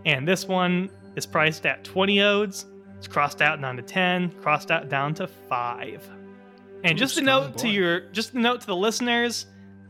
And 0.05 0.27
this 0.27 0.47
one 0.47 0.91
is 1.15 1.25
priced 1.25 1.65
at 1.65 1.83
20 1.83 2.21
odes. 2.21 2.67
It's 3.03 3.11
crossed 3.11 3.41
out 3.41 3.59
down 3.59 3.75
to 3.75 3.81
10, 3.81 4.31
crossed 4.41 4.71
out 4.71 4.87
down 4.87 5.13
to 5.15 5.27
5. 5.27 6.09
And 6.85 6.93
Ooh, 6.93 6.97
just 6.97 7.17
a 7.17 7.21
note 7.21 7.57
to 7.57 7.67
your 7.67 7.99
just 8.11 8.33
a 8.33 8.39
note 8.39 8.61
to 8.61 8.67
the 8.67 8.77
listeners, 8.77 9.45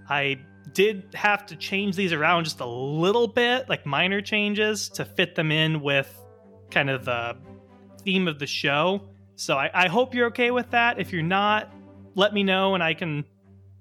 I 0.09 0.39
did 0.73 1.09
have 1.13 1.45
to 1.45 1.55
change 1.55 1.95
these 1.95 2.11
around 2.11 2.45
just 2.45 2.59
a 2.59 2.65
little 2.65 3.27
bit, 3.27 3.69
like 3.69 3.85
minor 3.85 4.19
changes 4.19 4.89
to 4.89 5.05
fit 5.05 5.35
them 5.35 5.51
in 5.51 5.81
with 5.81 6.11
kind 6.71 6.89
of 6.89 7.05
the 7.05 7.37
theme 8.01 8.27
of 8.27 8.39
the 8.39 8.47
show. 8.47 9.03
So 9.35 9.57
I, 9.57 9.69
I 9.75 9.89
hope 9.89 10.15
you're 10.15 10.29
okay 10.29 10.49
with 10.49 10.71
that. 10.71 10.99
If 10.99 11.13
you're 11.13 11.21
not, 11.21 11.71
let 12.15 12.33
me 12.33 12.41
know 12.41 12.73
and 12.73 12.81
I 12.81 12.95
can 12.95 13.25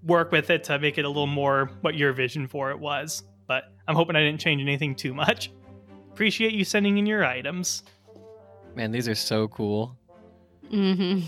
work 0.02 0.30
with 0.30 0.50
it 0.50 0.64
to 0.64 0.78
make 0.78 0.98
it 0.98 1.06
a 1.06 1.08
little 1.08 1.26
more 1.26 1.70
what 1.80 1.94
your 1.94 2.12
vision 2.12 2.48
for 2.48 2.70
it 2.70 2.78
was. 2.78 3.22
But 3.48 3.64
I'm 3.88 3.96
hoping 3.96 4.14
I 4.14 4.20
didn't 4.20 4.40
change 4.40 4.60
anything 4.60 4.94
too 4.94 5.14
much. 5.14 5.50
Appreciate 6.12 6.52
you 6.52 6.66
sending 6.66 6.98
in 6.98 7.06
your 7.06 7.24
items. 7.24 7.82
Man, 8.74 8.90
these 8.92 9.08
are 9.08 9.14
so 9.14 9.48
cool. 9.48 9.96
Mm-hmm. 10.70 11.26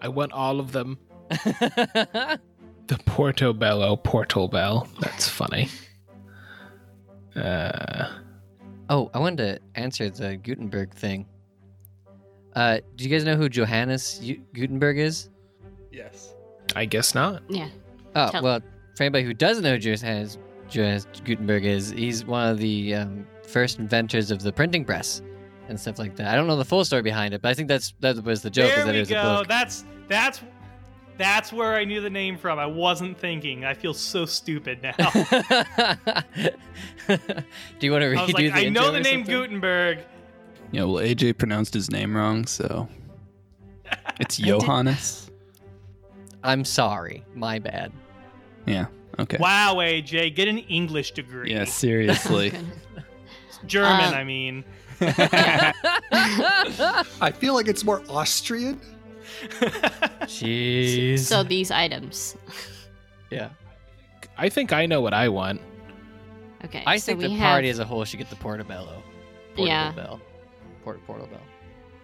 I 0.00 0.08
want 0.08 0.32
all 0.32 0.60
of 0.60 0.72
them. 0.72 0.98
The 2.88 2.96
Portobello 3.04 3.96
Portal 3.96 4.48
Bell. 4.48 4.88
That's 5.00 5.28
funny. 5.28 5.68
Uh, 7.36 8.08
oh, 8.88 9.10
I 9.12 9.18
wanted 9.18 9.36
to 9.36 9.60
answer 9.78 10.08
the 10.08 10.38
Gutenberg 10.38 10.94
thing. 10.94 11.26
Uh, 12.56 12.78
do 12.96 13.04
you 13.04 13.10
guys 13.10 13.24
know 13.24 13.36
who 13.36 13.50
Johannes 13.50 14.20
Gu- 14.24 14.40
Gutenberg 14.54 14.98
is? 14.98 15.28
Yes. 15.92 16.34
I 16.74 16.86
guess 16.86 17.14
not. 17.14 17.42
Yeah. 17.50 17.68
Oh, 18.16 18.30
Tell- 18.30 18.42
well, 18.42 18.60
for 18.96 19.02
anybody 19.02 19.24
who 19.24 19.34
doesn't 19.34 19.62
know 19.62 19.72
who 19.72 19.78
Johannes, 19.78 20.38
Johannes 20.70 21.06
Gutenberg 21.24 21.66
is, 21.66 21.90
he's 21.90 22.24
one 22.24 22.48
of 22.48 22.56
the 22.58 22.94
um, 22.94 23.26
first 23.46 23.78
inventors 23.78 24.30
of 24.30 24.40
the 24.40 24.50
printing 24.50 24.86
press 24.86 25.20
and 25.68 25.78
stuff 25.78 25.98
like 25.98 26.16
that. 26.16 26.28
I 26.32 26.36
don't 26.36 26.46
know 26.46 26.56
the 26.56 26.64
full 26.64 26.84
story 26.84 27.02
behind 27.02 27.34
it, 27.34 27.42
but 27.42 27.48
I 27.50 27.54
think 27.54 27.68
that's 27.68 27.94
that 28.00 28.22
was 28.24 28.42
the 28.42 28.50
joke. 28.50 28.70
there 28.70 28.78
is 28.80 28.84
that 28.86 28.92
we 28.92 28.96
it 28.98 29.00
was 29.00 29.10
a 29.10 29.14
go. 29.14 29.22
book. 29.22 29.48
That's 29.48 29.84
that's 30.08 30.42
that's 31.16 31.52
where 31.52 31.74
I 31.74 31.84
knew 31.84 32.00
the 32.00 32.10
name 32.10 32.38
from. 32.38 32.58
I 32.58 32.66
wasn't 32.66 33.18
thinking. 33.18 33.64
I 33.64 33.74
feel 33.74 33.94
so 33.94 34.24
stupid 34.24 34.82
now. 34.82 34.94
do 37.08 37.16
you 37.80 37.92
want 37.92 38.02
to 38.02 38.08
redo 38.08 38.18
I 38.18 38.24
was 38.24 38.32
like, 38.32 38.36
the 38.36 38.50
I 38.52 38.60
intro 38.64 38.82
know 38.82 38.92
the 38.92 39.00
name 39.00 39.20
something? 39.20 39.34
Gutenberg. 39.34 39.98
Yeah, 40.70 40.84
well, 40.84 41.02
AJ 41.02 41.38
pronounced 41.38 41.72
his 41.74 41.90
name 41.90 42.16
wrong, 42.16 42.46
so 42.46 42.88
it's 44.20 44.36
Johannes. 44.36 45.30
I'm 46.44 46.64
sorry, 46.64 47.24
my 47.34 47.58
bad. 47.58 47.90
Yeah. 48.66 48.86
Okay. 49.18 49.38
Wow, 49.40 49.76
AJ, 49.76 50.36
get 50.36 50.46
an 50.46 50.58
English 50.58 51.12
degree. 51.12 51.52
Yeah, 51.52 51.64
seriously. 51.64 52.52
German, 53.66 54.14
Uh, 54.14 54.16
I 54.16 54.24
mean. 54.24 54.64
I 57.20 57.32
feel 57.34 57.54
like 57.54 57.68
it's 57.68 57.84
more 57.84 58.02
Austrian. 58.08 58.80
Jeez. 60.22 61.20
so 61.20 61.42
these 61.42 61.70
items. 61.70 62.36
yeah, 63.30 63.50
I 64.36 64.48
think 64.48 64.72
I 64.72 64.86
know 64.86 65.00
what 65.00 65.14
I 65.14 65.28
want. 65.28 65.60
Okay. 66.64 66.82
I 66.86 66.96
so 66.96 67.06
think 67.06 67.20
we 67.20 67.28
the 67.28 67.34
have, 67.34 67.52
party 67.52 67.68
as 67.68 67.78
a 67.78 67.84
whole 67.84 68.04
should 68.04 68.18
get 68.18 68.30
the 68.30 68.36
portobello. 68.36 69.02
Portable 69.54 69.66
Yeah. 69.66 69.92
Bell. 69.92 70.20
Port 70.82 71.04
portobello. 71.06 71.40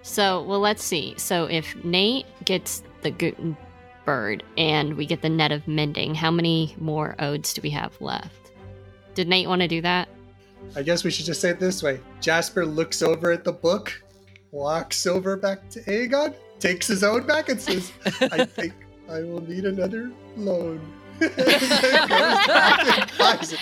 So, 0.03 0.43
well, 0.43 0.61
let's 0.61 0.85
see. 0.85 1.15
So, 1.17 1.47
if 1.47 1.75
Nate 1.85 2.27
gets 2.45 2.83
the 3.03 3.11
Gutenberg 3.11 4.43
and 4.59 4.95
we 4.95 5.07
get 5.07 5.23
the 5.23 5.29
net 5.31 5.51
of 5.51 5.67
mending, 5.67 6.15
how 6.15 6.31
many 6.31 6.77
more 6.79 7.15
odes 7.19 7.55
do 7.55 7.63
we 7.63 7.71
have 7.71 7.99
left? 8.01 8.53
Did 9.15 9.29
Nate 9.29 9.49
want 9.49 9.63
to 9.63 9.69
do 9.69 9.81
that? 9.81 10.09
I 10.77 10.83
guess 10.83 11.05
we 11.05 11.11
should 11.11 11.27
just 11.27 11.41
say 11.41 11.51
it 11.51 11.61
this 11.61 11.83
way. 11.83 12.01
Jasper 12.21 12.67
looks 12.67 13.03
over 13.03 13.31
at 13.31 13.45
the 13.45 13.53
book, 13.53 13.93
walks 14.51 15.07
over 15.07 15.37
back 15.37 15.69
to 15.71 15.81
Aegon, 15.85 16.35
takes 16.59 16.87
his 16.89 17.05
own 17.05 17.27
back, 17.27 17.49
and 17.49 17.61
says, 17.61 17.93
I 18.21 18.45
think 18.57 18.73
I 19.09 19.21
will 19.21 19.41
need 19.47 19.65
another 19.65 20.11
loan. 20.37 20.81
And 21.21 21.31
then 21.31 22.09
goes 22.09 22.47
back 22.49 22.99
and 22.99 23.19
buys 23.19 23.53
it. 23.53 23.61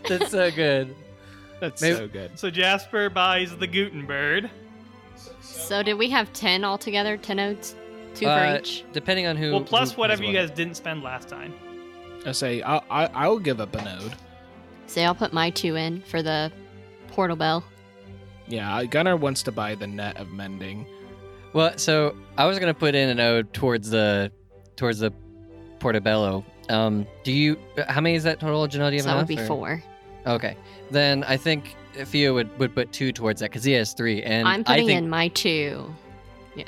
That's 0.08 0.30
so 0.30 0.50
good. 0.50 0.94
That's 1.60 1.82
Maybe- 1.82 1.96
so 1.96 2.08
good. 2.08 2.38
So 2.38 2.50
Jasper 2.50 3.10
buys 3.10 3.54
the 3.58 3.66
Gutenberg. 3.66 4.48
so, 5.42 5.82
did 5.82 5.94
we 5.94 6.08
have 6.08 6.32
10 6.32 6.64
altogether? 6.64 7.18
10 7.18 7.38
odes? 7.40 7.74
Two 8.14 8.26
Uh, 8.26 8.54
for 8.54 8.60
each? 8.60 8.84
Depending 8.94 9.26
on 9.26 9.36
who. 9.36 9.50
Well, 9.52 9.60
plus 9.60 9.92
who- 9.92 10.00
whatever 10.00 10.24
you 10.24 10.32
guys 10.32 10.50
didn't 10.50 10.76
spend 10.76 11.02
last 11.02 11.28
time. 11.28 11.52
I 12.24 12.32
say 12.32 12.62
I'll, 12.62 12.82
I, 12.90 13.06
I'll 13.08 13.38
give 13.38 13.60
up 13.60 13.74
an 13.76 13.86
ode. 14.02 14.14
Say, 14.90 15.04
I'll 15.04 15.14
put 15.14 15.32
my 15.32 15.50
two 15.50 15.76
in 15.76 16.02
for 16.02 16.20
the 16.20 16.50
portal 17.12 17.36
bell. 17.36 17.62
Yeah, 18.48 18.84
Gunnar 18.86 19.14
wants 19.16 19.40
to 19.44 19.52
buy 19.52 19.76
the 19.76 19.86
net 19.86 20.16
of 20.16 20.32
mending. 20.32 20.84
Well, 21.52 21.78
so 21.78 22.16
I 22.36 22.44
was 22.46 22.58
gonna 22.58 22.74
put 22.74 22.96
in 22.96 23.08
an 23.08 23.20
ode 23.20 23.52
towards 23.52 23.88
the 23.90 24.32
towards 24.74 24.98
the 24.98 25.12
portobello. 25.78 26.44
Um, 26.68 27.06
do 27.22 27.30
you? 27.30 27.56
How 27.86 28.00
many 28.00 28.16
is 28.16 28.24
that 28.24 28.40
total, 28.40 28.66
Janelle? 28.66 28.90
Do 28.90 28.96
you 28.96 29.02
So 29.02 29.10
have 29.10 29.18
that 29.18 29.28
would 29.28 29.28
be 29.28 29.40
or- 29.40 29.46
four. 29.46 29.82
Okay, 30.26 30.56
then 30.90 31.22
I 31.22 31.36
think 31.36 31.76
Theo 31.94 32.34
would 32.34 32.58
would 32.58 32.74
put 32.74 32.90
two 32.90 33.12
towards 33.12 33.38
that 33.40 33.50
because 33.50 33.62
he 33.62 33.70
has 33.74 33.92
three, 33.92 34.24
and 34.24 34.48
I'm 34.48 34.64
putting 34.64 34.82
I 34.84 34.86
think 34.88 34.98
in 34.98 35.08
my 35.08 35.28
two. 35.28 35.94
yeah, 36.56 36.64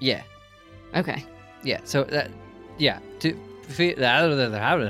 Yeah. 0.00 0.22
Okay. 0.96 1.24
yeah. 1.62 1.78
So 1.84 2.02
that 2.02 2.32
yeah, 2.78 2.98
two. 3.20 3.38
So 3.74 3.94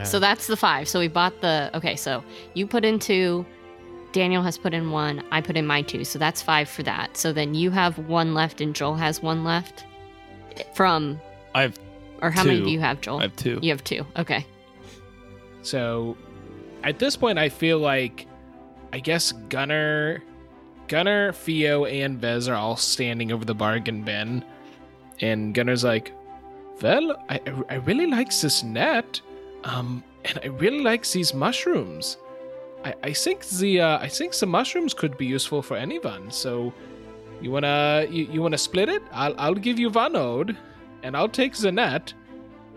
So 0.04 0.18
that's 0.18 0.46
the 0.46 0.56
five. 0.56 0.88
So 0.88 0.98
we 0.98 1.08
bought 1.08 1.40
the. 1.40 1.70
Okay, 1.74 1.96
so 1.96 2.22
you 2.54 2.66
put 2.66 2.84
in 2.84 2.98
two. 2.98 3.44
Daniel 4.12 4.42
has 4.42 4.56
put 4.56 4.74
in 4.74 4.90
one. 4.90 5.24
I 5.32 5.40
put 5.40 5.56
in 5.56 5.66
my 5.66 5.82
two. 5.82 6.04
So 6.04 6.18
that's 6.18 6.40
five 6.40 6.68
for 6.68 6.82
that. 6.84 7.16
So 7.16 7.32
then 7.32 7.54
you 7.54 7.70
have 7.70 7.98
one 7.98 8.32
left 8.32 8.60
and 8.60 8.74
Joel 8.74 8.94
has 8.94 9.22
one 9.22 9.42
left. 9.44 9.84
From. 10.74 11.20
I 11.54 11.62
have 11.62 11.78
Or 12.22 12.30
how 12.30 12.44
many 12.44 12.62
do 12.62 12.70
you 12.70 12.80
have, 12.80 13.00
Joel? 13.00 13.18
I 13.18 13.22
have 13.22 13.36
two. 13.36 13.58
You 13.60 13.70
have 13.70 13.82
two. 13.82 14.06
Okay. 14.16 14.46
So 15.62 16.16
at 16.84 16.98
this 16.98 17.16
point, 17.16 17.38
I 17.38 17.48
feel 17.48 17.78
like 17.78 18.26
I 18.92 19.00
guess 19.00 19.32
Gunnar. 19.48 20.22
Gunnar, 20.86 21.32
Theo, 21.32 21.86
and 21.86 22.20
Vez 22.20 22.46
are 22.46 22.54
all 22.54 22.76
standing 22.76 23.32
over 23.32 23.44
the 23.44 23.54
bargain 23.54 24.02
bin, 24.02 24.44
and 25.20 25.54
Gunnar's 25.54 25.82
like, 25.82 26.12
"Well, 26.84 27.06
I 27.28 27.40
I 27.74 27.76
really 27.90 28.06
like 28.06 28.32
this 28.42 28.62
net, 28.62 29.20
um, 29.64 30.04
and 30.24 30.38
I 30.44 30.48
really 30.62 30.82
like 30.90 31.02
these 31.16 31.34
mushrooms. 31.44 32.18
I 32.84 32.94
I 33.10 33.12
think 33.12 33.38
the 33.60 33.72
uh, 33.80 33.98
I 34.06 34.08
think 34.18 34.34
the 34.42 34.46
mushrooms 34.46 34.92
could 34.94 35.16
be 35.22 35.26
useful 35.36 35.62
for 35.62 35.76
anyone. 35.76 36.30
So." 36.30 36.72
You 37.42 37.50
wanna 37.50 38.06
you, 38.08 38.26
you 38.32 38.40
wanna 38.40 38.56
split 38.56 38.88
it? 38.88 39.02
I'll 39.12 39.34
I'll 39.36 39.60
give 39.66 39.78
you 39.78 39.90
one 39.90 40.16
ode, 40.16 40.56
and 41.02 41.16
I'll 41.16 41.28
take 41.28 41.54
the 41.54 41.72
net, 41.72 42.14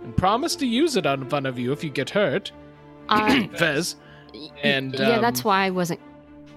and 0.03 0.17
promise 0.17 0.55
to 0.57 0.65
use 0.65 0.97
it 0.97 1.05
on 1.05 1.29
one 1.29 1.45
of 1.45 1.57
you 1.57 1.71
if 1.71 1.83
you 1.83 1.89
get 1.89 2.09
hurt. 2.09 2.51
Uh, 3.09 3.47
Vez. 3.57 3.95
And, 4.63 4.93
yeah, 4.93 5.19
that's 5.19 5.39
um, 5.39 5.43
why 5.45 5.65
I 5.65 5.69
wasn't 5.69 5.99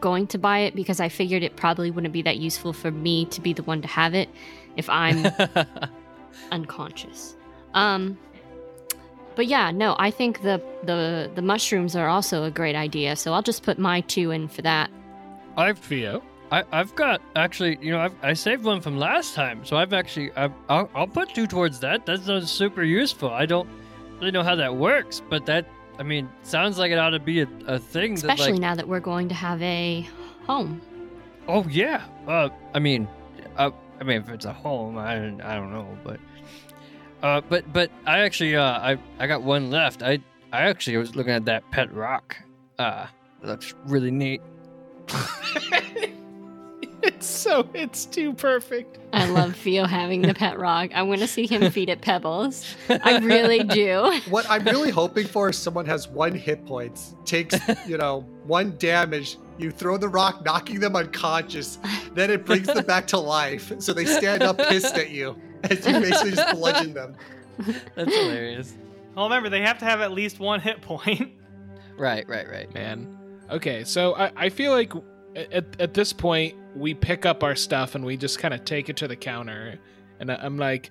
going 0.01 0.27
to 0.29 0.39
buy 0.39 0.61
it 0.61 0.75
because 0.75 1.01
I 1.01 1.09
figured 1.09 1.43
it 1.43 1.57
probably 1.57 1.91
wouldn't 1.91 2.13
be 2.13 2.23
that 2.23 2.39
useful 2.39 2.73
for 2.73 2.91
me 2.91 3.27
to 3.27 3.41
be 3.41 3.53
the 3.53 3.63
one 3.63 3.83
to 3.83 3.89
have 3.89 4.15
it 4.15 4.29
if 4.77 4.89
I'm 4.91 5.27
unconscious. 6.53 7.37
Um 7.75 8.19
but 9.37 9.47
yeah, 9.47 9.71
no, 9.71 9.97
I 9.99 10.11
think 10.11 10.43
the 10.43 10.63
the 10.85 11.31
the 11.35 11.43
mushrooms 11.43 11.97
are 11.97 12.09
also 12.09 12.45
a 12.45 12.51
great 12.51 12.77
idea. 12.77 13.17
So 13.17 13.33
I'll 13.33 13.43
just 13.43 13.63
put 13.63 13.79
my 13.79 14.01
two 14.03 14.31
in 14.31 14.49
for 14.49 14.63
that. 14.63 14.91
I've 15.57 15.79
Theo. 15.79 16.23
I, 16.53 16.65
I've 16.73 16.95
got 16.97 17.23
actually, 17.37 17.79
you 17.81 17.93
know, 17.93 18.01
I've, 18.01 18.15
I 18.23 18.33
saved 18.33 18.65
one 18.65 18.81
from 18.81 18.99
last 18.99 19.35
time, 19.35 19.65
so 19.65 19.77
I've 19.77 19.93
actually, 19.93 20.33
I've, 20.33 20.53
I'll, 20.69 20.91
I'll 20.97 21.07
put 21.07 21.33
two 21.33 21.47
towards 21.47 21.79
that. 21.81 22.07
That 22.07 22.23
sounds 22.23 22.51
super 22.51 22.83
useful. 22.83 23.31
I 23.31 23.47
don't 23.47 23.69
really 24.19 24.33
know 24.33 24.43
how 24.43 24.57
that 24.57 24.75
works, 24.75 25.23
but 25.31 25.47
that, 25.47 25.69
I 25.99 26.03
mean, 26.03 26.29
sounds 26.43 26.77
like 26.77 26.91
it 26.91 26.99
ought 26.99 27.11
to 27.11 27.21
be 27.21 27.43
a, 27.43 27.49
a 27.67 27.79
thing 27.79 28.15
that, 28.17 28.25
Especially 28.25 28.53
like, 28.53 28.61
now 28.61 28.75
that 28.75 28.89
we're 28.89 28.99
going 28.99 29.29
to 29.29 29.35
have 29.35 29.63
a 29.63 30.09
home. 30.45 30.81
oh 31.47 31.65
yeah. 31.71 32.03
Uh, 32.27 32.49
I 32.75 32.81
mean, 32.81 33.07
uh, 33.57 33.71
I 34.01 34.05
mean, 34.05 34.21
if 34.23 34.29
it's 34.31 34.47
a 34.47 34.53
home, 34.53 34.99
I, 34.99 35.15
I 35.15 35.55
don't 35.55 35.71
know, 35.73 35.97
but, 36.03 36.19
uh, 37.23 37.41
but, 37.49 37.73
but 37.73 37.91
I 38.07 38.21
actually, 38.21 38.57
uh, 38.57 38.63
I, 38.63 38.99
I 39.19 39.27
got 39.27 39.43
one 39.43 39.71
left. 39.71 40.03
I, 40.03 40.19
I 40.53 40.63
actually 40.63 40.97
was 40.97 41.15
looking 41.15 41.33
at 41.33 41.45
that 41.47 41.69
pet 41.71 41.93
rock. 41.95 42.37
Uh, 42.79 43.07
it 43.43 43.47
looks 43.47 43.75
really 43.87 44.11
neat. 44.11 44.43
It's 47.03 47.27
so 47.27 47.69
it's 47.75 48.05
too 48.05 48.35
perfect. 48.35 48.99
I 49.13 49.27
love 49.27 49.57
Theo 49.65 49.87
having 49.87 50.23
the 50.23 50.35
pet 50.35 50.59
rock. 50.59 50.91
I 50.95 51.03
want 51.03 51.21
to 51.21 51.27
see 51.27 51.47
him 51.47 51.71
feed 51.71 51.89
it 51.89 52.03
pebbles. 52.03 52.75
I 52.89 53.19
really 53.23 53.63
do. 53.63 54.21
What 54.29 54.49
I'm 54.51 54.65
really 54.65 54.91
hoping 54.91 55.27
for 55.27 55.49
is 55.51 55.57
someone 55.57 55.87
has 55.87 56.09
one 56.09 56.35
hit 56.35 56.67
points, 56.67 57.15
takes, 57.25 57.57
you 57.87 57.97
know, 57.97 58.21
one 58.45 58.77
damage. 58.77 59.39
You 59.59 59.71
throw 59.71 59.97
the 59.97 60.09
rock, 60.09 60.45
knocking 60.45 60.81
them 60.81 60.97
unconscious. 60.97 61.79
Then 62.15 62.31
it 62.31 62.45
brings 62.45 62.67
them 62.67 62.85
back 62.85 63.07
to 63.09 63.19
life. 63.19 63.73
So 63.79 63.93
they 63.93 64.05
stand 64.05 64.43
up 64.43 64.59
pissed 64.59 64.97
at 64.97 65.11
you 65.11 65.37
as 65.71 65.87
you 65.87 66.01
basically 66.01 66.33
just 66.33 66.57
bludgeon 66.57 66.95
them. 66.95 67.17
That's 67.95 68.15
hilarious. 68.15 68.75
Well, 69.15 69.27
remember 69.27 69.49
they 69.49 69.61
have 69.63 69.79
to 69.79 69.85
have 69.85 70.01
at 70.01 70.13
least 70.13 70.39
one 70.39 70.61
hit 70.61 70.81
point. 70.83 71.33
Right, 71.99 72.27
right, 72.31 72.49
right. 72.49 72.73
Man. 72.73 73.19
Okay, 73.51 73.85
so 73.85 74.15
I, 74.15 74.33
I 74.35 74.49
feel 74.49 74.73
like 74.73 74.91
at, 75.37 75.79
at 75.79 75.93
this 75.93 76.15
point 76.15 76.55
we 76.75 76.95
pick 76.95 77.27
up 77.27 77.43
our 77.43 77.55
stuff 77.55 77.95
and 77.95 78.03
we 78.07 78.17
just 78.17 78.39
kind 78.39 78.55
of 78.55 78.65
take 78.65 78.89
it 78.89 78.97
to 78.99 79.09
the 79.09 79.17
counter. 79.17 79.79
And 80.19 80.33
I- 80.33 80.37
I'm 80.37 80.57
like, 80.57 80.91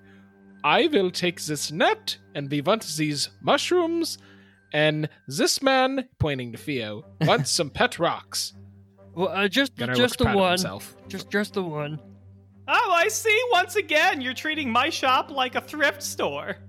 I 0.62 0.86
will 0.86 1.10
take 1.10 1.42
this 1.42 1.72
net 1.72 2.16
and 2.36 2.48
we 2.48 2.60
want 2.60 2.84
these 2.96 3.28
mushrooms. 3.40 4.18
And 4.72 5.08
this 5.26 5.60
man, 5.62 6.08
pointing 6.20 6.52
to 6.52 6.58
Theo, 6.58 7.04
wants 7.22 7.50
some 7.50 7.70
pet 7.70 7.98
rocks. 7.98 8.52
Well, 9.12 9.30
uh, 9.30 9.48
just 9.48 9.74
Gunnar 9.74 9.94
just 9.94 10.18
the 10.18 10.26
one. 10.26 10.50
himself. 10.50 10.94
Just 11.08 11.28
just 11.28 11.54
the 11.54 11.64
one. 11.64 11.98
Oh, 12.68 12.92
I 12.92 13.08
see. 13.08 13.38
Once 13.52 13.76
again, 13.76 14.20
you're 14.20 14.34
treating 14.34 14.70
my 14.70 14.90
shop 14.90 15.30
like 15.30 15.54
a 15.54 15.60
thrift 15.60 16.02
store. 16.02 16.56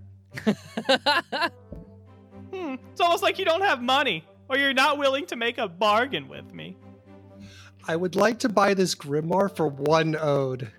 Hmm. 2.54 2.76
It's 2.92 3.00
almost 3.00 3.24
like 3.24 3.40
you 3.40 3.46
don't 3.46 3.62
have 3.62 3.82
money, 3.82 4.26
or 4.50 4.58
you're 4.58 4.74
not 4.74 4.98
willing 4.98 5.26
to 5.28 5.38
make 5.38 5.58
a 5.58 5.70
bargain 5.70 6.28
with 6.28 6.54
me. 6.54 6.76
I 7.88 7.96
would 7.96 8.18
like 8.18 8.40
to 8.40 8.50
buy 8.50 8.74
this 8.74 8.94
grimoire 8.94 9.54
for 9.56 9.68
one 9.68 10.16
ode. 10.20 10.70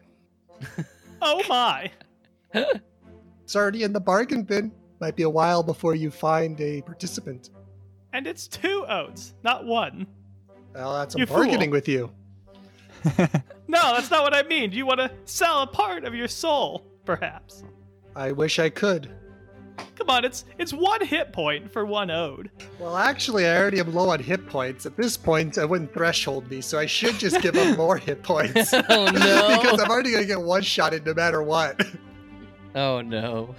Oh 1.24 1.40
my. 1.48 1.90
It's 3.44 3.54
already 3.56 3.84
in 3.84 3.92
the 3.92 4.00
bargain 4.00 4.42
bin. 4.42 4.72
Might 5.00 5.14
be 5.16 5.22
a 5.22 5.30
while 5.30 5.62
before 5.62 5.94
you 5.94 6.10
find 6.10 6.60
a 6.60 6.82
participant. 6.82 7.50
And 8.12 8.26
it's 8.26 8.46
two 8.48 8.84
oats, 8.88 9.34
not 9.44 9.64
one. 9.64 10.06
Well, 10.74 10.92
that's 10.94 11.14
You 11.14 11.22
I'm 11.22 11.26
fool. 11.28 11.36
bargaining 11.38 11.70
with 11.70 11.86
you. 11.88 12.10
No, 13.72 13.94
that's 13.94 14.10
not 14.10 14.22
what 14.22 14.34
I 14.34 14.42
mean. 14.42 14.70
Do 14.70 14.76
you 14.76 14.84
want 14.84 15.00
to 15.00 15.10
sell 15.24 15.62
a 15.62 15.66
part 15.66 16.04
of 16.04 16.14
your 16.14 16.28
soul, 16.28 16.84
perhaps? 17.06 17.64
I 18.14 18.30
wish 18.30 18.58
I 18.58 18.68
could. 18.68 19.10
Come 19.96 20.10
on, 20.10 20.24
it's 20.26 20.44
it's 20.58 20.72
one 20.74 21.04
hit 21.04 21.32
point 21.32 21.72
for 21.72 21.86
one 21.86 22.10
ode. 22.10 22.50
Well, 22.78 22.98
actually, 22.98 23.46
I 23.46 23.56
already 23.56 23.80
am 23.80 23.94
low 23.94 24.10
on 24.10 24.20
hit 24.20 24.46
points. 24.46 24.84
At 24.84 24.96
this 24.98 25.16
point, 25.16 25.56
I 25.56 25.64
wouldn't 25.64 25.94
threshold 25.94 26.50
me, 26.50 26.60
so 26.60 26.78
I 26.78 26.84
should 26.84 27.18
just 27.18 27.40
give 27.40 27.56
up 27.56 27.76
more 27.78 27.96
hit 27.96 28.22
points. 28.32 28.74
oh 28.90 29.06
no. 29.06 29.58
because 29.62 29.80
I'm 29.80 29.90
already 29.90 30.10
going 30.10 30.22
to 30.22 30.28
get 30.28 30.40
one 30.40 30.60
shotted 30.62 31.06
no 31.06 31.14
matter 31.14 31.42
what. 31.42 31.80
oh 32.74 33.00
no. 33.00 33.54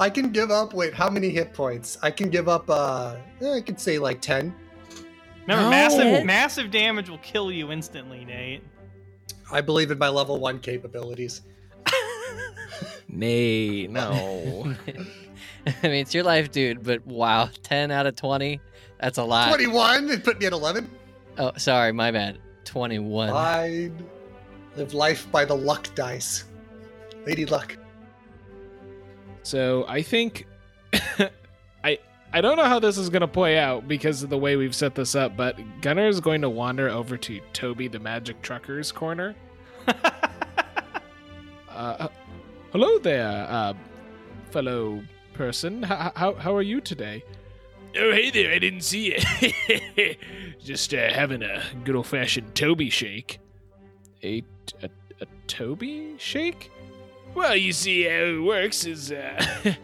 I 0.00 0.10
can 0.10 0.30
give 0.30 0.50
up, 0.50 0.72
wait, 0.74 0.94
how 0.94 1.10
many 1.10 1.30
hit 1.30 1.52
points? 1.52 1.98
I 2.02 2.10
can 2.12 2.28
give 2.30 2.48
up, 2.48 2.68
uh, 2.68 3.16
eh, 3.40 3.54
I 3.54 3.60
could 3.60 3.78
say 3.80 3.98
like 3.98 4.20
10. 4.20 4.54
Remember, 5.42 5.62
No. 5.64 5.70
massive 5.70 6.24
massive 6.24 6.70
damage 6.70 7.08
will 7.08 7.18
kill 7.18 7.50
you 7.52 7.70
instantly, 7.72 8.24
Nate. 8.24 8.62
I 9.50 9.60
believe 9.60 9.90
in 9.90 9.98
my 9.98 10.08
level 10.08 10.38
1 10.38 10.60
capabilities. 10.60 11.42
Nay, 13.08 13.86
no. 13.86 14.74
I 15.66 15.72
mean, 15.82 15.94
it's 15.94 16.14
your 16.14 16.24
life, 16.24 16.50
dude, 16.50 16.82
but 16.82 17.06
wow, 17.06 17.48
10 17.62 17.90
out 17.90 18.06
of 18.06 18.16
20? 18.16 18.60
That's 19.00 19.18
a 19.18 19.24
lot. 19.24 19.48
21 19.48 20.10
and 20.10 20.24
put 20.24 20.40
me 20.40 20.46
at 20.46 20.52
11. 20.52 20.90
Oh, 21.38 21.52
sorry, 21.56 21.92
my 21.92 22.10
bad. 22.10 22.38
21. 22.64 23.30
I 23.30 23.90
live 24.76 24.94
life 24.94 25.30
by 25.30 25.44
the 25.44 25.54
luck 25.54 25.94
dice. 25.94 26.44
Lady 27.26 27.46
Luck. 27.46 27.76
So 29.42 29.84
I 29.88 30.02
think 30.02 30.46
I 32.34 32.38
I 32.38 32.40
don't 32.40 32.56
know 32.56 32.64
how 32.64 32.80
this 32.80 32.98
is 32.98 33.08
gonna 33.10 33.28
play 33.28 33.58
out 33.58 33.86
because 33.86 34.24
of 34.24 34.28
the 34.28 34.36
way 34.36 34.56
we've 34.56 34.74
set 34.74 34.96
this 34.96 35.14
up, 35.14 35.36
but 35.36 35.56
Gunnar 35.80 36.08
is 36.08 36.20
going 36.20 36.40
to 36.40 36.50
wander 36.50 36.88
over 36.88 37.16
to 37.16 37.40
Toby 37.52 37.86
the 37.86 38.00
Magic 38.00 38.42
Trucker's 38.42 38.92
corner. 38.92 39.34
Uh, 41.74 42.06
hello 42.70 42.98
there, 43.00 43.48
uh, 43.50 43.74
fellow 44.52 45.02
person. 45.32 45.82
How, 45.82 46.12
how 46.14 46.34
how 46.34 46.54
are 46.54 46.62
you 46.62 46.80
today? 46.80 47.24
Oh, 47.98 48.12
hey 48.12 48.30
there! 48.30 48.52
I 48.52 48.60
didn't 48.60 48.82
see 48.82 49.12
you. 49.12 50.14
Just 50.64 50.94
uh, 50.94 51.12
having 51.12 51.42
a 51.42 51.64
good 51.82 51.96
old 51.96 52.06
fashioned 52.06 52.54
Toby 52.54 52.90
shake. 52.90 53.40
A, 54.22 54.44
a 54.84 54.88
a 55.20 55.26
Toby 55.48 56.14
shake? 56.18 56.70
Well, 57.34 57.56
you 57.56 57.72
see 57.72 58.04
how 58.04 58.22
it 58.22 58.44
works 58.44 58.86
is 58.86 59.10
uh, 59.10 59.44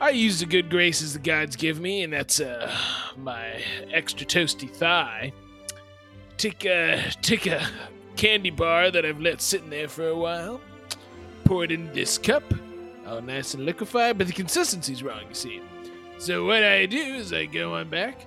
I 0.00 0.10
use 0.10 0.40
the 0.40 0.46
good 0.46 0.70
graces 0.70 1.12
the 1.12 1.18
gods 1.18 1.56
give 1.56 1.78
me, 1.78 2.02
and 2.02 2.12
that's 2.12 2.40
uh, 2.40 2.74
my 3.18 3.62
extra 3.92 4.26
toasty 4.26 4.70
thigh. 4.70 5.32
Take 6.38 6.64
a 6.64 7.10
take 7.20 7.46
a 7.46 7.68
candy 8.16 8.50
bar 8.50 8.90
that 8.90 9.04
I've 9.04 9.20
let 9.20 9.42
sitting 9.42 9.68
there 9.68 9.88
for 9.88 10.08
a 10.08 10.16
while. 10.16 10.60
Pour 11.44 11.64
it 11.64 11.70
in 11.70 11.92
this 11.92 12.16
cup, 12.16 12.42
all 13.06 13.20
nice 13.20 13.52
and 13.52 13.66
liquefied, 13.66 14.16
but 14.16 14.26
the 14.26 14.32
consistency's 14.32 15.02
wrong. 15.02 15.22
You 15.28 15.34
see. 15.34 15.62
So 16.18 16.46
what 16.46 16.64
I 16.64 16.86
do 16.86 16.98
is 16.98 17.32
I 17.32 17.44
go 17.46 17.74
on 17.74 17.90
back. 17.90 18.26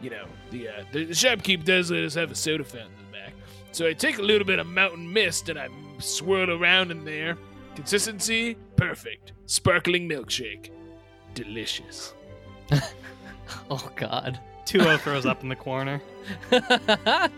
You 0.00 0.10
know, 0.10 0.26
the 0.50 0.68
uh, 0.68 0.84
the, 0.92 1.04
the 1.06 1.12
shopkeep 1.12 1.64
does 1.64 1.90
let 1.90 2.04
us 2.04 2.14
have 2.14 2.30
a 2.30 2.36
soda 2.36 2.62
fountain 2.62 2.92
in 2.98 3.06
the 3.06 3.18
back. 3.18 3.32
So 3.72 3.86
I 3.86 3.94
take 3.94 4.18
a 4.18 4.22
little 4.22 4.46
bit 4.46 4.60
of 4.60 4.66
mountain 4.68 5.12
mist 5.12 5.48
and 5.48 5.58
I 5.58 5.68
swirl 5.98 6.50
around 6.50 6.92
in 6.92 7.04
there. 7.04 7.36
Consistency 7.74 8.56
perfect. 8.76 9.32
Sparkling 9.46 10.08
milkshake, 10.08 10.70
delicious. 11.34 12.14
Oh, 13.68 13.90
God. 13.96 14.38
Tuo 14.64 14.96
throws 14.98 15.26
up 15.26 15.42
in 15.42 15.48
the 15.48 15.56
corner. 15.56 16.00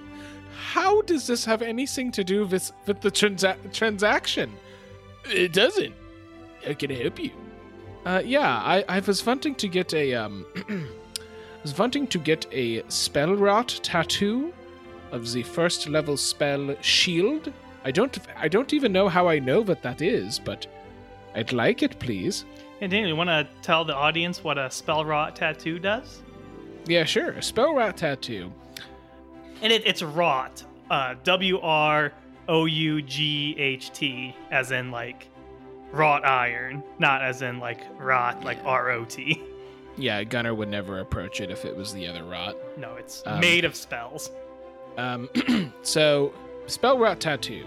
How 0.55 1.03
does 1.03 1.27
this 1.27 1.45
have 1.45 1.63
anything 1.63 2.11
to 2.13 2.25
do 2.25 2.47
with 2.47 2.73
with 2.87 3.01
the 3.01 3.11
transa- 3.11 3.73
transaction? 3.73 4.53
It 5.27 5.53
doesn't. 5.53 5.95
How 6.67 6.75
can 6.75 6.93
I 6.93 6.95
help 6.95 7.19
you? 7.19 7.31
Uh, 8.05 8.23
yeah, 8.25 8.59
I, 8.59 8.85
I 8.89 9.01
was 9.01 9.25
wanting 9.25 9.55
to 9.57 9.69
get 9.69 9.95
a 9.95 10.15
um, 10.15 10.47
I 10.69 11.63
was 11.63 11.77
wanting 11.79 12.07
to 12.09 12.19
get 12.19 12.47
a 12.53 12.83
spellwrought 12.83 13.81
tattoo 13.83 14.53
of 15.13 15.33
the 15.33 15.43
first 15.43 15.89
level 15.89 16.17
spell 16.17 16.75
shield. 16.81 17.53
I 17.85 17.91
don't 17.91 18.19
I 18.37 18.49
don't 18.49 18.73
even 18.73 18.93
know 18.93 19.09
how 19.09 19.29
I 19.29 19.39
know 19.39 19.61
what 19.63 19.83
that 19.83 20.03
is, 20.03 20.39
but 20.39 20.67
I'd 21.35 21.53
like 21.53 21.83
it, 21.83 21.99
please. 21.99 22.45
Hey, 22.83 22.89
Daniel, 22.89 23.11
you 23.11 23.15
want 23.15 23.29
to 23.31 23.47
tell 23.63 23.85
the 23.85 23.95
audience 23.95 24.43
what 24.43 24.59
a 24.59 24.63
spellwrought 24.63 25.37
tattoo 25.37 25.79
does? 25.79 26.21
Yeah, 26.85 27.05
sure. 27.05 27.31
A 27.31 27.39
spellwrought 27.39 27.95
tattoo. 27.95 28.53
And 29.63 29.73
it, 29.73 29.87
it's 29.87 30.03
wrought. 30.03 30.65
Uh, 30.91 31.15
W 31.23 31.61
R 31.61 32.13
O 32.49 32.65
U 32.65 33.01
G 33.01 33.55
H 33.57 33.93
T, 33.93 34.35
as 34.51 34.73
in 34.73 34.91
like 34.91 35.29
wrought 35.93 36.25
iron, 36.25 36.83
not 36.99 37.23
as 37.23 37.43
in 37.43 37.61
like 37.61 37.83
rot, 38.01 38.43
like 38.43 38.59
R 38.65 38.91
O 38.91 39.05
T. 39.05 39.41
Yeah, 39.97 40.25
Gunnar 40.25 40.53
would 40.53 40.69
never 40.69 40.99
approach 40.99 41.41
it 41.41 41.53
if 41.53 41.65
it 41.65 41.77
was 41.77 41.95
the 41.95 42.09
other 42.09 42.25
rot. 42.25 42.57
No, 42.77 42.97
it's 42.97 43.23
Um, 43.27 43.39
made 43.39 43.65
of 43.65 43.77
spells. 43.77 44.33
Um, 44.99 45.29
so, 45.83 46.35
spellwrought 46.67 47.21
tattoo. 47.21 47.65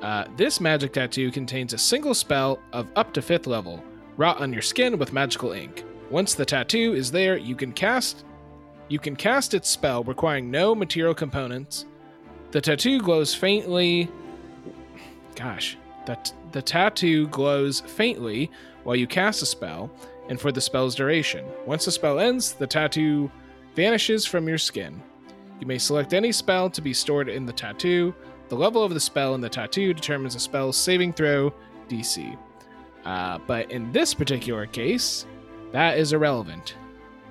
Uh, 0.00 0.26
this 0.36 0.60
magic 0.60 0.92
tattoo 0.92 1.32
contains 1.32 1.72
a 1.72 1.78
single 1.78 2.14
spell 2.14 2.60
of 2.72 2.86
up 2.94 3.12
to 3.14 3.20
fifth 3.22 3.48
level, 3.48 3.82
wrought 4.16 4.40
on 4.40 4.52
your 4.52 4.62
skin 4.62 4.98
with 4.98 5.12
magical 5.12 5.52
ink. 5.52 5.84
Once 6.10 6.34
the 6.34 6.44
tattoo 6.44 6.94
is 6.94 7.10
there, 7.10 7.36
you 7.36 7.56
can 7.56 7.72
cast. 7.72 8.24
You 8.88 8.98
can 8.98 9.16
cast 9.16 9.54
its 9.54 9.68
spell, 9.68 10.04
requiring 10.04 10.50
no 10.50 10.74
material 10.74 11.14
components. 11.14 11.86
The 12.50 12.60
tattoo 12.60 13.00
glows 13.00 13.34
faintly. 13.34 14.10
Gosh, 15.34 15.78
that 16.06 16.32
the 16.52 16.60
tattoo 16.60 17.28
glows 17.28 17.80
faintly 17.80 18.50
while 18.84 18.96
you 18.96 19.06
cast 19.06 19.42
a 19.42 19.46
spell, 19.46 19.90
and 20.28 20.40
for 20.40 20.52
the 20.52 20.60
spell's 20.60 20.94
duration. 20.94 21.44
Once 21.66 21.84
the 21.84 21.92
spell 21.92 22.18
ends, 22.18 22.52
the 22.52 22.66
tattoo 22.66 23.30
vanishes 23.74 24.26
from 24.26 24.48
your 24.48 24.58
skin. 24.58 25.02
You 25.60 25.66
may 25.66 25.78
select 25.78 26.12
any 26.12 26.32
spell 26.32 26.68
to 26.70 26.82
be 26.82 26.92
stored 26.92 27.28
in 27.28 27.46
the 27.46 27.52
tattoo. 27.52 28.14
The 28.48 28.56
level 28.56 28.84
of 28.84 28.92
the 28.92 29.00
spell 29.00 29.34
in 29.34 29.40
the 29.40 29.48
tattoo 29.48 29.94
determines 29.94 30.34
the 30.34 30.40
spell's 30.40 30.76
saving 30.76 31.14
throw 31.14 31.54
DC. 31.88 32.36
Uh, 33.04 33.38
but 33.46 33.70
in 33.70 33.90
this 33.92 34.14
particular 34.14 34.66
case, 34.66 35.26
that 35.72 35.98
is 35.98 36.12
irrelevant 36.12 36.76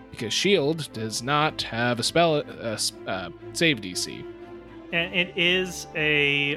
because 0.10 0.34
Shield 0.34 0.92
does 0.94 1.24
not 1.24 1.62
have 1.62 2.00
a 2.00 2.04
spell 2.04 2.44
s- 2.62 2.92
uh, 3.08 3.30
save 3.54 3.80
DC. 3.82 4.26
And 4.92 5.14
it 5.16 5.38
is 5.38 5.88
a 5.96 6.56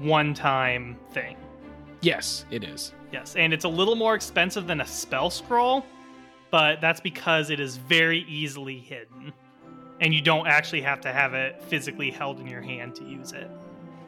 one 0.00 0.32
time 0.32 0.96
thing. 1.12 1.36
Yes, 2.00 2.46
it 2.50 2.64
is. 2.64 2.94
Yes, 3.12 3.36
and 3.36 3.52
it's 3.52 3.64
a 3.64 3.68
little 3.68 3.96
more 3.96 4.14
expensive 4.14 4.66
than 4.66 4.80
a 4.80 4.86
spell 4.86 5.28
scroll, 5.28 5.84
but 6.50 6.80
that's 6.80 7.00
because 7.00 7.50
it 7.50 7.60
is 7.60 7.76
very 7.76 8.20
easily 8.28 8.78
hidden. 8.78 9.32
and 10.02 10.14
you 10.14 10.22
don't 10.22 10.46
actually 10.46 10.80
have 10.80 10.98
to 11.02 11.12
have 11.12 11.34
it 11.34 11.62
physically 11.64 12.10
held 12.10 12.40
in 12.40 12.46
your 12.46 12.62
hand 12.62 12.94
to 12.94 13.04
use 13.04 13.32
it. 13.32 13.50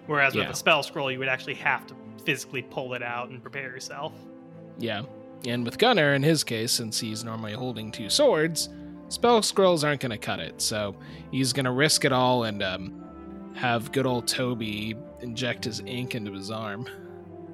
Whereas 0.07 0.35
with 0.35 0.45
a 0.53 0.57
spell 0.57 0.83
scroll, 0.83 1.13
you 1.13 1.19
would 1.19 1.29
actually 1.29 1.53
have 1.57 1.87
to 1.89 1.95
physically 2.25 2.63
pull 2.63 2.95
it 2.95 3.03
out 3.03 3.29
and 3.29 3.43
prepare 3.43 3.71
yourself. 3.71 4.13
Yeah. 4.79 5.03
And 5.47 5.65
with 5.65 5.79
Gunnar, 5.79 6.15
in 6.15 6.23
his 6.23 6.45
case, 6.45 6.73
since 6.73 7.01
he's 7.01 7.25
normally 7.25 7.53
holding 7.53 7.91
two 7.91 8.09
swords, 8.09 8.69
spell 9.09 9.43
scrolls 9.43 9.85
aren't 9.85 10.01
going 10.01 10.11
to 10.11 10.19
cut 10.19 10.41
it. 10.41 10.61
So 10.61 10.95
he's 11.31 11.53
going 11.53 11.65
to 11.65 11.73
risk 11.73 12.05
it 12.05 12.13
all 12.13 12.45
and 12.45 12.63
um, 12.63 13.53
have 13.55 13.93
good 13.93 14.07
old 14.07 14.27
Toby 14.27 14.97
inject 15.21 15.65
his 15.65 15.81
ink 15.81 16.15
into 16.15 16.33
his 16.33 16.51
arm. 16.51 16.89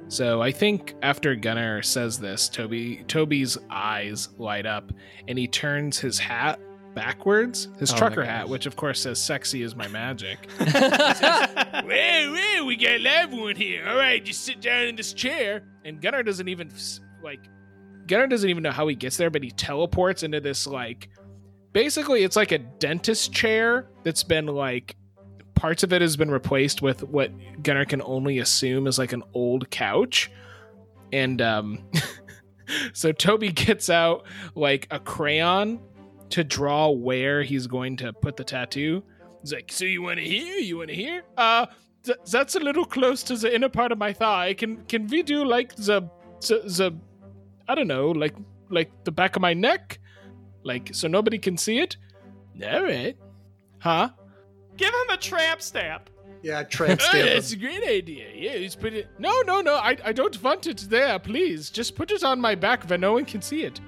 So 0.09 0.41
I 0.41 0.53
think 0.53 0.95
after 1.03 1.35
Gunnar 1.35 1.83
says 1.83 2.19
this, 2.19 2.49
Toby 2.49 3.05
Toby's 3.09 3.59
eyes 3.69 4.31
light 4.39 4.65
up 4.65 4.91
and 5.27 5.39
he 5.39 5.47
turns 5.47 5.99
his 5.99 6.19
hat 6.19 6.59
backwards, 6.99 7.69
his 7.79 7.93
Oh 7.93 7.97
trucker 7.97 8.25
hat, 8.25 8.49
which 8.49 8.67
of 8.67 8.75
course 8.75 9.01
says 9.01 9.23
"sexy 9.23 9.63
is 9.63 9.77
my 9.77 9.87
magic." 9.89 10.49
yeah, 10.61 11.83
Well, 11.87 12.33
well, 12.33 12.67
we 12.67 12.77
got 12.77 12.93
a 12.93 12.99
live 12.99 13.33
one 13.33 13.55
here. 13.57 13.87
All 13.89 13.97
right, 13.97 14.25
just 14.25 14.45
sit 14.45 14.61
down 14.61 14.87
in 14.87 14.97
this 14.97 15.13
chair. 15.13 15.63
And 15.85 16.01
Gunnar 16.03 16.23
doesn't 16.23 16.49
even 16.49 16.71
like. 17.23 17.41
Gunnar 18.07 18.27
doesn't 18.27 18.49
even 18.51 18.63
know 18.63 18.71
how 18.73 18.89
he 18.89 18.95
gets 18.95 19.17
there, 19.17 19.31
but 19.31 19.43
he 19.43 19.51
teleports 19.51 20.23
into 20.23 20.41
this 20.41 20.67
like. 20.67 21.09
Basically, 21.73 22.25
it's 22.25 22.35
like 22.35 22.51
a 22.51 22.59
dentist 22.59 23.33
chair 23.33 23.89
that's 24.03 24.25
been 24.25 24.47
like. 24.47 24.97
Parts 25.55 25.83
of 25.83 25.93
it 25.93 26.01
has 26.03 26.17
been 26.17 26.31
replaced 26.31 26.83
with 26.83 27.03
what 27.03 27.33
Gunnar 27.63 27.85
can 27.85 28.01
only 28.03 28.39
assume 28.39 28.87
is 28.87 28.99
like 28.99 29.13
an 29.13 29.25
old 29.35 29.71
couch, 29.71 30.31
and 31.13 31.43
um, 31.43 31.85
so 32.93 33.11
Toby 33.13 33.51
gets 33.51 33.91
out 33.91 34.25
like 34.55 34.87
a 34.91 35.01
crayon 35.01 35.81
to 36.31 36.45
draw 36.45 36.89
where 36.91 37.43
he's 37.43 37.67
going 37.67 37.97
to 37.99 38.13
put 38.13 38.37
the 38.37 38.45
tattoo. 38.45 39.03
He's 39.43 39.53
like, 39.53 39.71
"So 39.73 39.85
you 39.85 40.03
want 40.03 40.19
to 40.19 40.25
hear? 40.25 40.57
You 40.59 40.79
want 40.79 40.89
to 40.91 40.95
hear? 40.95 41.23
Uh, 41.37 41.67
th- 42.05 42.19
that's 42.31 42.55
a 42.55 42.61
little 42.61 42.85
close 42.85 43.23
to 43.25 43.37
the 43.37 43.55
inner 43.55 43.69
part 43.69 43.93
of 43.93 43.99
my 43.99 44.13
thigh. 44.13 44.55
Can 44.55 44.85
can 44.87 45.07
we 45.07 45.23
do 45.23 45.45
like 45.45 45.75
the 45.77 46.03
the, 46.41 46.59
the 46.65 46.99
I 47.69 47.75
don't 47.75 47.89
know, 47.89 48.11
like 48.11 48.35
like 48.69 48.91
the 49.05 49.13
back 49.13 49.37
of 49.37 49.43
my 49.43 49.55
neck, 49.55 49.99
like 50.65 50.91
so 50.93 51.09
nobody 51.09 51.39
can 51.39 51.57
see 51.57 51.79
it? 51.81 51.97
All 52.63 52.83
right, 52.83 53.17
huh? 53.79 54.11
Give 54.77 54.89
him 54.93 55.11
a 55.11 55.17
tramp 55.17 55.63
stamp. 55.63 56.11
Yeah, 56.43 56.63
tramp 56.63 57.01
Oh, 57.05 57.09
stamp. 57.09 57.29
that's 57.31 57.53
a 57.53 57.57
great 57.57 57.83
idea. 57.85 58.27
Yeah, 58.35 58.59
just 58.59 58.81
put 58.81 58.93
it. 58.93 59.09
No, 59.19 59.43
no, 59.43 59.61
no. 59.61 59.75
I, 59.75 59.97
I 60.05 60.13
don't 60.13 60.41
want 60.43 60.67
it 60.69 60.79
there. 60.89 61.19
Please, 61.19 61.69
just 61.71 61.97
put 61.97 62.11
it 62.13 62.23
on 62.23 62.41
my 62.41 62.55
back 62.55 62.89
where 62.89 62.99
no 62.99 63.13
one 63.15 63.25
can 63.25 63.43
see 63.43 63.63
it. 63.65 63.81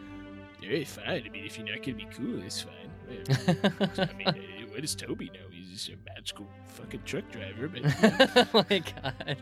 Yeah, 0.70 0.84
fine. 0.84 1.24
I 1.26 1.28
mean, 1.28 1.44
if 1.44 1.58
you're 1.58 1.66
not 1.66 1.82
gonna 1.82 1.96
be 1.96 2.08
cool, 2.14 2.42
it's 2.42 2.62
fine. 2.62 2.74
I 3.98 4.12
mean, 4.14 4.28
uh, 4.28 4.32
what 4.70 4.80
does 4.82 4.94
Toby 4.94 5.26
know? 5.34 5.40
He's 5.50 5.70
just 5.70 5.88
a 5.88 5.96
magical 6.14 6.46
fucking 6.68 7.02
truck 7.04 7.24
driver. 7.32 7.68
But 7.68 8.48
oh 8.54 8.64
my 8.70 8.78
god. 8.78 9.36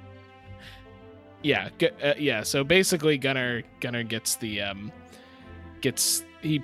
yeah, 1.42 1.68
uh, 2.02 2.14
yeah. 2.18 2.42
So 2.42 2.64
basically, 2.64 3.18
Gunnar 3.18 3.62
Gunnar 3.80 4.04
gets 4.04 4.36
the 4.36 4.62
um 4.62 4.90
gets 5.80 6.24
he. 6.40 6.62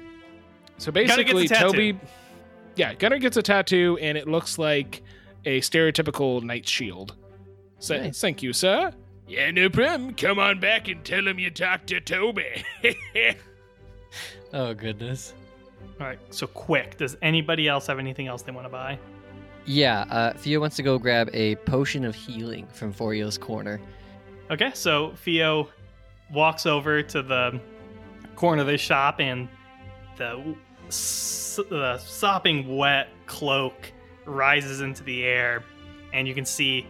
So 0.79 0.91
basically. 0.91 1.47
Toby. 1.49 1.99
Yeah, 2.77 2.95
Gunnar 2.95 3.19
gets 3.19 3.37
a 3.37 3.43
tattoo, 3.43 3.99
and 4.01 4.19
it 4.19 4.27
looks 4.27 4.59
like 4.59 5.03
a 5.45 5.61
stereotypical 5.61 6.43
knight 6.43 6.67
shield. 6.67 7.15
So, 7.79 7.97
Nice. 7.97 8.21
thank 8.21 8.43
you, 8.43 8.53
sir. 8.53 8.93
Yeah, 9.29 9.51
no 9.53 9.69
problem. 9.69 10.15
Come 10.15 10.39
on 10.41 10.59
back 10.59 10.89
and 10.89 11.05
tell 11.05 11.27
him 11.27 11.39
you 11.39 11.51
talked 11.51 11.89
to 11.89 12.01
Toby. 12.01 12.65
Oh 14.53 14.73
goodness. 14.73 15.35
All 16.01 16.07
right, 16.07 16.19
so 16.31 16.47
quick. 16.47 16.97
Does 16.97 17.17
anybody 17.23 17.67
else 17.67 17.89
have 17.89 17.99
anything 17.99 18.29
else 18.29 18.43
they 18.43 18.53
want 18.53 18.67
to 18.67 18.71
buy? 18.71 18.99
Yeah, 19.67 20.05
uh, 20.11 20.33
Theo 20.35 20.61
wants 20.61 20.77
to 20.77 20.83
go 20.83 20.99
grab 20.99 21.29
a 21.33 21.57
potion 21.57 22.05
of 22.05 22.15
healing 22.15 22.67
from 22.69 22.93
Forio's 22.93 23.37
corner. 23.39 23.81
Okay, 24.51 24.71
so 24.75 25.13
Theo 25.25 25.69
walks 26.33 26.67
over 26.67 27.03
to 27.03 27.23
the 27.23 27.61
corner 28.37 28.63
of 28.63 28.69
the 28.69 28.79
shop, 28.79 29.21
and 29.21 29.49
the, 30.17 30.55
the 30.89 31.99
sopping 31.99 32.77
wet 32.77 33.09
cloak 33.27 33.93
rises 34.27 34.81
into 34.83 35.03
the 35.03 35.25
air, 35.25 35.65
and 36.13 36.29
you 36.29 36.35
can 36.35 36.45
see 36.45 36.87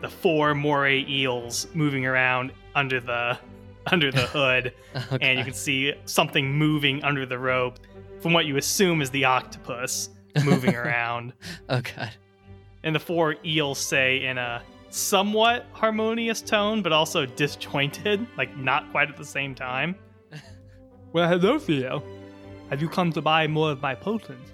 the 0.00 0.08
four 0.08 0.54
moray 0.54 1.04
eels 1.08 1.66
moving 1.74 2.06
around 2.06 2.52
under 2.74 3.00
the 3.00 3.38
under 3.92 4.10
the 4.10 4.22
hood, 4.22 4.72
Oh, 4.94 5.18
and 5.20 5.38
you 5.38 5.44
can 5.44 5.54
see 5.54 5.92
something 6.04 6.52
moving 6.52 7.02
under 7.04 7.26
the 7.26 7.38
rope, 7.38 7.78
from 8.20 8.32
what 8.32 8.46
you 8.46 8.56
assume 8.56 9.00
is 9.02 9.10
the 9.10 9.24
octopus 9.24 10.10
moving 10.44 10.74
around. 10.74 11.32
Oh 11.68 11.80
god. 11.80 12.12
And 12.82 12.94
the 12.94 13.00
four 13.00 13.36
eels 13.44 13.78
say 13.78 14.24
in 14.24 14.38
a 14.38 14.62
somewhat 14.90 15.66
harmonious 15.72 16.40
tone, 16.40 16.82
but 16.82 16.92
also 16.92 17.26
disjointed, 17.26 18.26
like 18.36 18.56
not 18.56 18.90
quite 18.90 19.08
at 19.08 19.16
the 19.16 19.24
same 19.24 19.54
time. 19.54 19.94
Well, 21.14 21.26
hello, 21.26 21.58
Theo. 21.58 22.02
Have 22.68 22.82
you 22.82 22.88
come 22.90 23.12
to 23.14 23.22
buy 23.22 23.46
more 23.46 23.70
of 23.70 23.80
my 23.80 23.94
potions? 23.94 24.46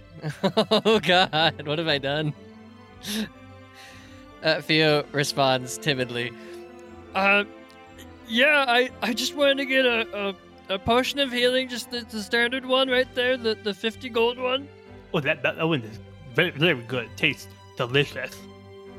oh 0.45 1.01
god, 1.01 1.67
what 1.67 1.79
have 1.81 1.89
I 1.89 1.99
done? 1.99 2.33
Uh, 4.43 4.61
Theo 4.61 5.05
responds 5.11 5.77
timidly. 5.79 6.31
Uh, 7.15 7.43
yeah, 8.29 8.65
I, 8.69 8.91
I 9.03 9.13
just 9.13 9.35
wanted 9.35 9.59
to 9.59 9.67
get 9.67 9.85
a, 9.87 10.35
a, 10.69 10.75
a 10.75 10.79
potion 10.79 11.19
of 11.21 11.33
healing, 11.33 11.69
just 11.69 11.91
the, 11.91 12.01
the 12.11 12.23
standard 12.23 12.65
one 12.67 12.89
right 12.89 13.13
there, 13.15 13.37
the, 13.37 13.55
the 13.55 13.75
50 13.75 14.09
gold 14.11 14.39
one. 14.39 14.69
Oh, 15.13 15.21
that, 15.21 15.43
that, 15.43 15.57
that 15.57 15.67
one 15.67 15.83
is 15.83 15.99
very, 16.35 16.51
very 16.51 16.83
good. 16.83 17.09
Tastes 17.17 17.49
delicious. 17.77 18.37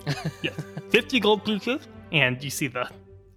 yes. 0.42 0.54
50 0.90 1.20
gold 1.20 1.44
pieces. 1.46 1.88
And 2.12 2.42
you 2.44 2.50
see 2.50 2.68
the 2.68 2.90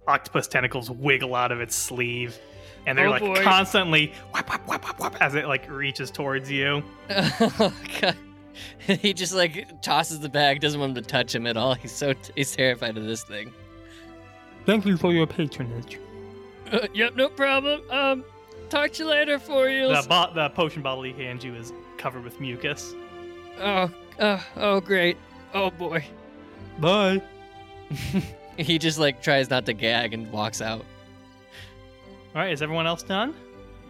octopus 0.07 0.47
tentacles 0.47 0.89
wiggle 0.89 1.35
out 1.35 1.51
of 1.51 1.59
its 1.61 1.75
sleeve. 1.75 2.37
And 2.85 2.97
they're 2.97 3.07
Oh, 3.07 3.11
like 3.11 3.21
boy. 3.21 3.43
constantly 3.43 4.13
whap, 4.33 4.49
whap, 4.49 4.65
whap, 4.67 4.85
whap, 4.85 4.99
whap, 4.99 5.21
as 5.21 5.35
it 5.35 5.45
like 5.47 5.69
reaches 5.69 6.09
towards 6.11 6.49
you. 6.51 6.83
He 8.79 9.13
just 9.13 9.33
like 9.33 9.81
tosses 9.81 10.19
the 10.19 10.27
bag, 10.27 10.59
doesn't 10.59 10.79
want 10.79 10.97
him 10.97 11.01
to 11.03 11.09
touch 11.09 11.33
him 11.33 11.47
at 11.47 11.55
all. 11.55 11.75
He's 11.75 11.93
so 11.93 12.13
he's 12.35 12.51
terrified 12.53 12.97
of 12.97 13.05
this 13.05 13.23
thing. 13.23 13.53
Thank 14.69 14.85
you 14.85 14.97
for 14.97 15.11
your 15.11 15.25
patronage. 15.25 15.97
Uh, 16.71 16.85
yep, 16.93 17.15
no 17.15 17.27
problem. 17.27 17.81
Um, 17.89 18.23
talk 18.69 18.91
to 18.91 19.03
you 19.03 19.09
later, 19.09 19.39
for 19.39 19.67
you. 19.67 19.87
The, 19.87 20.05
bo- 20.07 20.31
the 20.31 20.47
potion 20.51 20.83
bottle 20.83 21.01
he 21.01 21.11
hands 21.11 21.43
you 21.43 21.55
is 21.55 21.73
covered 21.97 22.23
with 22.23 22.39
mucus. 22.39 22.93
Oh, 23.59 23.89
uh, 24.19 24.39
oh, 24.57 24.79
great. 24.79 25.17
Oh 25.55 25.71
boy. 25.71 26.05
Bye. 26.77 27.19
He 28.57 28.77
just 28.77 28.99
like 28.99 29.23
tries 29.23 29.49
not 29.49 29.65
to 29.67 29.73
gag 29.73 30.13
and 30.13 30.29
walks 30.31 30.61
out. 30.61 30.85
All 32.35 32.41
right, 32.41 32.51
is 32.51 32.61
everyone 32.61 32.85
else 32.85 33.01
done? 33.01 33.33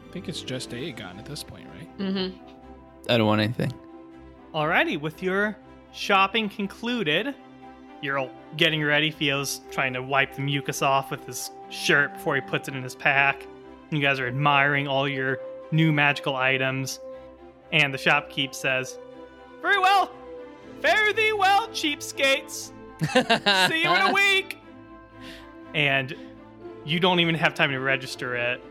I 0.08 0.14
think 0.14 0.30
it's 0.30 0.44
just 0.44 0.70
Aegon 0.70 1.18
at 1.18 1.26
this 1.26 1.44
point, 1.44 1.66
right? 1.76 1.98
Mm-hmm. 1.98 2.38
I 3.10 3.18
don't 3.18 3.26
want 3.26 3.42
anything. 3.42 3.74
Alrighty, 4.54 5.02
with 5.02 5.24
your 5.24 5.58
shopping 5.92 6.48
concluded, 6.48 7.34
you're 8.02 8.18
all 8.18 8.32
getting 8.58 8.84
ready. 8.84 9.12
Theo's 9.12 9.62
trying 9.72 9.94
to 9.94 10.02
wipe 10.02 10.36
the 10.36 10.42
mucus 10.42 10.82
off 10.82 11.12
with 11.12 11.26
his 11.26 11.52
shirt 11.70 12.14
before 12.14 12.36
he 12.36 12.42
puts 12.42 12.68
it 12.68 12.76
in 12.76 12.84
his 12.84 12.96
pack. 12.96 13.46
You 13.92 14.00
guys 14.00 14.20
are 14.20 14.28
admiring 14.28 14.88
all 14.88 15.08
your 15.08 15.40
new 15.72 15.92
magical 15.92 16.36
items. 16.36 17.00
And 17.72 17.94
the 17.94 17.98
shopkeep 17.98 18.54
says, 18.56 18.98
Very 19.62 19.80
well. 19.80 20.12
Fare 20.82 21.14
thee 21.14 21.34
well, 21.34 21.68
cheapskates. 21.70 22.72
See 23.70 23.84
you 23.84 23.94
in 23.94 24.02
a 24.02 24.14
week. 24.14 24.58
And 25.74 26.16
you 26.86 27.00
don't 27.00 27.20
even 27.20 27.36
have 27.36 27.54
time 27.54 27.72
to 27.72 27.80
register 27.80 28.36
it 28.36 28.62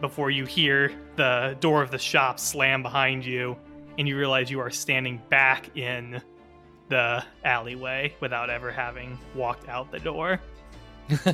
before 0.00 0.30
you 0.30 0.44
hear 0.44 0.92
the 1.16 1.56
door 1.60 1.82
of 1.82 1.90
the 1.90 1.98
shop 1.98 2.38
slam 2.38 2.82
behind 2.82 3.24
you 3.24 3.56
and 3.98 4.08
you 4.08 4.18
realize 4.18 4.50
you 4.50 4.60
are 4.60 4.70
standing 4.70 5.22
back 5.28 5.76
in 5.76 6.20
the 6.94 7.24
alleyway 7.44 8.14
without 8.20 8.50
ever 8.50 8.70
having 8.70 9.18
walked 9.34 9.68
out 9.68 9.90
the 9.90 9.98
door. 9.98 10.40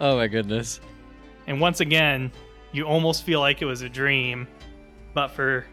oh 0.00 0.16
my 0.16 0.28
goodness. 0.28 0.78
And 1.48 1.60
once 1.60 1.80
again, 1.80 2.30
you 2.70 2.84
almost 2.84 3.24
feel 3.24 3.40
like 3.40 3.62
it 3.62 3.64
was 3.64 3.82
a 3.82 3.88
dream, 3.88 4.46
but 5.12 5.28
for 5.32 5.66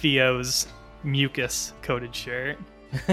Theo's 0.00 0.66
mucus 1.02 1.72
coated 1.80 2.14
shirt. 2.14 2.58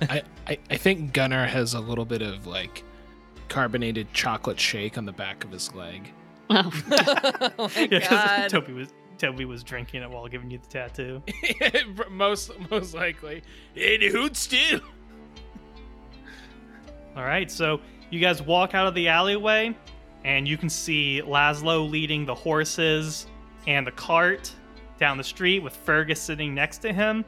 I, 0.00 0.22
I, 0.46 0.58
I 0.70 0.76
think 0.78 1.12
Gunnar 1.12 1.46
has 1.46 1.74
a 1.74 1.80
little 1.80 2.06
bit 2.06 2.22
of 2.22 2.46
like 2.46 2.82
carbonated 3.50 4.10
chocolate 4.14 4.58
shake 4.58 4.96
on 4.96 5.04
the 5.04 5.12
back 5.12 5.44
of 5.44 5.50
his 5.50 5.72
leg. 5.74 6.10
Oh, 6.48 6.70
oh 7.58 7.70
my 7.76 7.88
Yeah, 7.90 8.00
'cause 8.00 8.08
god. 8.08 8.48
Toby 8.48 8.72
was 8.72 8.88
Toby 9.22 9.44
was 9.44 9.62
drinking 9.62 10.02
it 10.02 10.10
while 10.10 10.26
giving 10.26 10.50
you 10.50 10.58
the 10.58 10.66
tattoo. 10.66 11.22
most 12.10 12.50
most 12.72 12.92
likely. 12.92 13.44
It 13.76 14.02
hoots 14.10 14.40
still. 14.40 14.80
All 17.16 17.22
right, 17.22 17.48
so 17.48 17.80
you 18.10 18.18
guys 18.18 18.42
walk 18.42 18.74
out 18.74 18.88
of 18.88 18.94
the 18.96 19.06
alleyway, 19.06 19.76
and 20.24 20.48
you 20.48 20.56
can 20.56 20.68
see 20.68 21.22
Laszlo 21.24 21.88
leading 21.88 22.26
the 22.26 22.34
horses 22.34 23.28
and 23.68 23.86
the 23.86 23.92
cart 23.92 24.52
down 24.98 25.18
the 25.18 25.24
street 25.24 25.62
with 25.62 25.76
Fergus 25.76 26.20
sitting 26.20 26.52
next 26.52 26.78
to 26.78 26.92
him, 26.92 27.24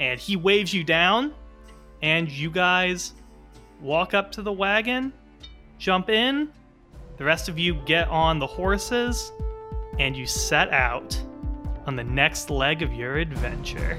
and 0.00 0.18
he 0.18 0.34
waves 0.34 0.72
you 0.72 0.82
down, 0.82 1.34
and 2.00 2.30
you 2.30 2.50
guys 2.50 3.12
walk 3.82 4.14
up 4.14 4.32
to 4.32 4.40
the 4.40 4.52
wagon, 4.52 5.12
jump 5.78 6.08
in. 6.08 6.50
The 7.18 7.24
rest 7.24 7.50
of 7.50 7.58
you 7.58 7.74
get 7.84 8.08
on 8.08 8.38
the 8.38 8.46
horses, 8.46 9.30
and 9.98 10.16
you 10.16 10.26
set 10.26 10.70
out 10.70 11.20
on 11.86 11.96
the 11.96 12.04
next 12.04 12.50
leg 12.50 12.82
of 12.82 12.92
your 12.92 13.16
adventure. 13.16 13.98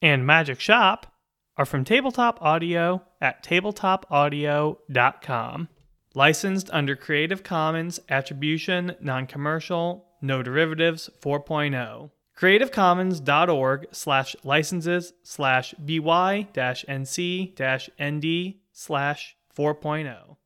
and 0.00 0.24
Magic 0.26 0.60
Shop 0.60 1.12
are 1.56 1.66
from 1.66 1.84
Tabletop 1.84 2.40
Audio 2.40 3.02
at 3.20 3.42
tabletopaudio.com. 3.42 5.68
Licensed 6.14 6.70
under 6.72 6.96
Creative 6.96 7.42
Commons 7.42 8.00
Attribution 8.08 8.94
Non 9.00 9.26
Commercial 9.26 10.06
No 10.22 10.42
Derivatives 10.42 11.10
4.0. 11.20 12.10
CreativeCommons.org 12.36 13.86
slash 13.90 14.36
licenses 14.44 15.12
slash 15.24 15.74
by 15.74 16.46
dash 16.52 16.84
nc 16.88 17.56
dash 17.56 17.90
nd 18.00 18.54
slash 18.72 19.36
4.0. 19.56 20.37